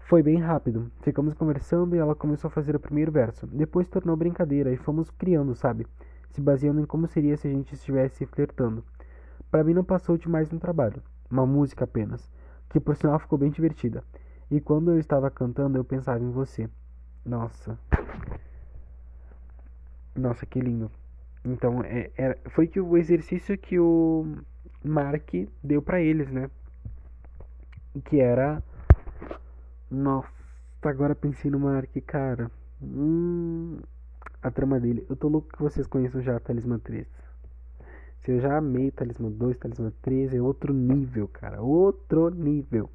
Foi 0.00 0.22
bem 0.22 0.38
rápido. 0.38 0.90
Ficamos 1.02 1.34
conversando 1.34 1.94
e 1.94 1.98
ela 1.98 2.16
começou 2.16 2.48
a 2.48 2.50
fazer 2.50 2.74
o 2.74 2.80
primeiro 2.80 3.12
verso. 3.12 3.46
Depois 3.46 3.86
tornou 3.86 4.16
brincadeira 4.16 4.72
e 4.72 4.76
fomos 4.76 5.10
criando, 5.10 5.54
sabe? 5.54 5.86
Se 6.30 6.40
baseando 6.40 6.80
em 6.80 6.84
como 6.84 7.06
seria 7.06 7.36
se 7.36 7.46
a 7.46 7.50
gente 7.50 7.74
estivesse 7.74 8.26
flertando. 8.26 8.84
Para 9.50 9.62
mim 9.62 9.72
não 9.72 9.84
passou 9.84 10.18
de 10.18 10.28
mais 10.28 10.52
um 10.52 10.58
trabalho. 10.58 11.02
Uma 11.30 11.46
música 11.46 11.84
apenas. 11.84 12.28
Que 12.68 12.80
por 12.80 12.96
sinal 12.96 13.18
ficou 13.18 13.38
bem 13.38 13.50
divertida. 13.50 14.02
E 14.50 14.60
quando 14.60 14.90
eu 14.90 14.98
estava 14.98 15.30
cantando, 15.30 15.78
eu 15.78 15.84
pensava 15.84 16.22
em 16.22 16.30
você. 16.30 16.68
Nossa. 17.24 17.78
Nossa, 20.14 20.44
que 20.46 20.60
lindo. 20.60 20.90
Então, 21.44 21.82
é, 21.82 22.10
era, 22.16 22.38
foi 22.50 22.66
que 22.66 22.80
o 22.80 22.96
exercício 22.96 23.56
que 23.56 23.78
o 23.78 24.36
Mark 24.84 25.30
deu 25.62 25.80
para 25.80 26.00
eles, 26.00 26.30
né? 26.30 26.50
Que 28.04 28.20
era. 28.20 28.62
Nossa, 29.90 30.28
agora 30.82 31.14
pensei 31.14 31.50
no 31.50 31.58
Mark, 31.58 31.90
cara. 32.06 32.50
Hum, 32.82 33.78
a 34.42 34.50
trama 34.50 34.78
dele. 34.78 35.06
Eu 35.08 35.16
tô 35.16 35.28
louco 35.28 35.48
que 35.48 35.62
vocês 35.62 35.86
conheçam 35.86 36.22
já 36.22 36.38
Talismã 36.40 36.78
3. 36.78 37.06
Se 38.20 38.32
eu 38.32 38.40
já 38.40 38.58
amei 38.58 38.90
Talismã 38.90 39.30
2, 39.30 39.56
Talismã 39.56 39.92
3 40.02 40.34
é 40.34 40.42
outro 40.42 40.74
nível, 40.74 41.28
cara. 41.28 41.62
Outro 41.62 42.30
nível. 42.30 42.90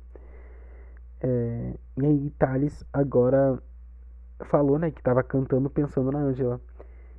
É, 1.21 1.73
e 1.97 2.05
aí, 2.05 2.29
Thales 2.37 2.85
agora 2.93 3.59
falou, 4.43 4.77
né, 4.77 4.91
que 4.91 5.01
tava 5.01 5.23
cantando 5.23 5.69
pensando 5.69 6.11
na 6.11 6.19
Angela. 6.19 6.59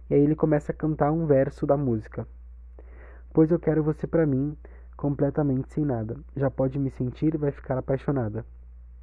E 0.09 0.15
aí 0.15 0.21
ele 0.21 0.37
começa 0.37 0.73
a 0.73 0.75
cantar 0.75 1.11
um 1.11 1.27
verso 1.27 1.67
da 1.67 1.77
música. 1.77 2.27
Pois 3.33 3.51
eu 3.51 3.59
quero 3.59 3.83
você 3.83 4.07
para 4.07 4.27
mim, 4.27 4.57
completamente 4.97 5.73
sem 5.73 5.85
nada. 5.85 6.17
Já 6.37 6.51
pode 6.51 6.79
me 6.79 6.91
sentir 6.91 7.35
e 7.35 7.39
vai 7.39 7.51
ficar 7.51 7.77
apaixonada. 7.79 8.45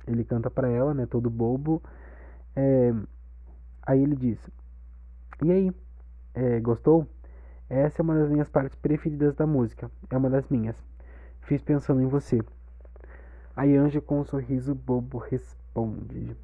Ele 0.08 0.24
canta 0.24 0.50
para 0.50 0.70
ela, 0.70 0.94
né, 0.94 1.06
todo 1.06 1.30
bobo. 1.30 1.82
É, 2.56 2.94
aí 3.82 4.02
ele 4.02 4.16
diz: 4.16 4.40
E 5.44 5.52
aí, 5.52 5.72
é, 6.34 6.60
gostou? 6.60 7.08
Essa 7.70 8.02
é 8.02 8.04
uma 8.04 8.16
das 8.16 8.30
minhas 8.30 8.50
partes 8.50 8.76
preferidas 8.76 9.36
da 9.36 9.48
música. 9.48 9.90
É 10.10 10.18
uma 10.18 10.30
das 10.30 10.48
minhas. 10.50 10.76
Fiz 11.42 11.62
pensando 11.62 12.02
em 12.02 12.08
você. 12.08 12.40
Aí 13.56 13.76
Anjo 13.76 14.02
com 14.02 14.20
um 14.20 14.26
sorriso 14.26 14.74
bobo 14.74 15.18
responde: 15.18 16.36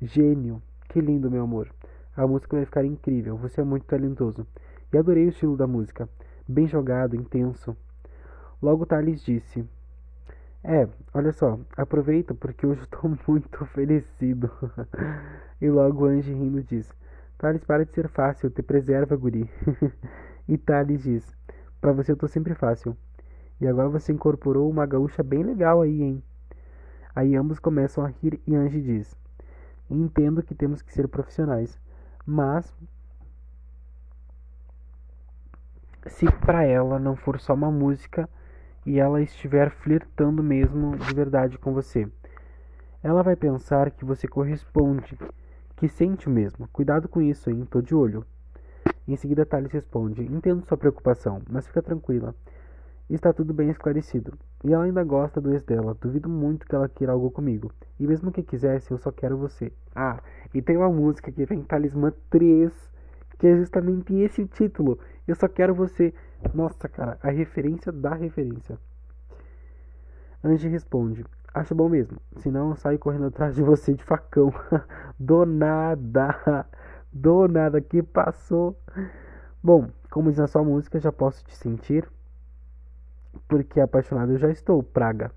Gênio, 0.00 0.62
que 0.90 1.00
lindo, 1.00 1.30
meu 1.30 1.44
amor. 1.44 1.68
A 2.16 2.26
música 2.26 2.56
vai 2.56 2.64
ficar 2.64 2.84
incrível, 2.84 3.36
você 3.36 3.60
é 3.60 3.64
muito 3.64 3.86
talentoso. 3.86 4.44
E 4.92 4.98
adorei 4.98 5.26
o 5.26 5.28
estilo 5.28 5.56
da 5.56 5.66
música. 5.66 6.08
Bem 6.48 6.66
jogado, 6.66 7.14
intenso. 7.14 7.76
Logo 8.60 8.84
Thales 8.84 9.22
disse: 9.22 9.64
É, 10.64 10.88
olha 11.14 11.32
só, 11.32 11.58
aproveita 11.76 12.34
porque 12.34 12.66
hoje 12.66 12.82
estou 12.82 13.08
muito 13.28 13.62
oferecido. 13.62 14.50
e 15.62 15.70
logo 15.70 16.06
Ange 16.06 16.32
rindo 16.32 16.60
diz: 16.60 16.92
Thales, 17.38 17.62
para 17.64 17.86
de 17.86 17.92
ser 17.92 18.08
fácil, 18.08 18.50
te 18.50 18.60
preserva, 18.60 19.14
guri. 19.14 19.48
e 20.48 20.58
Thales 20.58 21.04
diz: 21.04 21.36
Pra 21.80 21.92
você 21.92 22.10
eu 22.10 22.16
tô 22.16 22.26
sempre 22.26 22.54
fácil. 22.54 22.96
E 23.60 23.66
agora 23.68 23.88
você 23.88 24.12
incorporou 24.12 24.68
uma 24.68 24.86
gaúcha 24.86 25.22
bem 25.22 25.44
legal 25.44 25.82
aí, 25.82 26.02
hein? 26.02 26.22
Aí 27.14 27.36
ambos 27.36 27.60
começam 27.60 28.04
a 28.04 28.08
rir 28.08 28.40
e 28.44 28.56
Ange 28.56 28.80
diz: 28.80 29.16
Entendo 29.90 30.42
que 30.42 30.54
temos 30.54 30.80
que 30.82 30.92
ser 30.92 31.08
profissionais, 31.08 31.78
mas 32.24 32.72
se 36.06 36.30
para 36.30 36.64
ela 36.64 36.98
não 36.98 37.16
for 37.16 37.40
só 37.40 37.54
uma 37.54 37.70
música 37.70 38.28
e 38.86 38.98
ela 38.98 39.20
estiver 39.20 39.70
flertando 39.70 40.42
mesmo 40.42 40.96
de 40.96 41.14
verdade 41.14 41.58
com 41.58 41.72
você, 41.74 42.08
ela 43.02 43.22
vai 43.22 43.34
pensar 43.34 43.90
que 43.90 44.04
você 44.04 44.28
corresponde, 44.28 45.18
que 45.76 45.88
sente 45.88 46.28
o 46.28 46.30
mesmo. 46.30 46.68
Cuidado 46.68 47.08
com 47.08 47.20
isso, 47.20 47.50
hein? 47.50 47.66
Tô 47.68 47.80
de 47.80 47.94
olho. 47.94 48.24
Em 49.08 49.16
seguida, 49.16 49.44
Thales 49.44 49.72
responde: 49.72 50.22
Entendo 50.22 50.66
sua 50.66 50.76
preocupação, 50.76 51.42
mas 51.50 51.66
fica 51.66 51.82
tranquila. 51.82 52.34
Está 53.10 53.32
tudo 53.32 53.52
bem 53.52 53.68
esclarecido. 53.70 54.38
E 54.62 54.72
ela 54.72 54.84
ainda 54.84 55.02
gosta 55.02 55.40
do 55.40 55.50
ex 55.50 55.64
dela. 55.64 55.96
Duvido 56.00 56.28
muito 56.28 56.64
que 56.64 56.76
ela 56.76 56.88
queira 56.88 57.12
algo 57.12 57.28
comigo. 57.28 57.72
E 57.98 58.06
mesmo 58.06 58.30
que 58.30 58.40
quisesse, 58.40 58.92
eu 58.92 58.98
só 58.98 59.10
quero 59.10 59.36
você. 59.36 59.72
Ah, 59.92 60.20
e 60.54 60.62
tem 60.62 60.76
uma 60.76 60.88
música 60.88 61.32
que 61.32 61.44
vem 61.44 61.64
Talismã 61.64 62.12
3, 62.30 62.72
que 63.36 63.48
é 63.48 63.56
justamente 63.56 64.14
esse 64.14 64.46
título. 64.46 64.96
Eu 65.26 65.34
só 65.34 65.48
quero 65.48 65.74
você. 65.74 66.14
Nossa, 66.54 66.88
cara, 66.88 67.18
a 67.20 67.30
referência 67.30 67.90
da 67.90 68.14
referência. 68.14 68.78
Angie 70.44 70.68
responde: 70.68 71.24
Acho 71.52 71.74
bom 71.74 71.88
mesmo. 71.88 72.16
Senão 72.36 72.70
eu 72.70 72.76
saio 72.76 72.98
correndo 73.00 73.26
atrás 73.26 73.56
de 73.56 73.62
você 73.62 73.92
de 73.92 74.04
facão. 74.04 74.54
Do 75.18 75.44
nada. 75.44 76.64
Do 77.12 77.48
nada 77.48 77.80
que 77.80 78.04
passou. 78.04 78.78
Bom, 79.60 79.90
como 80.12 80.30
diz 80.30 80.38
na 80.38 80.46
sua 80.46 80.62
música, 80.62 81.00
já 81.00 81.10
posso 81.10 81.44
te 81.44 81.56
sentir 81.56 82.08
porque 83.50 83.80
apaixonado 83.80 84.30
eu 84.30 84.38
já 84.38 84.48
estou, 84.48 84.80
praga. 84.80 85.32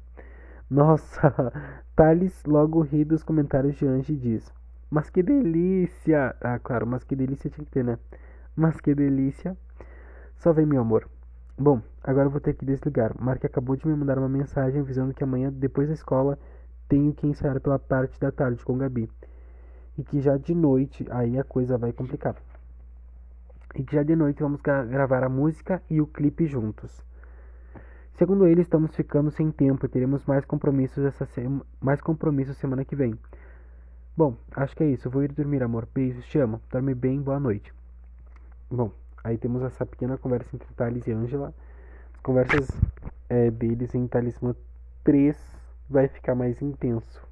Nossa, 0.70 1.51
Thales 1.95 2.43
logo 2.45 2.82
ri 2.82 3.03
dos 3.03 3.24
comentários 3.24 3.76
de 3.76 3.88
Ange 3.88 4.14
e 4.14 4.16
diz: 4.16 4.53
Mas 4.89 5.09
que 5.09 5.24
delícia! 5.24 6.36
Ah, 6.39 6.59
claro, 6.59 6.86
mas 6.86 7.03
que 7.03 7.16
delícia 7.16 7.49
tinha 7.49 7.66
que 7.66 7.72
ter, 7.72 7.84
né? 7.84 7.97
Mas 8.55 8.80
que 8.80 8.93
delícia! 8.93 9.57
Só 10.38 10.53
vem, 10.53 10.66
meu 10.66 10.82
amor. 10.82 11.09
Bom, 11.57 11.82
agora 12.03 12.30
vou 12.30 12.39
ter 12.39 12.53
que 12.53 12.66
desligar. 12.66 13.16
Mark 13.20 13.43
acabou 13.43 13.76
de 13.76 13.88
me 13.88 13.95
mandar 13.95 14.20
uma 14.20 14.30
mensagem 14.30 14.82
avisando 14.82 15.14
que 15.14 15.24
amanhã, 15.24 15.51
depois 15.51 15.88
da 15.88 15.95
escola, 15.95 16.38
tenho 16.88 17.14
que 17.14 17.26
ensaiar 17.26 17.59
pela 17.59 17.80
parte 17.80 18.20
da 18.20 18.32
tarde 18.32 18.64
com 18.64 18.78
Gabi. 18.78 19.09
E 19.97 20.03
que 20.03 20.22
já 20.22 20.38
de 20.38 20.53
noite, 20.53 21.05
aí 21.09 21.39
a 21.39 21.43
coisa 21.43 21.80
vai 21.80 21.91
complicar. 21.91 22.36
E 23.74 23.84
que 23.84 23.95
já 23.95 24.03
de 24.03 24.16
noite 24.16 24.43
vamos 24.43 24.61
gravar 24.61 25.24
a 25.24 25.30
música 25.30 25.82
e 25.89 25.99
o 25.99 26.05
clipe 26.05 26.45
juntos. 26.45 27.03
Segundo 28.16 28.45
ele, 28.45 28.61
estamos 28.61 28.95
ficando 28.95 29.32
sem 29.32 29.51
tempo 29.51 29.86
e 29.86 29.89
teremos 29.89 30.24
mais 30.26 30.45
compromissos 30.45 31.03
essa 31.03 31.26
sema... 31.26 31.66
mais 31.82 31.99
compromissos 31.99 32.57
semana 32.57 32.86
que 32.86 32.95
vem. 32.95 33.18
Bom, 34.16 34.38
acho 34.55 34.76
que 34.76 34.84
é 34.84 34.88
isso. 34.88 35.07
Eu 35.07 35.11
vou 35.11 35.24
ir 35.24 35.32
dormir, 35.32 35.64
amor. 35.64 35.88
Beijos, 35.91 36.24
te 36.28 36.38
amo. 36.38 36.61
Dorme 36.72 36.93
bem, 36.93 37.20
boa 37.20 37.39
noite. 37.39 37.74
Bom, 38.70 38.91
aí 39.24 39.36
temos 39.38 39.64
essa 39.64 39.84
pequena 39.84 40.16
conversa 40.16 40.55
entre 40.55 40.72
Thales 40.76 41.07
e 41.07 41.11
Angela. 41.11 41.51
As 42.14 42.20
conversas 42.22 42.68
é, 43.28 43.49
deles 43.49 43.95
em 43.95 44.05
Talismã 44.07 44.55
3 45.03 45.36
vai 45.89 46.07
ficar 46.07 46.36
mais 46.36 46.61
intenso. 46.61 47.28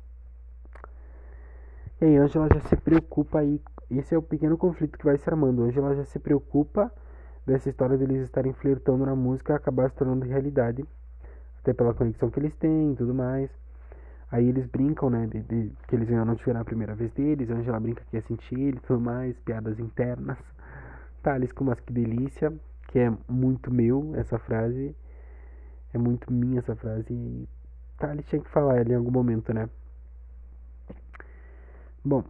E 2.01 2.05
aí, 2.05 2.17
Angela 2.17 2.47
já 2.51 2.59
se 2.61 2.75
preocupa 2.75 3.39
aí. 3.39 3.61
Esse 3.91 4.15
é 4.15 4.17
o 4.17 4.21
pequeno 4.23 4.57
conflito 4.57 4.97
que 4.97 5.05
vai 5.05 5.19
se 5.19 5.29
armando. 5.29 5.61
Angela 5.61 5.95
já 5.95 6.05
se 6.05 6.17
preocupa 6.17 6.91
dessa 7.45 7.69
história 7.69 7.97
deles 7.97 8.23
estarem 8.23 8.53
flertando 8.53 9.05
na 9.05 9.15
música 9.15 9.55
acabar 9.55 9.89
se 9.89 9.95
tornando 9.95 10.25
realidade, 10.25 10.85
até 11.59 11.73
pela 11.73 11.93
conexão 11.93 12.29
que 12.29 12.39
eles 12.39 12.55
têm 12.55 12.93
e 12.93 12.95
tudo 12.95 13.13
mais. 13.13 13.49
Aí 14.31 14.47
eles 14.47 14.65
brincam, 14.65 15.09
né, 15.09 15.27
de, 15.27 15.41
de, 15.41 15.71
que 15.87 15.95
eles 15.95 16.09
ainda 16.09 16.23
não 16.23 16.35
tiveram 16.35 16.61
a 16.61 16.65
primeira 16.65 16.95
vez 16.95 17.11
deles, 17.11 17.51
a 17.51 17.55
Angela 17.55 17.79
brinca 17.79 18.03
que 18.09 18.15
ia 18.15 18.21
sentir 18.21 18.59
ele 18.59 18.79
tudo 18.79 19.01
mais, 19.01 19.37
piadas 19.39 19.77
internas. 19.79 20.37
Thales 21.21 21.51
com 21.51 21.65
mas 21.65 21.79
que 21.81 21.91
delícia, 21.91 22.51
que 22.87 22.99
é 22.99 23.11
muito 23.27 23.71
meu 23.71 24.13
essa 24.15 24.39
frase, 24.39 24.95
é 25.93 25.97
muito 25.97 26.31
minha 26.31 26.59
essa 26.59 26.75
frase, 26.75 27.13
e 27.13 27.47
Thales 27.97 28.25
tinha 28.27 28.41
que 28.41 28.49
falar 28.49 28.77
ela 28.77 28.89
em 28.89 28.95
algum 28.95 29.11
momento, 29.11 29.53
né. 29.53 29.69
Bom, 32.03 32.23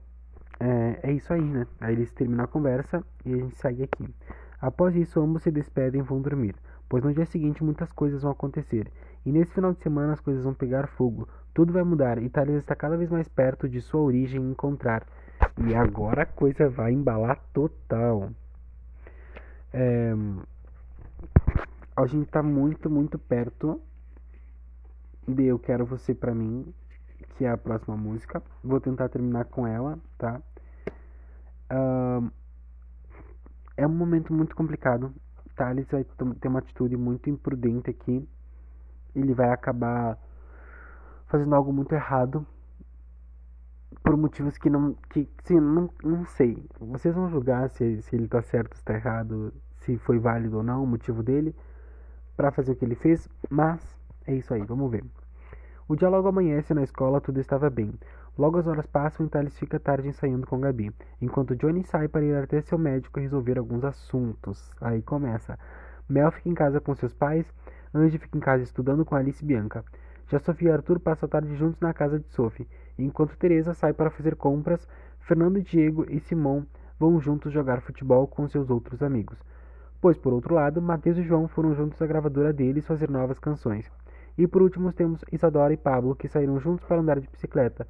é, 0.59 0.99
é 1.03 1.11
isso 1.13 1.31
aí, 1.31 1.41
né? 1.41 1.65
Aí 1.79 1.93
eles 1.93 2.11
terminam 2.11 2.43
a 2.43 2.47
conversa 2.47 3.03
e 3.25 3.33
a 3.33 3.37
gente 3.37 3.55
segue 3.55 3.83
aqui. 3.83 4.13
Após 4.61 4.95
isso, 4.95 5.19
ambos 5.19 5.41
se 5.43 5.51
despedem 5.51 6.01
e 6.01 6.03
vão 6.03 6.21
dormir, 6.21 6.55
pois 6.87 7.03
no 7.03 7.13
dia 7.13 7.25
seguinte 7.25 7.63
muitas 7.63 7.91
coisas 7.91 8.21
vão 8.21 8.31
acontecer. 8.31 8.91
E 9.25 9.31
nesse 9.31 9.51
final 9.53 9.73
de 9.73 9.81
semana 9.81 10.13
as 10.13 10.19
coisas 10.19 10.43
vão 10.43 10.53
pegar 10.53 10.87
fogo, 10.87 11.27
tudo 11.53 11.73
vai 11.73 11.83
mudar 11.83 12.21
e 12.21 12.29
Thales 12.29 12.55
está 12.57 12.75
cada 12.75 12.95
vez 12.95 13.09
mais 13.09 13.27
perto 13.27 13.67
de 13.67 13.81
sua 13.81 14.01
origem 14.01 14.41
encontrar. 14.41 15.05
E 15.57 15.73
agora 15.73 16.23
a 16.23 16.25
coisa 16.25 16.69
vai 16.69 16.91
embalar 16.91 17.39
total. 17.51 18.29
É, 19.73 20.13
a 21.95 22.05
gente 22.05 22.25
está 22.25 22.43
muito, 22.43 22.89
muito 22.89 23.17
perto 23.17 23.81
de 25.27 25.45
Eu 25.45 25.59
Quero 25.59 25.85
Você 25.85 26.13
Pra 26.13 26.33
Mim, 26.33 26.73
que 27.37 27.45
é 27.45 27.49
a 27.49 27.57
próxima 27.57 27.95
música. 27.97 28.41
Vou 28.63 28.79
tentar 28.79 29.09
terminar 29.09 29.45
com 29.45 29.67
ela, 29.67 29.99
tá? 30.17 30.41
Uh, 31.71 32.31
é 33.77 33.85
um 33.85 33.91
momento 33.91 34.33
muito 34.33 34.55
complicado. 34.55 35.13
Thales 35.55 35.87
vai 35.91 36.03
ter 36.39 36.47
uma 36.47 36.59
atitude 36.59 36.95
muito 36.97 37.29
imprudente 37.29 37.89
aqui. 37.89 38.27
Ele 39.15 39.33
vai 39.33 39.49
acabar 39.49 40.17
fazendo 41.27 41.55
algo 41.55 41.71
muito 41.71 41.93
errado 41.93 42.45
por 44.03 44.17
motivos 44.17 44.57
que 44.57 44.69
não 44.69 44.93
que 45.09 45.29
sim, 45.43 45.59
não, 45.59 45.89
não 46.03 46.25
sei. 46.25 46.65
Vocês 46.79 47.13
vão 47.13 47.29
julgar 47.29 47.69
se, 47.69 48.01
se 48.01 48.15
ele 48.15 48.27
tá 48.27 48.41
certo, 48.41 48.75
se 48.75 48.83
tá 48.83 48.93
errado, 48.93 49.53
se 49.79 49.97
foi 49.99 50.19
válido 50.19 50.57
ou 50.57 50.63
não 50.63 50.83
o 50.83 50.87
motivo 50.87 51.21
dele 51.21 51.55
para 52.35 52.51
fazer 52.51 52.71
o 52.71 52.75
que 52.75 52.85
ele 52.85 52.95
fez, 52.95 53.27
mas 53.49 53.81
é 54.25 54.33
isso 54.33 54.53
aí, 54.53 54.63
vamos 54.63 54.89
ver. 54.89 55.03
O 55.87 55.95
dia 55.95 56.09
logo 56.09 56.27
amanhece 56.27 56.73
na 56.73 56.83
escola, 56.83 57.19
tudo 57.19 57.39
estava 57.39 57.69
bem. 57.69 57.93
Logo 58.37 58.57
as 58.57 58.65
horas 58.65 58.85
passam 58.85 59.25
e 59.25 59.29
Thales 59.29 59.57
fica 59.59 59.79
tarde 59.79 60.07
ensaiando 60.07 60.47
com 60.47 60.59
Gabi, 60.59 60.91
enquanto 61.21 61.55
Johnny 61.55 61.83
sai 61.83 62.07
para 62.07 62.23
ir 62.23 62.35
até 62.35 62.61
seu 62.61 62.77
médico 62.77 63.19
e 63.19 63.23
resolver 63.23 63.57
alguns 63.57 63.83
assuntos. 63.83 64.71
Aí 64.79 65.01
começa. 65.01 65.59
Mel 66.07 66.31
fica 66.31 66.49
em 66.49 66.53
casa 66.53 66.79
com 66.79 66.95
seus 66.95 67.13
pais, 67.13 67.45
Angie 67.93 68.17
fica 68.17 68.37
em 68.37 68.41
casa 68.41 68.63
estudando 68.63 69.03
com 69.03 69.15
Alice 69.15 69.43
e 69.43 69.47
Bianca. 69.47 69.83
Já 70.29 70.39
Sofia 70.39 70.69
e 70.69 70.71
Arthur 70.71 70.99
passam 70.99 71.27
a 71.27 71.29
tarde 71.29 71.55
juntos 71.55 71.79
na 71.81 71.93
casa 71.93 72.19
de 72.19 72.27
Sophie, 72.29 72.67
enquanto 72.97 73.37
Teresa 73.37 73.73
sai 73.73 73.91
para 73.91 74.09
fazer 74.09 74.37
compras, 74.37 74.87
Fernando, 75.19 75.61
Diego 75.61 76.05
e 76.09 76.19
Simão 76.21 76.65
vão 76.97 77.19
juntos 77.19 77.51
jogar 77.51 77.81
futebol 77.81 78.25
com 78.27 78.47
seus 78.47 78.69
outros 78.69 79.03
amigos. 79.03 79.37
Pois, 79.99 80.17
por 80.17 80.31
outro 80.31 80.55
lado, 80.55 80.81
Mateus 80.81 81.17
e 81.17 81.23
João 81.23 81.47
foram 81.47 81.75
juntos 81.75 82.01
à 82.01 82.07
gravadora 82.07 82.53
deles 82.53 82.87
fazer 82.87 83.09
novas 83.09 83.39
canções. 83.39 83.91
E 84.37 84.47
por 84.47 84.61
último 84.61 84.91
temos 84.93 85.23
Isadora 85.31 85.73
e 85.73 85.77
Pablo, 85.77 86.15
que 86.15 86.27
saíram 86.27 86.59
juntos 86.59 86.85
para 86.85 86.99
andar 86.99 87.19
de 87.19 87.27
bicicleta, 87.27 87.85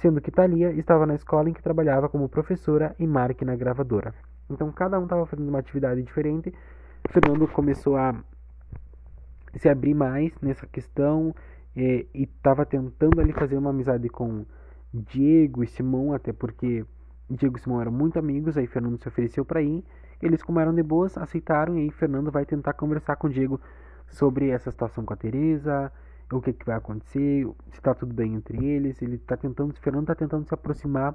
sendo 0.00 0.20
que 0.20 0.30
Thalia 0.30 0.72
estava 0.72 1.06
na 1.06 1.14
escola 1.14 1.48
em 1.48 1.52
que 1.52 1.62
trabalhava 1.62 2.08
como 2.08 2.28
professora 2.28 2.94
e 2.98 3.06
Mark 3.06 3.40
na 3.42 3.56
gravadora. 3.56 4.14
Então 4.48 4.70
cada 4.70 4.98
um 4.98 5.04
estava 5.04 5.26
fazendo 5.26 5.48
uma 5.48 5.58
atividade 5.58 6.02
diferente. 6.02 6.52
Fernando 7.10 7.46
começou 7.48 7.96
a 7.96 8.14
se 9.56 9.68
abrir 9.68 9.94
mais 9.94 10.32
nessa 10.40 10.66
questão 10.66 11.34
e 11.74 12.06
estava 12.14 12.64
tentando 12.64 13.20
ali 13.20 13.32
fazer 13.32 13.56
uma 13.56 13.70
amizade 13.70 14.08
com 14.08 14.44
Diego 14.92 15.62
e 15.62 15.66
Simão, 15.66 16.12
até 16.12 16.32
porque 16.32 16.84
Diego 17.28 17.56
e 17.56 17.60
Simão 17.60 17.80
eram 17.80 17.92
muito 17.92 18.18
amigos, 18.18 18.56
aí 18.56 18.66
Fernando 18.66 18.98
se 18.98 19.08
ofereceu 19.08 19.44
para 19.44 19.62
ir. 19.62 19.84
Eles, 20.22 20.42
como 20.42 20.58
eram 20.60 20.74
de 20.74 20.82
boas, 20.82 21.18
aceitaram 21.18 21.76
e 21.76 21.82
aí 21.82 21.90
Fernando 21.90 22.30
vai 22.30 22.46
tentar 22.46 22.72
conversar 22.72 23.16
com 23.16 23.28
Diego 23.28 23.60
sobre 24.08 24.48
essa 24.48 24.70
situação 24.70 25.04
com 25.04 25.12
a 25.12 25.16
Teresa, 25.16 25.92
o 26.32 26.40
que, 26.40 26.52
que 26.52 26.66
vai 26.66 26.76
acontecer, 26.76 27.46
se 27.70 27.78
está 27.78 27.94
tudo 27.94 28.12
bem 28.12 28.34
entre 28.34 28.64
eles. 28.64 29.00
Ele 29.00 29.16
está 29.16 29.36
tentando, 29.36 29.74
Fernando 29.74 30.04
está 30.04 30.14
tentando 30.14 30.46
se 30.46 30.54
aproximar, 30.54 31.14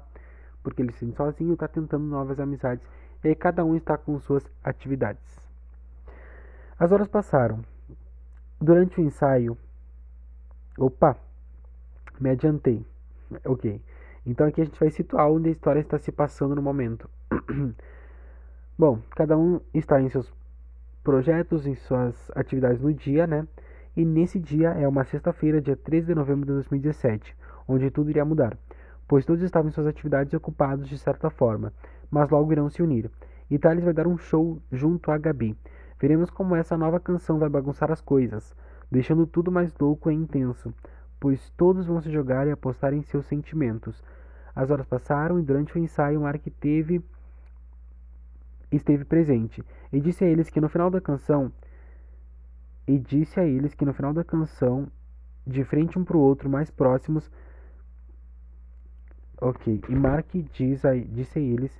porque 0.62 0.80
ele 0.80 0.92
se 0.92 1.00
sente 1.00 1.16
sozinho, 1.16 1.54
está 1.54 1.68
tentando 1.68 2.04
novas 2.04 2.40
amizades. 2.40 2.86
E 3.22 3.28
aí 3.28 3.34
cada 3.34 3.64
um 3.64 3.76
está 3.76 3.96
com 3.96 4.18
suas 4.18 4.44
atividades. 4.64 5.22
As 6.78 6.90
horas 6.90 7.08
passaram. 7.08 7.60
Durante 8.60 9.00
o 9.00 9.04
ensaio, 9.04 9.58
opa, 10.78 11.16
me 12.20 12.30
adiantei. 12.30 12.84
Ok. 13.44 13.80
Então 14.24 14.46
aqui 14.46 14.60
a 14.60 14.64
gente 14.64 14.78
vai 14.78 14.90
situar 14.90 15.28
onde 15.30 15.48
a 15.48 15.52
história 15.52 15.80
está 15.80 15.98
se 15.98 16.12
passando 16.12 16.54
no 16.54 16.62
momento. 16.62 17.10
Bom, 18.78 19.00
cada 19.10 19.36
um 19.36 19.60
está 19.74 20.00
em 20.00 20.08
seus 20.08 20.32
projetos, 21.02 21.66
em 21.66 21.74
suas 21.74 22.30
atividades 22.34 22.80
no 22.80 22.94
dia, 22.94 23.26
né? 23.26 23.46
E 23.94 24.06
nesse 24.06 24.40
dia 24.40 24.70
é 24.70 24.88
uma 24.88 25.04
sexta-feira, 25.04 25.60
dia 25.60 25.76
13 25.76 26.06
de 26.06 26.14
novembro 26.14 26.46
de 26.46 26.52
2017, 26.52 27.36
onde 27.68 27.90
tudo 27.90 28.08
iria 28.08 28.24
mudar, 28.24 28.56
pois 29.06 29.26
todos 29.26 29.42
estavam 29.42 29.68
em 29.68 29.72
suas 29.72 29.86
atividades 29.86 30.32
ocupados 30.32 30.88
de 30.88 30.96
certa 30.96 31.28
forma, 31.28 31.74
mas 32.10 32.30
logo 32.30 32.50
irão 32.52 32.70
se 32.70 32.82
unir. 32.82 33.10
E 33.50 33.58
Thales 33.58 33.84
vai 33.84 33.92
dar 33.92 34.06
um 34.06 34.16
show 34.16 34.58
junto 34.72 35.10
a 35.10 35.18
Gabi. 35.18 35.54
Veremos 36.00 36.30
como 36.30 36.56
essa 36.56 36.74
nova 36.74 36.98
canção 36.98 37.38
vai 37.38 37.50
bagunçar 37.50 37.92
as 37.92 38.00
coisas, 38.00 38.54
deixando 38.90 39.26
tudo 39.26 39.52
mais 39.52 39.70
louco 39.78 40.10
e 40.10 40.14
intenso, 40.14 40.72
pois 41.20 41.50
todos 41.50 41.84
vão 41.84 42.00
se 42.00 42.10
jogar 42.10 42.46
e 42.46 42.50
apostar 42.50 42.94
em 42.94 43.02
seus 43.02 43.26
sentimentos. 43.26 44.02
As 44.56 44.70
horas 44.70 44.86
passaram 44.86 45.38
e 45.38 45.42
durante 45.42 45.76
o 45.76 45.78
ensaio 45.78 46.22
Mark 46.22 46.42
teve 46.58 47.04
esteve 48.70 49.04
presente 49.04 49.62
e 49.92 50.00
disse 50.00 50.24
a 50.24 50.26
eles 50.26 50.48
que 50.48 50.58
no 50.58 50.68
final 50.70 50.90
da 50.90 50.98
canção 50.98 51.52
e 52.86 52.98
disse 52.98 53.38
a 53.38 53.44
eles 53.44 53.74
que 53.74 53.84
no 53.84 53.94
final 53.94 54.12
da 54.12 54.24
canção, 54.24 54.88
de 55.46 55.64
frente 55.64 55.98
um 55.98 56.04
para 56.04 56.16
o 56.16 56.20
outro, 56.20 56.48
mais 56.48 56.70
próximos, 56.70 57.30
ok. 59.40 59.80
E 59.88 59.94
Mark 59.94 60.28
diz 60.52 60.84
a, 60.84 60.94
disse 60.94 61.38
a 61.38 61.42
eles 61.42 61.72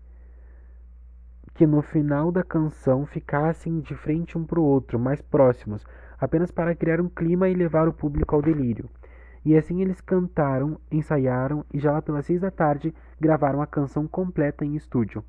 que 1.55 1.66
no 1.66 1.82
final 1.82 2.32
da 2.32 2.42
canção 2.42 3.05
ficassem 3.05 3.80
de 3.80 3.94
frente 3.94 4.38
um 4.38 4.44
para 4.44 4.59
o 4.59 4.64
outro, 4.64 4.98
mais 4.98 5.20
próximos, 5.20 5.84
apenas 6.18 6.50
para 6.50 6.74
criar 6.74 7.00
um 7.00 7.09
clima 7.09 7.48
e 7.48 7.55
levar 7.55 7.86
o 7.88 7.92
público 7.92 8.34
ao 8.34 8.42
delírio. 8.42 8.88
E 9.44 9.57
assim 9.57 9.82
eles 9.82 10.00
cantaram, 10.00 10.80
ensaiaram 10.90 11.64
e 11.72 11.78
já 11.78 11.92
lá 11.92 12.00
pelas 12.00 12.26
seis 12.26 12.40
da 12.40 12.50
tarde 12.50 12.94
gravaram 13.20 13.61
a 13.61 13.66
canção 13.66 14.07
completa 14.07 14.64
em 14.64 14.76
estúdio. 14.76 15.24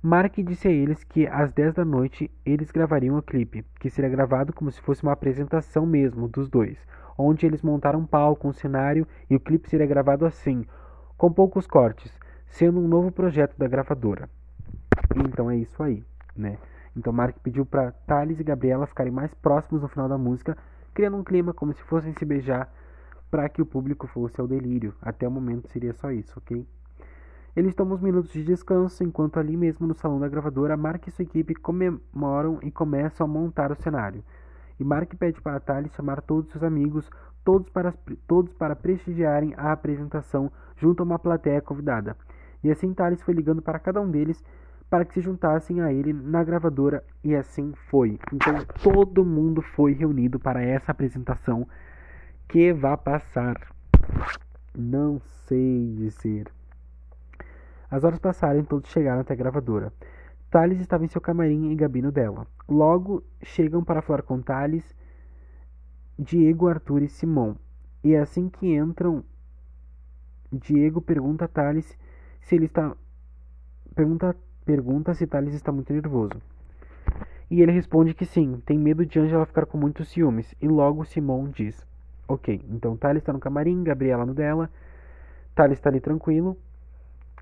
Mark 0.00 0.36
disse 0.38 0.68
a 0.68 0.70
eles 0.70 1.02
que 1.02 1.26
às 1.26 1.52
10 1.52 1.74
da 1.74 1.84
noite 1.84 2.30
eles 2.46 2.70
gravariam 2.70 3.18
o 3.18 3.22
clipe, 3.22 3.64
que 3.80 3.90
seria 3.90 4.08
gravado 4.08 4.52
como 4.52 4.70
se 4.70 4.80
fosse 4.80 5.02
uma 5.02 5.10
apresentação 5.10 5.84
mesmo 5.84 6.28
dos 6.28 6.48
dois, 6.48 6.78
onde 7.18 7.44
eles 7.44 7.62
montaram 7.62 7.98
um 7.98 8.06
palco, 8.06 8.46
um 8.46 8.52
cenário 8.52 9.04
e 9.28 9.34
o 9.34 9.40
clipe 9.40 9.68
seria 9.68 9.88
gravado 9.88 10.24
assim, 10.24 10.64
com 11.16 11.32
poucos 11.32 11.66
cortes, 11.66 12.12
sendo 12.46 12.78
um 12.78 12.86
novo 12.86 13.10
projeto 13.10 13.58
da 13.58 13.66
gravadora. 13.66 14.30
Então 15.16 15.50
é 15.50 15.56
isso 15.56 15.82
aí, 15.82 16.04
né? 16.36 16.58
Então 16.96 17.12
Mark 17.12 17.36
pediu 17.42 17.66
para 17.66 17.90
Thales 18.06 18.38
e 18.38 18.44
Gabriela 18.44 18.86
ficarem 18.86 19.12
mais 19.12 19.34
próximos 19.34 19.82
no 19.82 19.88
final 19.88 20.08
da 20.08 20.16
música, 20.16 20.56
criando 20.94 21.16
um 21.16 21.24
clima 21.24 21.52
como 21.52 21.72
se 21.72 21.82
fossem 21.82 22.12
se 22.12 22.24
beijar, 22.24 22.72
para 23.28 23.48
que 23.48 23.60
o 23.60 23.66
público 23.66 24.06
fosse 24.06 24.40
ao 24.40 24.46
delírio. 24.46 24.94
Até 25.02 25.26
o 25.26 25.30
momento 25.30 25.66
seria 25.66 25.92
só 25.92 26.12
isso, 26.12 26.38
ok? 26.38 26.64
Eles 27.58 27.74
tomam 27.74 27.96
uns 27.96 28.00
minutos 28.00 28.30
de 28.30 28.44
descanso, 28.44 29.02
enquanto 29.02 29.36
ali 29.36 29.56
mesmo 29.56 29.84
no 29.84 29.92
salão 29.92 30.20
da 30.20 30.28
gravadora, 30.28 30.76
Mark 30.76 31.04
e 31.08 31.10
sua 31.10 31.24
equipe 31.24 31.56
comemoram 31.56 32.60
e 32.62 32.70
começam 32.70 33.26
a 33.26 33.28
montar 33.28 33.72
o 33.72 33.74
cenário. 33.74 34.22
E 34.78 34.84
Mark 34.84 35.12
pede 35.16 35.40
para 35.40 35.58
Tali 35.58 35.88
chamar 35.88 36.22
todos 36.22 36.52
seus 36.52 36.62
amigos, 36.62 37.10
todos 37.44 37.68
para, 37.68 37.92
todos 38.28 38.54
para 38.54 38.76
prestigiarem 38.76 39.54
a 39.56 39.72
apresentação 39.72 40.52
junto 40.76 41.02
a 41.02 41.04
uma 41.04 41.18
plateia 41.18 41.60
convidada. 41.60 42.16
E 42.62 42.70
assim 42.70 42.94
Thales 42.94 43.22
foi 43.22 43.34
ligando 43.34 43.60
para 43.60 43.80
cada 43.80 44.00
um 44.00 44.08
deles 44.08 44.40
para 44.88 45.04
que 45.04 45.14
se 45.14 45.20
juntassem 45.20 45.80
a 45.80 45.92
ele 45.92 46.12
na 46.12 46.44
gravadora 46.44 47.02
e 47.24 47.34
assim 47.34 47.72
foi. 47.90 48.20
Então 48.32 48.54
todo 48.84 49.24
mundo 49.24 49.62
foi 49.62 49.94
reunido 49.94 50.38
para 50.38 50.62
essa 50.62 50.92
apresentação 50.92 51.66
que 52.46 52.72
vai 52.72 52.96
passar. 52.96 53.56
Não 54.76 55.18
sei 55.48 55.92
dizer. 55.96 56.56
As 57.90 58.04
horas 58.04 58.18
passaram 58.18 58.60
e 58.60 58.64
todos 58.64 58.90
chegaram 58.90 59.20
até 59.20 59.32
a 59.32 59.36
gravadora. 59.36 59.92
Thales 60.50 60.80
estava 60.80 61.04
em 61.04 61.08
seu 61.08 61.20
camarim 61.20 61.70
e 61.70 61.74
Gabi 61.74 62.02
no 62.02 62.12
dela. 62.12 62.46
Logo 62.68 63.22
chegam 63.42 63.84
para 63.84 64.02
falar 64.02 64.22
com 64.22 64.40
Thales, 64.40 64.96
Diego, 66.18 66.68
Arthur 66.68 67.02
e 67.02 67.08
Simão. 67.08 67.56
E 68.02 68.14
assim 68.16 68.48
que 68.48 68.74
entram, 68.74 69.24
Diego 70.52 71.00
pergunta 71.00 71.44
a 71.44 71.48
Thales 71.48 71.98
se 72.40 72.54
ele 72.54 72.66
está. 72.66 72.96
Pergunta, 73.94 74.36
pergunta 74.64 75.14
se 75.14 75.26
Thales 75.26 75.54
está 75.54 75.72
muito 75.72 75.92
nervoso. 75.92 76.40
E 77.50 77.62
ele 77.62 77.72
responde 77.72 78.12
que 78.12 78.26
sim, 78.26 78.62
tem 78.66 78.78
medo 78.78 79.06
de 79.06 79.18
Angela 79.18 79.46
ficar 79.46 79.66
com 79.66 79.78
muitos 79.78 80.08
ciúmes. 80.08 80.54
E 80.60 80.68
logo 80.68 81.04
Simão 81.04 81.48
diz: 81.48 81.86
Ok, 82.26 82.62
então 82.68 82.96
Thales 82.96 83.22
está 83.22 83.32
no 83.32 83.40
camarim, 83.40 83.82
Gabriela 83.82 84.26
no 84.26 84.34
dela. 84.34 84.70
Thales 85.54 85.78
está 85.78 85.88
ali 85.88 86.00
tranquilo. 86.00 86.56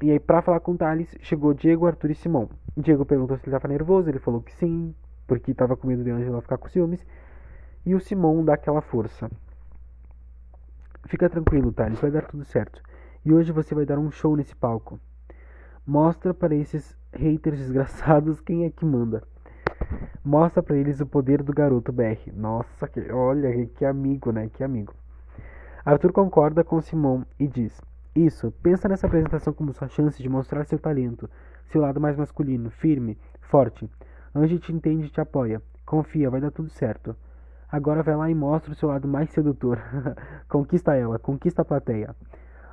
E 0.02 0.10
aí, 0.10 0.20
pra 0.20 0.42
falar 0.42 0.60
com 0.60 0.72
o 0.72 0.76
Thales, 0.76 1.16
chegou 1.20 1.54
Diego, 1.54 1.86
Arthur 1.86 2.10
e 2.10 2.14
Simão. 2.14 2.50
Diego 2.76 3.06
perguntou 3.06 3.36
se 3.38 3.44
ele 3.44 3.56
estava 3.56 3.72
nervoso, 3.72 4.10
ele 4.10 4.18
falou 4.18 4.42
que 4.42 4.52
sim, 4.52 4.94
porque 5.26 5.52
estava 5.52 5.76
com 5.76 5.88
medo 5.88 6.04
de 6.04 6.10
Angela 6.10 6.42
ficar 6.42 6.58
com 6.58 6.68
ciúmes. 6.68 7.04
E 7.84 7.94
o 7.94 8.00
Simão 8.00 8.44
dá 8.44 8.54
aquela 8.54 8.82
força. 8.82 9.30
Fica 11.06 11.30
tranquilo, 11.30 11.72
Thales, 11.72 11.98
vai 11.98 12.10
dar 12.10 12.26
tudo 12.26 12.44
certo. 12.44 12.82
E 13.24 13.32
hoje 13.32 13.52
você 13.52 13.74
vai 13.74 13.86
dar 13.86 13.98
um 13.98 14.10
show 14.10 14.36
nesse 14.36 14.54
palco. 14.54 15.00
Mostra 15.86 16.34
para 16.34 16.54
esses 16.54 16.96
haters 17.12 17.58
desgraçados 17.58 18.40
quem 18.40 18.64
é 18.64 18.70
que 18.70 18.84
manda. 18.84 19.22
Mostra 20.24 20.62
para 20.62 20.76
eles 20.76 21.00
o 21.00 21.06
poder 21.06 21.42
do 21.42 21.52
garoto 21.52 21.92
BR. 21.92 22.32
Nossa, 22.34 22.88
que, 22.88 23.00
olha 23.10 23.66
que 23.66 23.84
amigo, 23.84 24.30
né? 24.30 24.50
Que 24.52 24.64
amigo. 24.64 24.92
Arthur 25.84 26.12
concorda 26.12 26.64
com 26.64 26.80
Simon 26.80 27.22
e 27.38 27.46
diz: 27.46 27.80
Isso, 28.16 28.50
pensa 28.62 28.88
nessa 28.88 29.06
apresentação 29.06 29.52
como 29.52 29.74
sua 29.74 29.88
chance 29.88 30.22
de 30.22 30.26
mostrar 30.26 30.64
seu 30.64 30.78
talento, 30.78 31.28
seu 31.66 31.82
lado 31.82 32.00
mais 32.00 32.16
masculino, 32.16 32.70
firme, 32.70 33.18
forte. 33.42 33.90
Angie 34.34 34.58
te 34.58 34.72
entende 34.72 35.04
e 35.04 35.10
te 35.10 35.20
apoia. 35.20 35.60
Confia, 35.84 36.30
vai 36.30 36.40
dar 36.40 36.50
tudo 36.50 36.70
certo. 36.70 37.14
Agora 37.70 38.02
vai 38.02 38.16
lá 38.16 38.30
e 38.30 38.34
mostra 38.34 38.72
o 38.72 38.74
seu 38.74 38.88
lado 38.88 39.06
mais 39.06 39.28
sedutor. 39.28 39.78
conquista 40.48 40.94
ela, 40.94 41.18
conquista 41.18 41.60
a 41.60 41.64
plateia. 41.64 42.16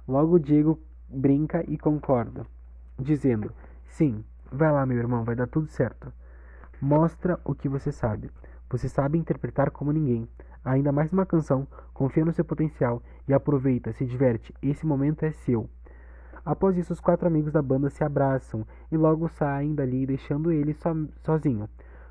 Logo 0.08 0.39
Diego 0.39 0.80
brinca 1.10 1.62
e 1.70 1.78
concorda, 1.78 2.46
dizendo: 2.98 3.52
Sim, 3.84 4.24
vai 4.50 4.72
lá, 4.72 4.86
meu 4.86 4.98
irmão, 4.98 5.26
vai 5.26 5.36
dar 5.36 5.48
tudo 5.48 5.68
certo. 5.68 6.14
Mostra 6.80 7.38
o 7.44 7.54
que 7.54 7.68
você 7.68 7.91
sabe. 7.91 8.32
Você 8.70 8.88
sabe 8.88 9.18
interpretar 9.18 9.72
como 9.72 9.91
ninguém. 9.91 10.26
Ainda 10.66 10.93
mais 10.93 11.11
uma 11.11 11.26
canção, 11.26 11.68
confia 11.93 12.24
no 12.24 12.32
seu 12.32 12.45
potencial 12.45 13.03
e 13.28 13.34
aproveita, 13.34 13.91
se 13.91 14.05
diverte. 14.05 14.53
Esse 14.61 14.86
momento 14.86 15.24
é 15.24 15.32
seu. 15.32 15.70
Após 16.45 16.78
isso, 16.78 16.93
os 16.93 17.01
quatro 17.01 17.28
amigos 17.28 17.51
da 17.51 17.61
banda 17.61 17.89
se 17.89 18.01
abraçam 18.01 18.66
e 18.89 18.95
logo 18.95 19.28
saem 19.28 19.76
dali, 19.76 20.05
deixando 20.05 20.53
ele 20.53 20.74
so 20.74 21.09
sozinho. 21.22 21.68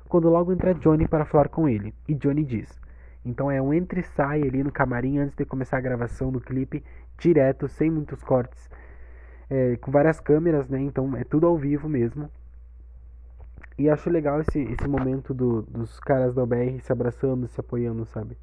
Quando 0.07 0.29
logo 0.29 0.53
entra 0.53 0.75
Johnny 0.75 1.07
para 1.07 1.25
falar 1.25 1.49
com 1.49 1.67
ele, 1.67 1.95
e 2.07 2.13
Johnny 2.13 2.43
diz: 2.43 2.79
Então 3.25 3.49
é 3.49 3.59
um 3.59 3.73
entre 3.73 4.01
e 4.01 4.03
sai 4.03 4.43
ali 4.43 4.63
no 4.63 4.71
camarim 4.71 5.17
antes 5.17 5.35
de 5.35 5.45
começar 5.45 5.77
a 5.77 5.81
gravação 5.81 6.31
do 6.31 6.39
clipe, 6.39 6.83
direto, 7.17 7.67
sem 7.67 7.89
muitos 7.89 8.21
cortes, 8.21 8.69
é, 9.49 9.77
com 9.77 9.89
várias 9.89 10.19
câmeras, 10.19 10.69
né? 10.69 10.79
Então 10.79 11.15
é 11.17 11.23
tudo 11.23 11.47
ao 11.47 11.57
vivo 11.57 11.89
mesmo. 11.89 12.29
E 13.77 13.89
acho 13.89 14.09
legal 14.09 14.39
esse, 14.41 14.59
esse 14.61 14.87
momento 14.87 15.33
do, 15.33 15.63
dos 15.63 15.99
caras 15.99 16.35
da 16.35 16.43
OBR 16.43 16.79
se 16.81 16.91
abraçando, 16.91 17.47
se 17.47 17.59
apoiando, 17.59 18.05
sabe? 18.05 18.37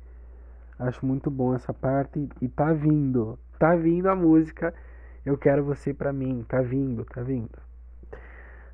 Acho 0.79 1.05
muito 1.07 1.31
bom 1.31 1.55
essa 1.55 1.73
parte 1.73 2.29
e 2.41 2.49
tá 2.49 2.73
vindo, 2.73 3.39
tá 3.59 3.77
vindo 3.77 4.09
a 4.09 4.17
música 4.17 4.75
eu 5.25 5.37
quero 5.37 5.63
você 5.65 5.93
pra 5.93 6.13
mim. 6.13 6.45
Tá 6.49 6.63
vindo, 6.63 7.05
tá 7.05 7.23
vindo. 7.23 7.59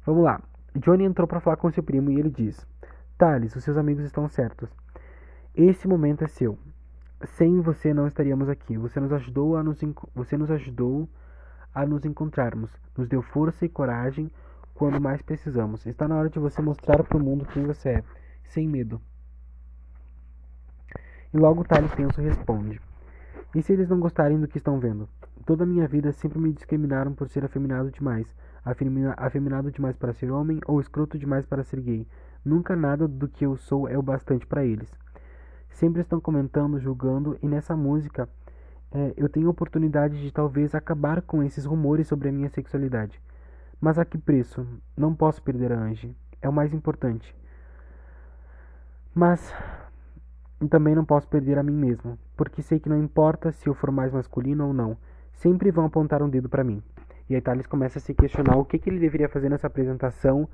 Vamos 0.04 0.24
lá. 0.24 0.40
Johnny 0.76 1.04
entrou 1.04 1.26
para 1.26 1.40
falar 1.40 1.56
com 1.56 1.70
seu 1.70 1.82
primo 1.82 2.10
e 2.10 2.18
ele 2.18 2.30
diz: 2.30 2.66
Thales, 3.18 3.56
os 3.56 3.64
seus 3.64 3.76
amigos 3.76 4.04
estão 4.04 4.28
certos. 4.28 4.68
Esse 5.54 5.88
momento 5.88 6.22
é 6.22 6.28
seu. 6.28 6.58
Sem 7.24 7.60
você 7.60 7.92
não 7.92 8.06
estaríamos 8.06 8.48
aqui. 8.48 8.76
Você 8.76 9.00
nos 9.00 9.12
ajudou 9.12 9.56
a 9.56 9.62
nos 9.62 9.80
você 10.14 10.36
nos 10.36 10.50
ajudou 10.50 11.08
a 11.74 11.84
nos 11.84 12.04
encontrarmos. 12.04 12.70
Nos 12.96 13.08
deu 13.08 13.22
força 13.22 13.64
e 13.64 13.68
coragem 13.68 14.30
quando 14.76 15.00
mais 15.00 15.20
precisamos. 15.22 15.84
Está 15.86 16.06
na 16.06 16.16
hora 16.16 16.30
de 16.30 16.38
você 16.38 16.62
mostrar 16.62 17.02
para 17.02 17.16
o 17.16 17.20
mundo 17.20 17.46
quem 17.46 17.64
você 17.64 17.88
é, 17.88 18.04
sem 18.44 18.68
medo. 18.68 19.00
E 21.32 21.38
logo 21.38 21.64
Thales 21.64 21.92
tenso 21.92 22.20
responde: 22.20 22.80
E 23.54 23.62
se 23.62 23.72
eles 23.72 23.88
não 23.88 23.98
gostarem 23.98 24.38
do 24.38 24.46
que 24.46 24.58
estão 24.58 24.78
vendo? 24.78 25.08
Toda 25.44 25.64
a 25.64 25.66
minha 25.66 25.88
vida 25.88 26.12
sempre 26.12 26.38
me 26.38 26.52
discriminaram 26.52 27.12
por 27.12 27.28
ser 27.28 27.44
afeminado 27.44 27.90
demais, 27.90 28.26
afeminado 29.16 29.70
demais 29.70 29.96
para 29.96 30.12
ser 30.12 30.30
homem 30.30 30.60
ou 30.66 30.80
escroto 30.80 31.18
demais 31.18 31.46
para 31.46 31.64
ser 31.64 31.80
gay. 31.80 32.06
Nunca 32.44 32.76
nada 32.76 33.08
do 33.08 33.28
que 33.28 33.44
eu 33.44 33.56
sou 33.56 33.88
é 33.88 33.98
o 33.98 34.02
bastante 34.02 34.46
para 34.46 34.64
eles. 34.64 34.90
Sempre 35.70 36.00
estão 36.00 36.20
comentando, 36.20 36.78
julgando, 36.78 37.36
e 37.42 37.48
nessa 37.48 37.76
música 37.76 38.28
é, 38.92 39.14
eu 39.16 39.28
tenho 39.28 39.48
a 39.48 39.50
oportunidade 39.50 40.20
de 40.20 40.32
talvez 40.32 40.74
acabar 40.74 41.22
com 41.22 41.42
esses 41.42 41.64
rumores 41.64 42.06
sobre 42.06 42.28
a 42.28 42.32
minha 42.32 42.48
sexualidade. 42.48 43.20
Mas 43.80 43.98
a 43.98 44.04
que 44.04 44.18
preço? 44.18 44.66
Não 44.96 45.14
posso 45.14 45.42
perder 45.42 45.72
a 45.72 45.78
Angie. 45.78 46.16
É 46.40 46.48
o 46.48 46.52
mais 46.52 46.72
importante. 46.72 47.34
Mas 49.14 49.52
também 50.70 50.94
não 50.94 51.04
posso 51.04 51.28
perder 51.28 51.58
a 51.58 51.62
mim 51.62 51.74
mesmo, 51.74 52.18
porque 52.36 52.62
sei 52.62 52.80
que 52.80 52.88
não 52.88 52.98
importa 52.98 53.52
se 53.52 53.68
eu 53.68 53.74
for 53.74 53.90
mais 53.90 54.12
masculino 54.12 54.66
ou 54.66 54.72
não 54.72 54.96
sempre 55.36 55.70
vão 55.70 55.86
apontar 55.86 56.22
um 56.22 56.28
dedo 56.28 56.48
para 56.48 56.64
mim. 56.64 56.82
E 57.28 57.34
aí 57.34 57.40
Thales 57.40 57.66
começa 57.66 57.98
a 57.98 58.02
se 58.02 58.14
questionar 58.14 58.56
o 58.56 58.64
que, 58.64 58.78
que 58.78 58.88
ele 58.88 58.98
deveria 58.98 59.28
fazer 59.28 59.48
nessa 59.48 59.66
apresentação 59.66 60.48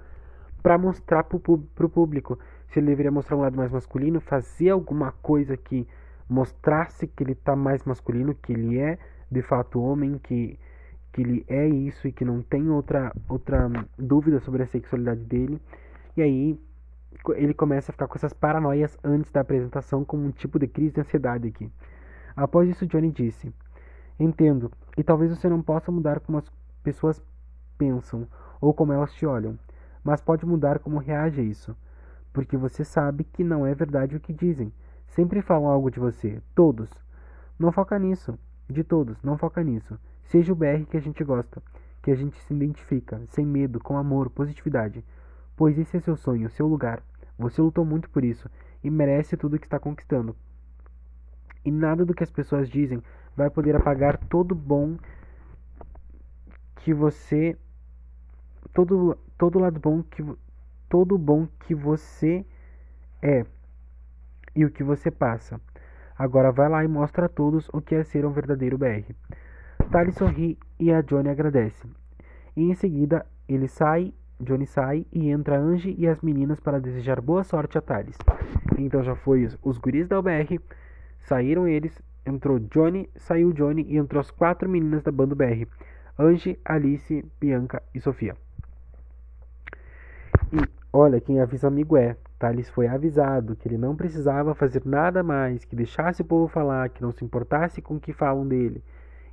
para 0.62 0.78
mostrar 0.78 1.24
para 1.24 1.36
o 1.36 1.88
público. 1.88 2.38
Se 2.68 2.78
ele 2.78 2.86
deveria 2.86 3.10
mostrar 3.10 3.36
um 3.36 3.40
lado 3.40 3.56
mais 3.56 3.70
masculino, 3.70 4.20
fazer 4.20 4.70
alguma 4.70 5.12
coisa 5.12 5.56
que 5.56 5.86
mostrasse 6.28 7.06
que 7.06 7.22
ele 7.22 7.32
está 7.32 7.54
mais 7.54 7.84
masculino, 7.84 8.34
que 8.34 8.52
ele 8.52 8.78
é 8.78 8.98
de 9.30 9.42
fato 9.42 9.80
homem, 9.80 10.18
que, 10.18 10.58
que 11.12 11.20
ele 11.20 11.44
é 11.46 11.68
isso 11.68 12.08
e 12.08 12.12
que 12.12 12.24
não 12.24 12.42
tem 12.42 12.70
outra, 12.70 13.12
outra 13.28 13.70
dúvida 13.98 14.40
sobre 14.40 14.62
a 14.62 14.66
sexualidade 14.66 15.20
dele. 15.24 15.60
E 16.16 16.22
aí 16.22 16.58
ele 17.36 17.54
começa 17.54 17.92
a 17.92 17.92
ficar 17.92 18.08
com 18.08 18.16
essas 18.16 18.32
paranoias 18.32 18.98
antes 19.04 19.30
da 19.30 19.40
apresentação, 19.40 20.04
como 20.04 20.24
um 20.24 20.30
tipo 20.30 20.58
de 20.58 20.66
crise 20.66 20.94
de 20.94 21.00
ansiedade 21.00 21.48
aqui. 21.48 21.70
Após 22.34 22.68
isso, 22.68 22.86
Johnny 22.86 23.10
disse: 23.10 23.52
Entendo, 24.18 24.72
e 24.96 25.02
talvez 25.02 25.30
você 25.30 25.48
não 25.48 25.62
possa 25.62 25.92
mudar 25.92 26.20
como 26.20 26.38
as 26.38 26.50
pessoas 26.82 27.22
pensam 27.76 28.26
ou 28.60 28.72
como 28.72 28.92
elas 28.92 29.12
te 29.12 29.26
olham, 29.26 29.58
mas 30.02 30.20
pode 30.20 30.46
mudar 30.46 30.78
como 30.78 30.98
reage 30.98 31.40
a 31.40 31.44
isso, 31.44 31.76
porque 32.32 32.56
você 32.56 32.84
sabe 32.84 33.24
que 33.24 33.44
não 33.44 33.66
é 33.66 33.74
verdade 33.74 34.16
o 34.16 34.20
que 34.20 34.32
dizem. 34.32 34.72
Sempre 35.08 35.42
falam 35.42 35.68
algo 35.68 35.90
de 35.90 36.00
você, 36.00 36.40
todos. 36.54 36.88
Não 37.58 37.70
foca 37.70 37.98
nisso, 37.98 38.38
de 38.68 38.82
todos, 38.82 39.22
não 39.22 39.36
foca 39.36 39.62
nisso. 39.62 39.98
Seja 40.32 40.50
o 40.50 40.56
BR 40.56 40.86
que 40.88 40.96
a 40.96 41.00
gente 41.00 41.22
gosta, 41.22 41.62
que 42.02 42.10
a 42.10 42.14
gente 42.14 42.40
se 42.40 42.54
identifica, 42.54 43.20
sem 43.26 43.44
medo, 43.44 43.78
com 43.78 43.98
amor, 43.98 44.30
positividade. 44.30 45.04
Pois 45.54 45.78
esse 45.78 45.98
é 45.98 46.00
seu 46.00 46.16
sonho, 46.16 46.48
seu 46.48 46.66
lugar. 46.66 47.02
Você 47.38 47.60
lutou 47.60 47.84
muito 47.84 48.08
por 48.08 48.24
isso 48.24 48.48
e 48.82 48.88
merece 48.88 49.36
tudo 49.36 49.56
o 49.56 49.58
que 49.58 49.66
está 49.66 49.78
conquistando. 49.78 50.34
E 51.62 51.70
nada 51.70 52.06
do 52.06 52.14
que 52.14 52.24
as 52.24 52.30
pessoas 52.30 52.70
dizem 52.70 53.02
vai 53.36 53.50
poder 53.50 53.76
apagar 53.76 54.16
todo 54.16 54.54
bom 54.54 54.96
que 56.76 56.94
você 56.94 57.54
todo 58.72 59.18
todo 59.36 59.58
lado 59.58 59.78
bom 59.78 60.02
que 60.02 60.24
todo 60.88 61.18
bom 61.18 61.46
que 61.66 61.74
você 61.74 62.42
é 63.20 63.44
e 64.56 64.64
o 64.64 64.70
que 64.70 64.82
você 64.82 65.10
passa. 65.10 65.60
Agora 66.18 66.50
vai 66.50 66.70
lá 66.70 66.82
e 66.82 66.88
mostra 66.88 67.26
a 67.26 67.28
todos 67.28 67.68
o 67.70 67.82
que 67.82 67.94
é 67.94 68.02
ser 68.02 68.24
um 68.24 68.32
verdadeiro 68.32 68.78
BR. 68.78 69.14
Tali 69.92 70.10
sorri 70.10 70.58
e 70.80 70.90
a 70.90 71.02
Johnny 71.02 71.28
agradece. 71.28 71.86
E 72.56 72.62
em 72.62 72.74
seguida 72.74 73.26
ele 73.46 73.68
sai, 73.68 74.14
Johnny 74.40 74.64
sai 74.64 75.04
e 75.12 75.28
entra 75.28 75.58
Angie 75.58 75.94
e 75.98 76.08
as 76.08 76.22
meninas 76.22 76.58
para 76.58 76.80
desejar 76.80 77.20
boa 77.20 77.44
sorte 77.44 77.76
a 77.76 77.82
Thales. 77.82 78.16
Então 78.78 79.02
já 79.02 79.14
foi 79.14 79.44
os, 79.44 79.58
os 79.62 79.76
guris 79.76 80.08
da 80.08 80.18
UBR, 80.18 80.58
saíram 81.18 81.68
eles 81.68 81.92
entrou 82.24 82.58
Johnny, 82.58 83.10
saiu 83.16 83.52
Johnny 83.52 83.82
e 83.82 83.98
entrou 83.98 84.18
as 84.18 84.30
quatro 84.30 84.66
meninas 84.66 85.02
da 85.02 85.12
banda 85.12 85.34
BR: 85.34 85.66
Angie, 86.18 86.58
Alice, 86.64 87.22
Bianca 87.38 87.82
e 87.94 88.00
Sofia. 88.00 88.34
E 90.54 90.66
olha, 90.90 91.20
quem 91.20 91.38
avisa 91.38 91.68
amigo 91.68 91.98
é. 91.98 92.16
Thales 92.38 92.70
foi 92.70 92.86
avisado 92.86 93.54
que 93.54 93.68
ele 93.68 93.76
não 93.76 93.94
precisava 93.94 94.54
fazer 94.54 94.80
nada 94.86 95.22
mais, 95.22 95.66
que 95.66 95.76
deixasse 95.76 96.22
o 96.22 96.24
povo 96.24 96.48
falar, 96.48 96.88
que 96.88 97.02
não 97.02 97.12
se 97.12 97.22
importasse 97.22 97.82
com 97.82 97.96
o 97.96 98.00
que 98.00 98.14
falam 98.14 98.48
dele. 98.48 98.82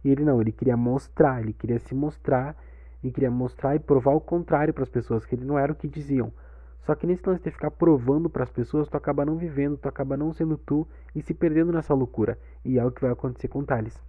E 0.03 0.09
ele 0.09 0.23
não, 0.23 0.41
ele 0.41 0.51
queria 0.51 0.77
mostrar, 0.77 1.41
ele 1.41 1.53
queria 1.53 1.79
se 1.79 1.93
mostrar 1.93 2.55
e 3.03 3.11
queria 3.11 3.31
mostrar 3.31 3.75
e 3.75 3.79
provar 3.79 4.13
o 4.13 4.21
contrário 4.21 4.73
para 4.73 4.83
as 4.83 4.89
pessoas, 4.89 5.25
que 5.25 5.35
ele 5.35 5.45
não 5.45 5.57
era 5.57 5.71
o 5.71 5.75
que 5.75 5.87
diziam. 5.87 6.31
Só 6.81 6.95
que 6.95 7.05
nesse 7.05 7.27
lance 7.27 7.43
de 7.43 7.51
ficar 7.51 7.71
provando 7.71 8.29
para 8.29 8.43
as 8.43 8.49
pessoas, 8.49 8.87
tu 8.87 8.97
acaba 8.97 9.25
não 9.25 9.37
vivendo, 9.37 9.77
tu 9.77 9.87
acaba 9.87 10.17
não 10.17 10.33
sendo 10.33 10.57
tu 10.57 10.87
e 11.13 11.21
se 11.21 11.33
perdendo 11.33 11.71
nessa 11.71 11.93
loucura. 11.93 12.37
E 12.65 12.79
é 12.79 12.85
o 12.85 12.91
que 12.91 13.01
vai 13.01 13.11
acontecer 13.11 13.47
com 13.47 13.63
Thales. 13.63 14.01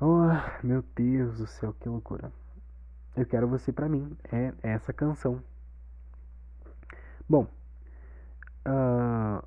Oh, 0.00 0.28
meu 0.62 0.84
Deus 0.94 1.38
do 1.38 1.46
céu, 1.46 1.74
que 1.80 1.88
loucura. 1.88 2.30
Eu 3.16 3.24
quero 3.24 3.48
você 3.48 3.72
para 3.72 3.88
mim. 3.88 4.16
É, 4.30 4.52
essa 4.62 4.92
canção. 4.92 5.40
Bom, 7.28 7.46
uh, 8.66 9.42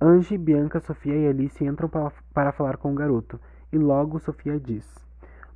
Angie, 0.00 0.36
Bianca, 0.36 0.80
Sofia 0.80 1.16
e 1.16 1.28
Alice 1.28 1.64
entram 1.64 1.88
para 1.88 2.52
falar 2.52 2.76
com 2.76 2.92
o 2.92 2.94
garoto. 2.94 3.40
E 3.72 3.78
logo 3.78 4.18
Sofia 4.18 4.60
diz: 4.60 4.86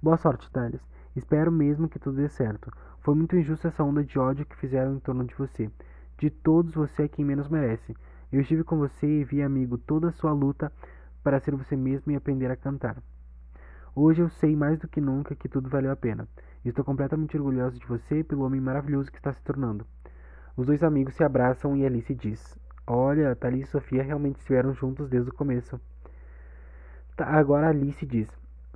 Boa 0.02 0.16
sorte, 0.16 0.50
Thales. 0.50 0.80
Espero 1.14 1.52
mesmo 1.52 1.86
que 1.86 1.98
tudo 1.98 2.16
dê 2.16 2.30
certo. 2.30 2.72
Foi 3.00 3.14
muito 3.14 3.36
injusta 3.36 3.68
essa 3.68 3.84
onda 3.84 4.02
de 4.02 4.18
ódio 4.18 4.46
que 4.46 4.56
fizeram 4.56 4.94
em 4.94 4.98
torno 4.98 5.22
de 5.22 5.34
você. 5.34 5.70
De 6.16 6.30
todos, 6.30 6.72
você 6.72 7.02
é 7.02 7.08
quem 7.08 7.26
menos 7.26 7.46
merece. 7.50 7.94
Eu 8.32 8.40
estive 8.40 8.64
com 8.64 8.78
você 8.78 9.06
e 9.06 9.22
vi, 9.22 9.42
amigo, 9.42 9.76
toda 9.76 10.08
a 10.08 10.12
sua 10.12 10.32
luta 10.32 10.72
para 11.22 11.38
ser 11.40 11.54
você 11.54 11.76
mesmo 11.76 12.10
e 12.10 12.16
aprender 12.16 12.50
a 12.50 12.56
cantar. 12.56 12.96
Hoje 13.94 14.22
eu 14.22 14.30
sei 14.30 14.56
mais 14.56 14.78
do 14.78 14.88
que 14.88 15.00
nunca 15.00 15.36
que 15.36 15.46
tudo 15.46 15.68
valeu 15.68 15.92
a 15.92 15.96
pena. 15.96 16.26
Estou 16.64 16.86
completamente 16.86 17.36
orgulhoso 17.36 17.78
de 17.78 17.86
você 17.86 18.20
e 18.20 18.24
pelo 18.24 18.44
homem 18.44 18.62
maravilhoso 18.62 19.12
que 19.12 19.18
está 19.18 19.34
se 19.34 19.42
tornando. 19.42 19.86
Os 20.56 20.66
dois 20.66 20.82
amigos 20.82 21.14
se 21.14 21.22
abraçam 21.22 21.76
e 21.76 21.84
Alice 21.84 22.14
diz: 22.14 22.58
Olha, 22.86 23.36
Thalys 23.36 23.68
e 23.68 23.70
Sofia 23.70 24.02
realmente 24.02 24.38
estiveram 24.38 24.72
juntos 24.72 25.06
desde 25.10 25.28
o 25.28 25.34
começo. 25.34 25.78
Tá, 27.16 27.26
agora 27.26 27.68
Alice 27.68 28.04
diz: 28.04 28.28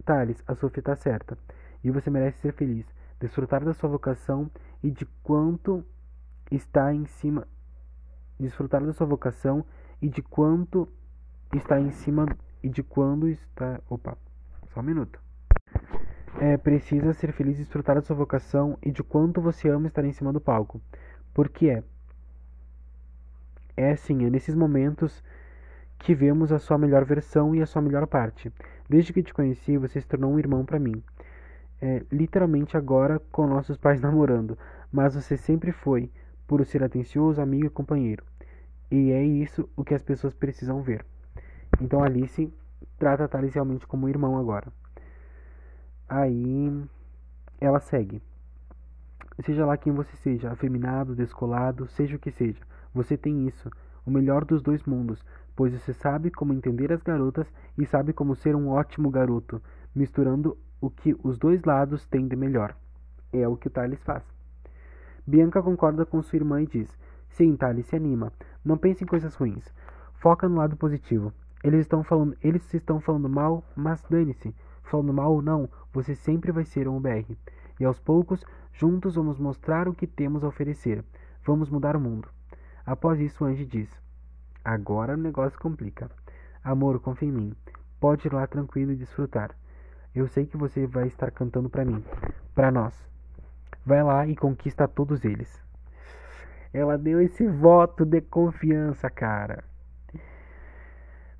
Thales, 0.04 0.42
a 0.48 0.54
Sofia 0.54 0.82
tá 0.82 0.96
certa. 0.96 1.36
E 1.84 1.90
você 1.90 2.10
merece 2.10 2.40
ser 2.40 2.52
feliz, 2.52 2.86
desfrutar 3.20 3.64
da 3.64 3.74
sua 3.74 3.88
vocação 3.88 4.50
e 4.82 4.90
de 4.90 5.04
quanto 5.22 5.84
está 6.50 6.92
em 6.92 7.04
cima. 7.04 7.46
Desfrutar 8.38 8.84
da 8.84 8.92
sua 8.92 9.06
vocação 9.06 9.64
e 10.00 10.08
de 10.08 10.22
quanto 10.22 10.88
está 11.54 11.78
em 11.78 11.90
cima 11.90 12.26
e 12.62 12.68
de 12.68 12.82
quando 12.82 13.28
está. 13.28 13.80
Opa, 13.88 14.16
só 14.72 14.80
um 14.80 14.84
minuto. 14.84 15.20
É, 16.38 16.56
precisa 16.56 17.12
ser 17.12 17.32
feliz 17.32 17.58
desfrutar 17.58 17.96
da 17.96 18.02
sua 18.02 18.16
vocação 18.16 18.78
e 18.82 18.90
de 18.90 19.02
quanto 19.02 19.40
você 19.40 19.68
ama 19.68 19.88
estar 19.88 20.04
em 20.04 20.12
cima 20.12 20.32
do 20.32 20.40
palco. 20.40 20.80
Porque 21.34 21.68
é. 21.68 21.84
É 23.76 23.92
assim, 23.92 24.24
é 24.24 24.30
nesses 24.30 24.54
momentos 24.54 25.22
que 26.00 26.14
vemos 26.14 26.50
a 26.50 26.58
sua 26.58 26.78
melhor 26.78 27.04
versão 27.04 27.54
e 27.54 27.62
a 27.62 27.66
sua 27.66 27.82
melhor 27.82 28.06
parte. 28.06 28.50
Desde 28.88 29.12
que 29.12 29.22
te 29.22 29.34
conheci, 29.34 29.76
você 29.76 30.00
se 30.00 30.06
tornou 30.06 30.32
um 30.32 30.38
irmão 30.38 30.64
para 30.64 30.78
mim. 30.78 31.02
É, 31.80 32.02
literalmente 32.10 32.76
agora 32.76 33.20
com 33.30 33.46
nossos 33.46 33.76
pais 33.76 34.00
namorando, 34.02 34.58
mas 34.90 35.14
você 35.14 35.36
sempre 35.36 35.72
foi, 35.72 36.10
por 36.46 36.64
ser 36.64 36.82
atencioso, 36.82 37.40
amigo 37.40 37.66
e 37.66 37.70
companheiro. 37.70 38.24
E 38.90 39.12
é 39.12 39.22
isso 39.22 39.68
o 39.76 39.84
que 39.84 39.94
as 39.94 40.02
pessoas 40.02 40.34
precisam 40.34 40.82
ver. 40.82 41.04
Então 41.80 42.02
Alice 42.02 42.52
trata 42.98 43.28
Thales 43.28 43.54
realmente 43.54 43.86
como 43.86 44.08
irmão 44.08 44.36
agora. 44.36 44.72
Aí 46.08 46.82
ela 47.60 47.78
segue. 47.78 48.22
Seja 49.44 49.64
lá 49.64 49.76
quem 49.76 49.92
você 49.92 50.16
seja, 50.16 50.50
afeminado, 50.50 51.14
descolado, 51.14 51.86
seja 51.88 52.16
o 52.16 52.18
que 52.18 52.30
seja, 52.30 52.60
você 52.92 53.16
tem 53.16 53.46
isso, 53.46 53.70
o 54.04 54.10
melhor 54.10 54.44
dos 54.44 54.60
dois 54.60 54.82
mundos, 54.84 55.24
pois 55.60 55.74
você 55.74 55.92
sabe 55.92 56.30
como 56.30 56.54
entender 56.54 56.90
as 56.90 57.02
garotas 57.02 57.46
e 57.76 57.84
sabe 57.84 58.14
como 58.14 58.34
ser 58.34 58.56
um 58.56 58.70
ótimo 58.70 59.10
garoto, 59.10 59.60
misturando 59.94 60.56
o 60.80 60.88
que 60.88 61.14
os 61.22 61.36
dois 61.36 61.62
lados 61.64 62.06
têm 62.06 62.26
de 62.26 62.34
melhor. 62.34 62.74
É 63.30 63.46
o 63.46 63.58
que 63.58 63.66
o 63.66 63.70
Thales 63.70 64.02
faz. 64.02 64.24
Bianca 65.26 65.62
concorda 65.62 66.06
com 66.06 66.22
sua 66.22 66.38
irmã 66.38 66.62
e 66.62 66.66
diz: 66.66 66.98
Sim, 67.28 67.56
Thales, 67.56 67.84
se 67.84 67.94
anima. 67.94 68.32
Não 68.64 68.78
pense 68.78 69.04
em 69.04 69.06
coisas 69.06 69.34
ruins. 69.34 69.70
Foca 70.14 70.48
no 70.48 70.56
lado 70.56 70.78
positivo. 70.78 71.30
Eles 71.62 71.80
estão 71.80 72.02
falando, 72.02 72.34
eles 72.42 72.72
estão 72.72 72.98
falando 72.98 73.28
mal, 73.28 73.62
mas 73.76 74.02
dane-se. 74.08 74.54
Falando 74.84 75.12
mal 75.12 75.30
ou 75.30 75.42
não, 75.42 75.68
você 75.92 76.14
sempre 76.14 76.52
vai 76.52 76.64
ser 76.64 76.88
um 76.88 76.98
BR. 76.98 77.36
E 77.78 77.84
aos 77.84 78.00
poucos, 78.00 78.42
juntos 78.72 79.16
vamos 79.16 79.38
mostrar 79.38 79.88
o 79.88 79.94
que 79.94 80.06
temos 80.06 80.42
a 80.42 80.48
oferecer. 80.48 81.04
Vamos 81.44 81.68
mudar 81.68 81.96
o 81.96 82.00
mundo. 82.00 82.30
Após 82.86 83.20
isso, 83.20 83.44
Angie 83.44 83.66
diz: 83.66 84.00
Agora 84.64 85.14
o 85.14 85.16
negócio 85.16 85.58
complica. 85.58 86.10
Amor, 86.62 87.00
confia 87.00 87.28
em 87.28 87.32
mim. 87.32 87.56
Pode 87.98 88.26
ir 88.26 88.32
lá 88.32 88.46
tranquilo 88.46 88.92
e 88.92 88.96
desfrutar. 88.96 89.54
Eu 90.14 90.26
sei 90.26 90.46
que 90.46 90.56
você 90.56 90.86
vai 90.86 91.06
estar 91.06 91.30
cantando 91.30 91.70
para 91.70 91.84
mim, 91.84 92.04
para 92.54 92.70
nós. 92.70 92.94
Vai 93.86 94.02
lá 94.02 94.26
e 94.26 94.36
conquista 94.36 94.86
todos 94.86 95.24
eles. 95.24 95.62
Ela 96.72 96.98
deu 96.98 97.20
esse 97.20 97.46
voto 97.46 98.04
de 98.04 98.20
confiança, 98.20 99.08
cara. 99.08 99.64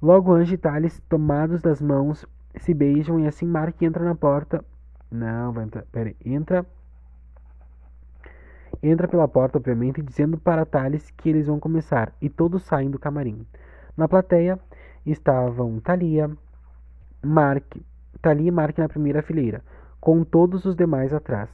Logo 0.01 0.33
Ange 0.33 0.55
e 0.55 0.59
Thales, 0.59 1.01
tomados 1.09 1.61
das 1.61 1.81
mãos, 1.81 2.25
se 2.57 2.73
beijam 2.73 3.21
e 3.21 3.27
assim 3.27 3.47
Mark 3.47 3.81
entra 3.83 4.05
na 4.05 4.15
porta. 4.15 4.65
Não, 5.11 5.53
vai 5.53 5.65
entrar. 5.65 5.85
Pera. 5.93 6.15
Entra 6.25 6.67
entra 8.83 9.07
pela 9.07 9.29
porta, 9.29 9.59
obviamente, 9.59 10.03
dizendo 10.03 10.39
para 10.39 10.65
Thales 10.65 11.11
que 11.11 11.29
eles 11.29 11.47
vão 11.47 11.61
começar, 11.61 12.13
e 12.21 12.29
todos 12.29 12.63
saem 12.63 12.91
do 12.91 12.99
camarim. 12.99 13.47
Na 13.97 14.09
plateia 14.09 14.59
estavam 15.05 15.79
Thalia, 15.81 16.31
Mark, 17.23 17.77
Thalia 18.23 18.49
e 18.49 18.51
Mark 18.51 18.79
na 18.79 18.89
primeira 18.89 19.23
fileira, 19.23 19.63
com 20.01 20.25
todos 20.25 20.65
os 20.65 20.75
demais 20.75 21.13
atrás. 21.13 21.51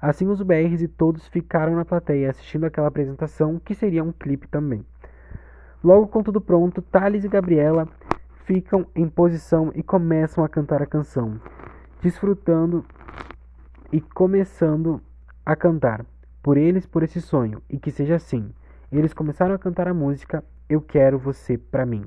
Assim 0.00 0.28
os 0.28 0.42
BRs 0.42 0.82
e 0.82 0.88
todos 0.88 1.26
ficaram 1.28 1.74
na 1.74 1.84
plateia 1.84 2.30
assistindo 2.30 2.64
aquela 2.64 2.88
apresentação, 2.88 3.58
que 3.58 3.74
seria 3.74 4.02
um 4.02 4.12
clipe 4.12 4.46
também. 4.48 4.84
Logo 5.82 6.08
com 6.08 6.22
tudo 6.22 6.40
pronto, 6.40 6.82
Thales 6.82 7.24
e 7.24 7.28
Gabriela 7.28 7.88
ficam 8.44 8.86
em 8.94 9.08
posição 9.08 9.70
e 9.74 9.82
começam 9.82 10.42
a 10.42 10.48
cantar 10.48 10.82
a 10.82 10.86
canção, 10.86 11.40
desfrutando 12.00 12.84
e 13.92 14.00
começando 14.00 15.00
a 15.44 15.54
cantar 15.54 16.04
por 16.42 16.56
eles 16.56 16.86
por 16.86 17.02
esse 17.02 17.20
sonho 17.20 17.62
e 17.68 17.78
que 17.78 17.90
seja 17.90 18.16
assim. 18.16 18.52
Eles 18.90 19.12
começaram 19.12 19.54
a 19.54 19.58
cantar 19.58 19.88
a 19.88 19.94
música 19.94 20.44
Eu 20.68 20.80
Quero 20.80 21.18
Você 21.18 21.58
Pra 21.58 21.84
Mim. 21.84 22.04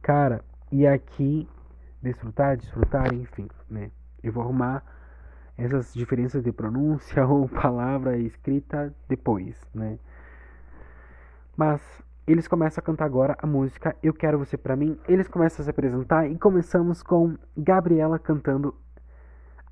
Cara, 0.00 0.44
e 0.70 0.86
aqui, 0.86 1.48
desfrutar, 2.02 2.56
desfrutar, 2.56 3.12
enfim, 3.14 3.48
né? 3.68 3.90
Eu 4.22 4.32
vou 4.32 4.42
arrumar 4.42 4.82
essas 5.56 5.92
diferenças 5.94 6.42
de 6.42 6.52
pronúncia 6.52 7.24
ou 7.28 7.48
palavra 7.48 8.16
escrita 8.18 8.94
depois, 9.08 9.60
né? 9.74 9.98
Mas 11.56 11.80
eles 12.26 12.48
começam 12.48 12.80
a 12.80 12.84
cantar 12.84 13.04
agora 13.04 13.36
a 13.38 13.46
música 13.46 13.94
Eu 14.02 14.14
Quero 14.14 14.38
Você 14.38 14.56
Pra 14.56 14.74
Mim. 14.74 14.98
Eles 15.06 15.28
começam 15.28 15.62
a 15.62 15.64
se 15.64 15.70
apresentar 15.70 16.26
e 16.26 16.38
começamos 16.38 17.02
com 17.02 17.36
Gabriela 17.56 18.18
cantando 18.18 18.74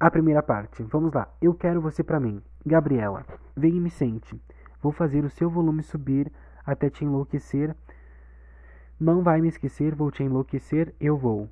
a 0.02 0.10
primeira 0.10 0.42
parte. 0.42 0.82
Vamos 0.82 1.12
lá. 1.14 1.28
Eu 1.40 1.54
quero 1.54 1.80
você 1.80 2.02
para 2.02 2.18
mim. 2.18 2.42
Gabriela, 2.66 3.24
vem 3.56 3.76
e 3.76 3.80
me 3.80 3.88
sente. 3.88 4.36
Vou 4.82 4.90
fazer 4.90 5.24
o 5.24 5.30
seu 5.30 5.48
volume 5.48 5.80
subir 5.80 6.32
até 6.66 6.90
te 6.90 7.04
enlouquecer. 7.04 7.72
Não 8.98 9.22
vai 9.22 9.40
me 9.40 9.46
esquecer, 9.46 9.94
vou 9.94 10.10
te 10.10 10.24
enlouquecer, 10.24 10.92
eu 11.00 11.16
vou. 11.16 11.48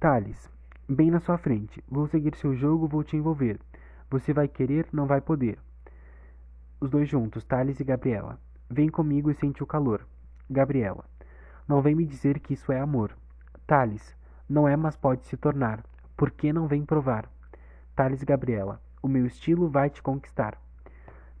Thales, 0.00 0.50
bem 0.88 1.10
na 1.10 1.20
sua 1.20 1.36
frente. 1.36 1.84
Vou 1.86 2.06
seguir 2.06 2.34
seu 2.36 2.54
jogo, 2.54 2.88
vou 2.88 3.04
te 3.04 3.18
envolver. 3.18 3.60
Você 4.10 4.32
vai 4.32 4.48
querer, 4.48 4.88
não 4.90 5.04
vai 5.04 5.20
poder. 5.20 5.58
Os 6.80 6.88
dois 6.88 7.06
juntos, 7.06 7.44
Thales 7.44 7.80
e 7.80 7.84
Gabriela. 7.84 8.40
Vem 8.70 8.88
comigo 8.88 9.30
e 9.30 9.34
sente 9.34 9.62
o 9.62 9.66
calor. 9.66 10.06
Gabriela, 10.48 11.04
não 11.68 11.82
vem 11.82 11.94
me 11.94 12.06
dizer 12.06 12.40
que 12.40 12.54
isso 12.54 12.72
é 12.72 12.80
amor. 12.80 13.14
Thales, 13.66 14.16
não 14.48 14.66
é, 14.66 14.74
mas 14.74 14.96
pode 14.96 15.26
se 15.26 15.36
tornar. 15.36 15.84
Por 16.16 16.30
que 16.30 16.50
não 16.50 16.66
vem 16.66 16.82
provar? 16.82 17.28
Thales 17.94 18.24
Gabriela. 18.24 18.80
O 19.00 19.06
meu 19.06 19.24
estilo 19.24 19.68
vai 19.68 19.88
te 19.88 20.02
conquistar. 20.02 20.58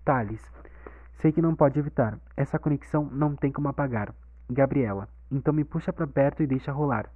Thales. 0.04 0.40
Sei 1.14 1.32
que 1.32 1.42
não 1.42 1.56
pode 1.56 1.80
evitar. 1.80 2.16
Essa 2.36 2.60
conexão 2.60 3.06
não 3.10 3.34
tem 3.34 3.50
como 3.50 3.66
apagar. 3.66 4.14
Gabriela. 4.48 5.08
Então 5.32 5.52
me 5.52 5.64
puxa 5.64 5.92
para 5.92 6.06
perto 6.06 6.44
e 6.44 6.46
deixa 6.46 6.70
rolar. 6.70 7.10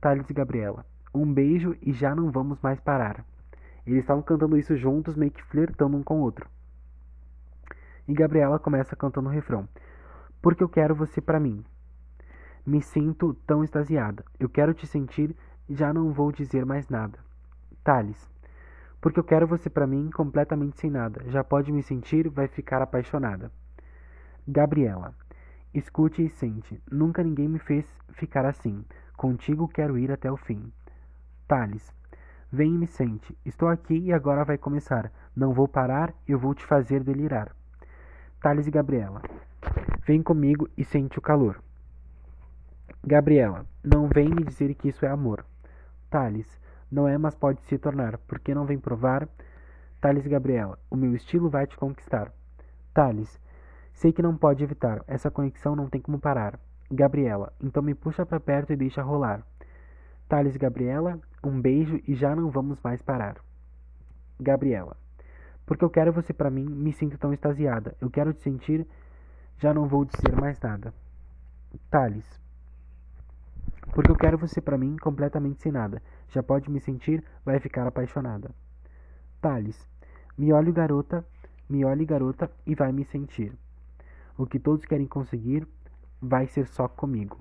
Thales 0.00 0.30
e 0.30 0.32
Gabriela. 0.32 0.86
Um 1.12 1.32
beijo 1.32 1.76
e 1.82 1.92
já 1.92 2.14
não 2.14 2.30
vamos 2.30 2.60
mais 2.62 2.78
parar. 2.78 3.24
Eles 3.84 4.02
estavam 4.02 4.22
cantando 4.22 4.56
isso 4.56 4.76
juntos, 4.76 5.16
meio 5.16 5.32
que 5.32 5.42
flertando 5.42 5.96
um 5.96 6.02
com 6.04 6.20
o 6.20 6.22
outro. 6.22 6.48
E 8.06 8.14
Gabriela 8.14 8.60
começa 8.60 8.94
cantando 8.94 9.28
o 9.28 9.32
refrão. 9.32 9.68
Porque 10.40 10.62
eu 10.62 10.68
quero 10.68 10.94
você 10.94 11.20
para 11.20 11.40
mim. 11.40 11.64
Me 12.64 12.80
sinto 12.80 13.34
tão 13.44 13.64
extasiada. 13.64 14.24
Eu 14.38 14.48
quero 14.48 14.72
te 14.72 14.86
sentir, 14.86 15.36
já 15.68 15.92
não 15.92 16.12
vou 16.12 16.30
dizer 16.30 16.64
mais 16.64 16.88
nada. 16.88 17.18
Thales. 17.82 18.31
Porque 19.02 19.18
eu 19.18 19.24
quero 19.24 19.48
você 19.48 19.68
para 19.68 19.84
mim 19.84 20.10
completamente 20.10 20.80
sem 20.80 20.88
nada. 20.88 21.24
Já 21.26 21.42
pode 21.42 21.72
me 21.72 21.82
sentir, 21.82 22.28
vai 22.28 22.46
ficar 22.46 22.80
apaixonada. 22.80 23.50
Gabriela. 24.46 25.12
Escute 25.74 26.24
e 26.24 26.28
sente. 26.28 26.80
Nunca 26.88 27.20
ninguém 27.20 27.48
me 27.48 27.58
fez 27.58 27.84
ficar 28.12 28.46
assim. 28.46 28.84
Contigo 29.16 29.66
quero 29.66 29.98
ir 29.98 30.12
até 30.12 30.30
o 30.30 30.36
fim. 30.36 30.72
Thales. 31.48 31.92
Vem 32.50 32.76
e 32.76 32.78
me 32.78 32.86
sente. 32.86 33.36
Estou 33.44 33.68
aqui 33.68 33.98
e 33.98 34.12
agora 34.12 34.44
vai 34.44 34.56
começar. 34.56 35.10
Não 35.34 35.52
vou 35.52 35.66
parar, 35.66 36.14
eu 36.28 36.38
vou 36.38 36.54
te 36.54 36.64
fazer 36.64 37.02
delirar. 37.02 37.50
Thales 38.40 38.68
e 38.68 38.70
Gabriela. 38.70 39.20
Vem 40.06 40.22
comigo 40.22 40.68
e 40.78 40.84
sente 40.84 41.18
o 41.18 41.22
calor. 41.22 41.60
Gabriela. 43.04 43.66
Não 43.82 44.06
vem 44.06 44.28
me 44.28 44.44
dizer 44.44 44.72
que 44.74 44.90
isso 44.90 45.04
é 45.04 45.08
amor. 45.08 45.44
Thales. 46.08 46.61
Não 46.92 47.08
é, 47.08 47.16
mas 47.16 47.34
pode 47.34 47.62
se 47.62 47.78
tornar. 47.78 48.18
Por 48.18 48.38
que 48.38 48.54
não 48.54 48.66
vem 48.66 48.78
provar? 48.78 49.26
Thales 49.98 50.26
Gabriela, 50.26 50.78
o 50.90 50.96
meu 50.96 51.14
estilo 51.14 51.48
vai 51.48 51.66
te 51.66 51.74
conquistar. 51.74 52.30
Thales, 52.92 53.40
sei 53.94 54.12
que 54.12 54.20
não 54.20 54.36
pode 54.36 54.62
evitar. 54.62 55.02
Essa 55.06 55.30
conexão 55.30 55.74
não 55.74 55.88
tem 55.88 56.02
como 56.02 56.18
parar. 56.18 56.60
Gabriela, 56.90 57.50
então 57.62 57.82
me 57.82 57.94
puxa 57.94 58.26
para 58.26 58.38
perto 58.38 58.74
e 58.74 58.76
deixa 58.76 59.00
rolar. 59.00 59.42
Thales 60.28 60.54
Gabriela, 60.58 61.18
um 61.42 61.58
beijo 61.58 61.98
e 62.06 62.14
já 62.14 62.36
não 62.36 62.50
vamos 62.50 62.78
mais 62.82 63.00
parar. 63.00 63.36
Gabriela, 64.38 64.94
porque 65.64 65.86
eu 65.86 65.90
quero 65.90 66.12
você 66.12 66.34
para 66.34 66.50
mim, 66.50 66.66
me 66.66 66.92
sinto 66.92 67.16
tão 67.16 67.32
extasiada. 67.32 67.96
Eu 68.02 68.10
quero 68.10 68.34
te 68.34 68.42
sentir, 68.42 68.86
já 69.56 69.72
não 69.72 69.88
vou 69.88 70.04
dizer 70.04 70.38
mais 70.38 70.60
nada. 70.60 70.92
Thales, 71.90 72.41
porque 73.92 74.10
eu 74.10 74.16
quero 74.16 74.38
você 74.38 74.60
para 74.60 74.78
mim 74.78 74.96
completamente 74.96 75.62
sem 75.62 75.72
nada. 75.72 76.02
Já 76.28 76.42
pode 76.42 76.70
me 76.70 76.80
sentir, 76.80 77.22
vai 77.44 77.60
ficar 77.60 77.86
apaixonada. 77.86 78.50
Thales, 79.40 79.88
me 80.36 80.52
olhe 80.52 80.72
garota, 80.72 81.24
me 81.68 81.84
olhe 81.84 82.04
garota 82.04 82.50
e 82.66 82.74
vai 82.74 82.92
me 82.92 83.04
sentir. 83.04 83.52
O 84.36 84.46
que 84.46 84.58
todos 84.58 84.86
querem 84.86 85.06
conseguir 85.06 85.66
vai 86.20 86.46
ser 86.46 86.66
só 86.66 86.88
comigo. 86.88 87.38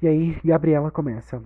E 0.00 0.08
aí, 0.08 0.38
Gabriela 0.44 0.90
começa. 0.90 1.42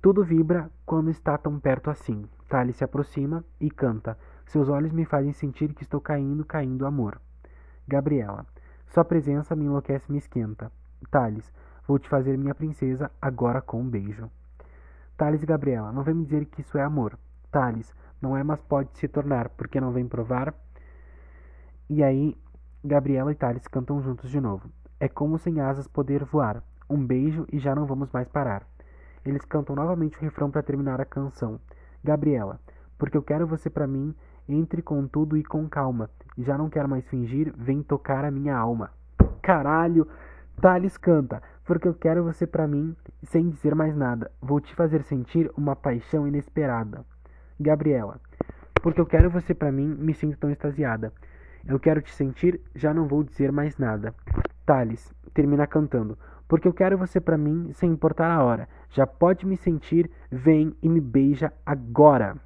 Tudo 0.00 0.24
vibra 0.24 0.70
quando 0.86 1.10
está 1.10 1.36
tão 1.36 1.58
perto 1.58 1.90
assim. 1.90 2.24
Thales 2.48 2.76
se 2.76 2.84
aproxima 2.84 3.44
e 3.60 3.70
canta. 3.70 4.18
Seus 4.46 4.68
olhos 4.68 4.92
me 4.92 5.04
fazem 5.04 5.32
sentir 5.32 5.74
que 5.74 5.82
estou 5.82 6.00
caindo, 6.00 6.44
caindo, 6.44 6.86
amor. 6.86 7.20
Gabriela. 7.86 8.46
Sua 8.86 9.04
presença 9.04 9.54
me 9.54 9.64
enlouquece, 9.64 10.10
me 10.10 10.18
esquenta. 10.18 10.72
Thales. 11.10 11.52
Vou 11.90 11.98
te 11.98 12.08
fazer 12.08 12.38
minha 12.38 12.54
princesa 12.54 13.10
agora 13.20 13.60
com 13.60 13.80
um 13.80 13.90
beijo. 13.90 14.30
Thales 15.16 15.42
e 15.42 15.46
Gabriela. 15.46 15.90
Não 15.90 16.04
vem 16.04 16.14
me 16.14 16.24
dizer 16.24 16.44
que 16.44 16.60
isso 16.60 16.78
é 16.78 16.82
amor. 16.84 17.18
Thales. 17.50 17.92
Não 18.22 18.36
é, 18.36 18.44
mas 18.44 18.60
pode 18.60 18.96
se 18.96 19.08
tornar. 19.08 19.48
Porque 19.48 19.80
não 19.80 19.90
vem 19.90 20.06
provar? 20.06 20.54
E 21.88 22.00
aí, 22.04 22.36
Gabriela 22.84 23.32
e 23.32 23.34
Thales 23.34 23.66
cantam 23.66 24.00
juntos 24.00 24.30
de 24.30 24.40
novo. 24.40 24.70
É 25.00 25.08
como 25.08 25.36
sem 25.36 25.60
asas 25.60 25.88
poder 25.88 26.22
voar. 26.22 26.62
Um 26.88 27.04
beijo 27.04 27.44
e 27.52 27.58
já 27.58 27.74
não 27.74 27.86
vamos 27.86 28.08
mais 28.12 28.28
parar. 28.28 28.64
Eles 29.24 29.44
cantam 29.44 29.74
novamente 29.74 30.16
o 30.16 30.20
refrão 30.20 30.48
para 30.48 30.62
terminar 30.62 31.00
a 31.00 31.04
canção. 31.04 31.58
Gabriela, 32.04 32.60
porque 32.96 33.16
eu 33.16 33.22
quero 33.24 33.48
você 33.48 33.68
para 33.68 33.88
mim, 33.88 34.14
entre 34.48 34.80
com 34.80 35.08
tudo 35.08 35.36
e 35.36 35.42
com 35.42 35.68
calma. 35.68 36.08
Já 36.38 36.56
não 36.56 36.70
quero 36.70 36.88
mais 36.88 37.04
fingir, 37.08 37.52
vem 37.56 37.82
tocar 37.82 38.24
a 38.24 38.30
minha 38.30 38.56
alma. 38.56 38.92
Caralho! 39.42 40.06
Thales 40.60 40.98
canta, 40.98 41.42
porque 41.70 41.86
eu 41.86 41.94
quero 41.94 42.24
você 42.24 42.48
para 42.48 42.66
mim, 42.66 42.96
sem 43.22 43.48
dizer 43.48 43.76
mais 43.76 43.94
nada. 43.94 44.28
Vou 44.42 44.60
te 44.60 44.74
fazer 44.74 45.04
sentir 45.04 45.48
uma 45.56 45.76
paixão 45.76 46.26
inesperada. 46.26 47.06
Gabriela, 47.60 48.20
porque 48.82 49.00
eu 49.00 49.06
quero 49.06 49.30
você 49.30 49.54
para 49.54 49.70
mim, 49.70 49.86
me 49.86 50.12
sinto 50.12 50.36
tão 50.36 50.50
extasiada. 50.50 51.12
Eu 51.64 51.78
quero 51.78 52.02
te 52.02 52.12
sentir, 52.12 52.60
já 52.74 52.92
não 52.92 53.06
vou 53.06 53.22
dizer 53.22 53.52
mais 53.52 53.78
nada. 53.78 54.12
Thales 54.66 55.14
termina 55.32 55.64
cantando, 55.64 56.18
porque 56.48 56.66
eu 56.66 56.72
quero 56.72 56.98
você 56.98 57.20
para 57.20 57.38
mim, 57.38 57.70
sem 57.72 57.92
importar 57.92 58.32
a 58.32 58.42
hora. 58.42 58.68
Já 58.88 59.06
pode 59.06 59.46
me 59.46 59.56
sentir, 59.56 60.10
vem 60.28 60.74
e 60.82 60.88
me 60.88 61.00
beija 61.00 61.52
agora. 61.64 62.36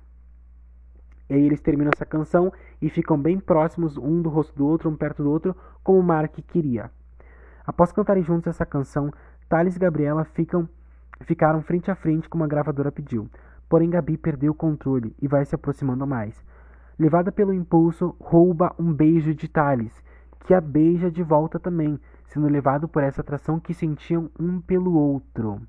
E 1.31 1.35
aí 1.35 1.47
eles 1.47 1.63
terminam 1.63 1.93
essa 1.95 2.05
canção 2.05 2.53
e 2.79 2.91
ficam 2.91 3.19
bem 3.19 3.41
próximos 3.41 3.97
um 3.97 4.21
do 4.21 4.29
rosto 4.29 4.55
do 4.55 4.67
outro, 4.67 4.91
um 4.91 4.97
perto 4.97 5.23
do 5.23 5.31
outro, 5.31 5.57
como 5.83 6.03
Mark 6.03 6.35
queria. 6.47 6.91
Após 7.67 7.93
cantarem 7.93 8.23
juntos 8.23 8.49
essa 8.49 8.67
canção, 8.67 9.11
Thales 9.49 9.77
e 9.77 9.79
Gabriela 9.79 10.25
ficam, 10.25 10.69
ficaram 11.23 11.63
frente 11.63 11.91
a 11.91 11.95
frente 11.95 12.29
como 12.29 12.45
a 12.45 12.47
gravadora 12.47 12.93
pediu. 12.93 13.29
Porém, 13.69 13.89
Gabi 13.89 14.17
perdeu 14.17 14.53
o 14.53 14.55
controle 14.55 15.15
e 15.21 15.27
vai 15.27 15.45
se 15.45 15.55
aproximando 15.55 16.07
mais. 16.07 16.45
Levada 16.99 17.33
pelo 17.33 17.53
impulso, 17.53 18.15
rouba 18.21 18.75
um 18.79 18.93
beijo 18.93 19.35
de 19.35 19.49
Thales, 19.49 19.93
que 20.41 20.55
a 20.55 20.61
beija 20.61 21.11
de 21.11 21.23
volta 21.23 21.59
também, 21.59 21.99
sendo 22.27 22.49
levado 22.49 22.87
por 22.87 23.03
essa 23.03 23.21
atração 23.21 23.59
que 23.59 23.73
sentiam 23.73 24.31
um 24.39 24.61
pelo 24.61 24.95
outro. 24.95 25.61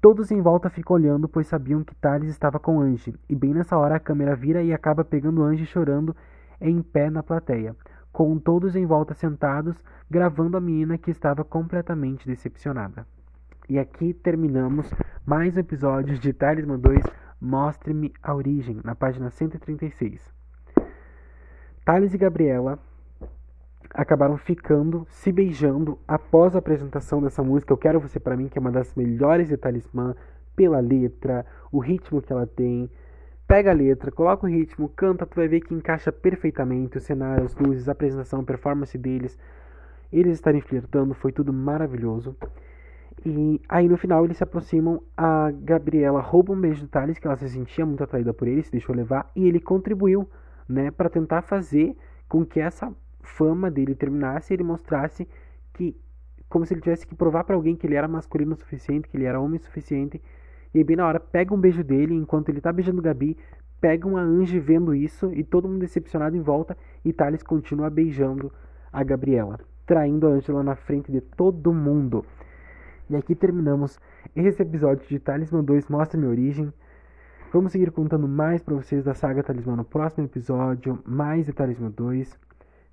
Todos 0.00 0.30
em 0.30 0.40
volta 0.40 0.70
ficam 0.70 0.96
olhando, 0.96 1.28
pois 1.28 1.46
sabiam 1.46 1.84
que 1.84 1.94
Thales 1.94 2.30
estava 2.30 2.58
com 2.58 2.80
Ange, 2.80 3.14
e 3.28 3.34
bem 3.34 3.52
nessa 3.52 3.76
hora 3.76 3.96
a 3.96 4.00
câmera 4.00 4.34
vira 4.34 4.62
e 4.62 4.72
acaba 4.72 5.04
pegando 5.04 5.42
Ange 5.42 5.66
chorando 5.66 6.16
em 6.60 6.80
pé 6.80 7.10
na 7.10 7.22
plateia, 7.22 7.76
com 8.12 8.38
todos 8.38 8.76
em 8.76 8.86
volta 8.86 9.14
sentados, 9.14 9.76
gravando 10.10 10.56
a 10.56 10.60
menina 10.60 10.98
que 10.98 11.10
estava 11.10 11.44
completamente 11.44 12.26
decepcionada. 12.26 13.06
E 13.68 13.78
aqui 13.78 14.12
terminamos 14.12 14.92
mais 15.24 15.56
um 15.56 15.60
episódio 15.60 16.18
de 16.18 16.32
Talismã 16.32 16.78
2 16.78 17.02
Mostre-me 17.40 18.12
a 18.22 18.34
Origem, 18.34 18.80
na 18.84 18.94
página 18.94 19.30
136. 19.30 20.20
Thales 21.84 22.12
e 22.12 22.18
Gabriela 22.18 22.78
acabaram 23.94 24.36
ficando, 24.36 25.06
se 25.08 25.32
beijando 25.32 25.98
após 26.06 26.54
a 26.54 26.58
apresentação 26.58 27.22
dessa 27.22 27.42
música. 27.42 27.72
Eu 27.72 27.78
quero 27.78 28.00
você 28.00 28.20
para 28.20 28.36
mim, 28.36 28.48
que 28.48 28.58
é 28.58 28.60
uma 28.60 28.70
das 28.70 28.94
melhores 28.94 29.48
de 29.48 29.56
Talismã, 29.56 30.14
pela 30.54 30.80
letra, 30.80 31.46
o 31.72 31.78
ritmo 31.78 32.20
que 32.20 32.32
ela 32.32 32.46
tem. 32.46 32.90
Pega 33.50 33.72
a 33.72 33.74
letra, 33.74 34.12
coloca 34.12 34.46
o 34.46 34.48
ritmo, 34.48 34.88
canta, 34.90 35.26
tu 35.26 35.34
vai 35.34 35.48
ver 35.48 35.58
que 35.58 35.74
encaixa 35.74 36.12
perfeitamente 36.12 36.98
o 36.98 37.00
cenário, 37.00 37.44
as 37.44 37.56
luzes, 37.56 37.88
a 37.88 37.92
apresentação, 37.92 38.38
a 38.38 38.44
performance 38.44 38.96
deles. 38.96 39.36
Eles 40.12 40.34
estarem 40.34 40.60
flertando, 40.60 41.14
foi 41.14 41.32
tudo 41.32 41.52
maravilhoso. 41.52 42.36
E 43.26 43.60
aí 43.68 43.88
no 43.88 43.96
final 43.96 44.24
eles 44.24 44.36
se 44.36 44.44
aproximam, 44.44 45.02
a 45.16 45.50
Gabriela 45.50 46.20
rouba 46.20 46.52
um 46.52 46.60
beijo 46.60 46.82
do 46.82 46.88
Thales, 46.88 47.18
que 47.18 47.26
ela 47.26 47.36
se 47.36 47.48
sentia 47.48 47.84
muito 47.84 48.04
atraída 48.04 48.32
por 48.32 48.46
ele, 48.46 48.62
se 48.62 48.70
deixou 48.70 48.94
levar, 48.94 49.28
e 49.34 49.48
ele 49.48 49.58
contribuiu, 49.58 50.30
né, 50.68 50.92
para 50.92 51.10
tentar 51.10 51.42
fazer 51.42 51.96
com 52.28 52.46
que 52.46 52.60
essa 52.60 52.94
fama 53.20 53.68
dele 53.68 53.96
terminasse 53.96 54.52
e 54.52 54.54
ele 54.54 54.62
mostrasse 54.62 55.26
que 55.72 55.96
como 56.48 56.64
se 56.64 56.72
ele 56.72 56.82
tivesse 56.82 57.04
que 57.04 57.16
provar 57.16 57.42
para 57.42 57.56
alguém 57.56 57.74
que 57.74 57.84
ele 57.84 57.96
era 57.96 58.06
masculino 58.06 58.52
o 58.52 58.56
suficiente, 58.56 59.08
que 59.08 59.16
ele 59.16 59.24
era 59.24 59.40
homem 59.40 59.58
o 59.58 59.62
suficiente. 59.64 60.22
E 60.72 60.78
aí, 60.78 60.84
bem 60.84 60.96
na 60.96 61.06
hora, 61.06 61.18
pega 61.18 61.54
um 61.54 61.60
beijo 61.60 61.82
dele, 61.82 62.14
enquanto 62.14 62.48
ele 62.48 62.60
tá 62.60 62.72
beijando 62.72 63.02
Gabi, 63.02 63.36
pega 63.80 64.06
uma 64.06 64.20
Ange 64.20 64.60
vendo 64.60 64.94
isso 64.94 65.32
e 65.32 65.42
todo 65.42 65.68
mundo 65.68 65.80
decepcionado 65.80 66.36
em 66.36 66.40
volta, 66.40 66.76
e 67.04 67.12
Thales 67.12 67.42
continua 67.42 67.90
beijando 67.90 68.52
a 68.92 69.02
Gabriela, 69.02 69.58
traindo 69.86 70.26
a 70.26 70.30
Angela 70.30 70.62
na 70.62 70.76
frente 70.76 71.10
de 71.10 71.20
todo 71.20 71.72
mundo. 71.72 72.24
E 73.08 73.16
aqui 73.16 73.34
terminamos 73.34 73.98
esse 74.36 74.62
episódio 74.62 75.06
de 75.08 75.18
Talismã 75.18 75.64
2 75.64 75.88
Mostra 75.88 76.18
Minha 76.18 76.30
Origem. 76.30 76.72
Vamos 77.52 77.72
seguir 77.72 77.90
contando 77.90 78.28
mais 78.28 78.62
para 78.62 78.76
vocês 78.76 79.02
da 79.02 79.14
saga 79.14 79.42
Talismã 79.42 79.74
no 79.74 79.84
próximo 79.84 80.24
episódio, 80.24 81.00
mais 81.04 81.46
de 81.46 81.52
Talismã 81.52 81.90
2. 81.90 82.38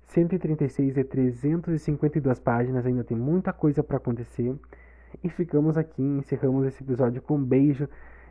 136 0.08 0.96
e 0.96 1.04
352 1.04 2.40
páginas, 2.40 2.86
ainda 2.86 3.04
tem 3.04 3.16
muita 3.16 3.52
coisa 3.52 3.82
para 3.82 3.98
acontecer. 3.98 4.56
E 5.22 5.28
ficamos 5.28 5.76
aqui, 5.76 6.02
encerramos 6.02 6.66
esse 6.66 6.82
episódio 6.82 7.22
com 7.22 7.36
um 7.36 7.44
beijo 7.44 7.88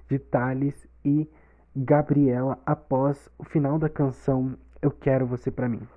de 0.09 0.19
Thales 0.19 0.88
e 1.03 1.30
Gabriela 1.75 2.57
após 2.65 3.30
o 3.38 3.43
final 3.43 3.78
da 3.78 3.89
canção 3.89 4.57
Eu 4.82 4.91
Quero 4.91 5.25
Você 5.28 5.51
Pra 5.51 5.69
Mim. 5.69 5.88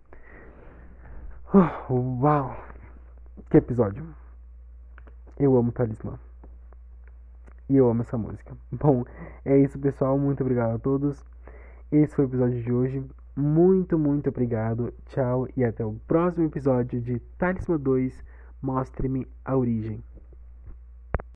Uh, 1.55 2.22
uau! 2.22 2.57
Que 3.49 3.57
episódio! 3.57 4.07
Eu 5.39 5.57
amo 5.57 5.72
Talismã. 5.72 6.18
E 7.68 7.76
eu 7.76 7.89
amo 7.89 8.03
essa 8.03 8.18
música. 8.18 8.57
Bom, 8.70 9.05
é 9.45 9.57
isso, 9.59 9.78
pessoal. 9.78 10.18
Muito 10.18 10.43
obrigado 10.43 10.74
a 10.74 10.78
todos. 10.78 11.24
Esse 11.91 12.14
foi 12.14 12.24
o 12.24 12.28
episódio 12.28 12.62
de 12.62 12.72
hoje. 12.72 13.05
Muito, 13.35 13.99
muito 13.99 14.28
obrigado. 14.28 14.93
Tchau 15.07 15.49
e 15.57 15.64
até 15.64 15.85
o 15.85 15.95
próximo 16.07 16.47
episódio 16.47 17.01
de 17.01 17.18
Talismã 17.39 17.78
2 17.78 18.22
Mostre-me 18.61 19.26
a 19.45 19.57
Origem. 19.57 20.05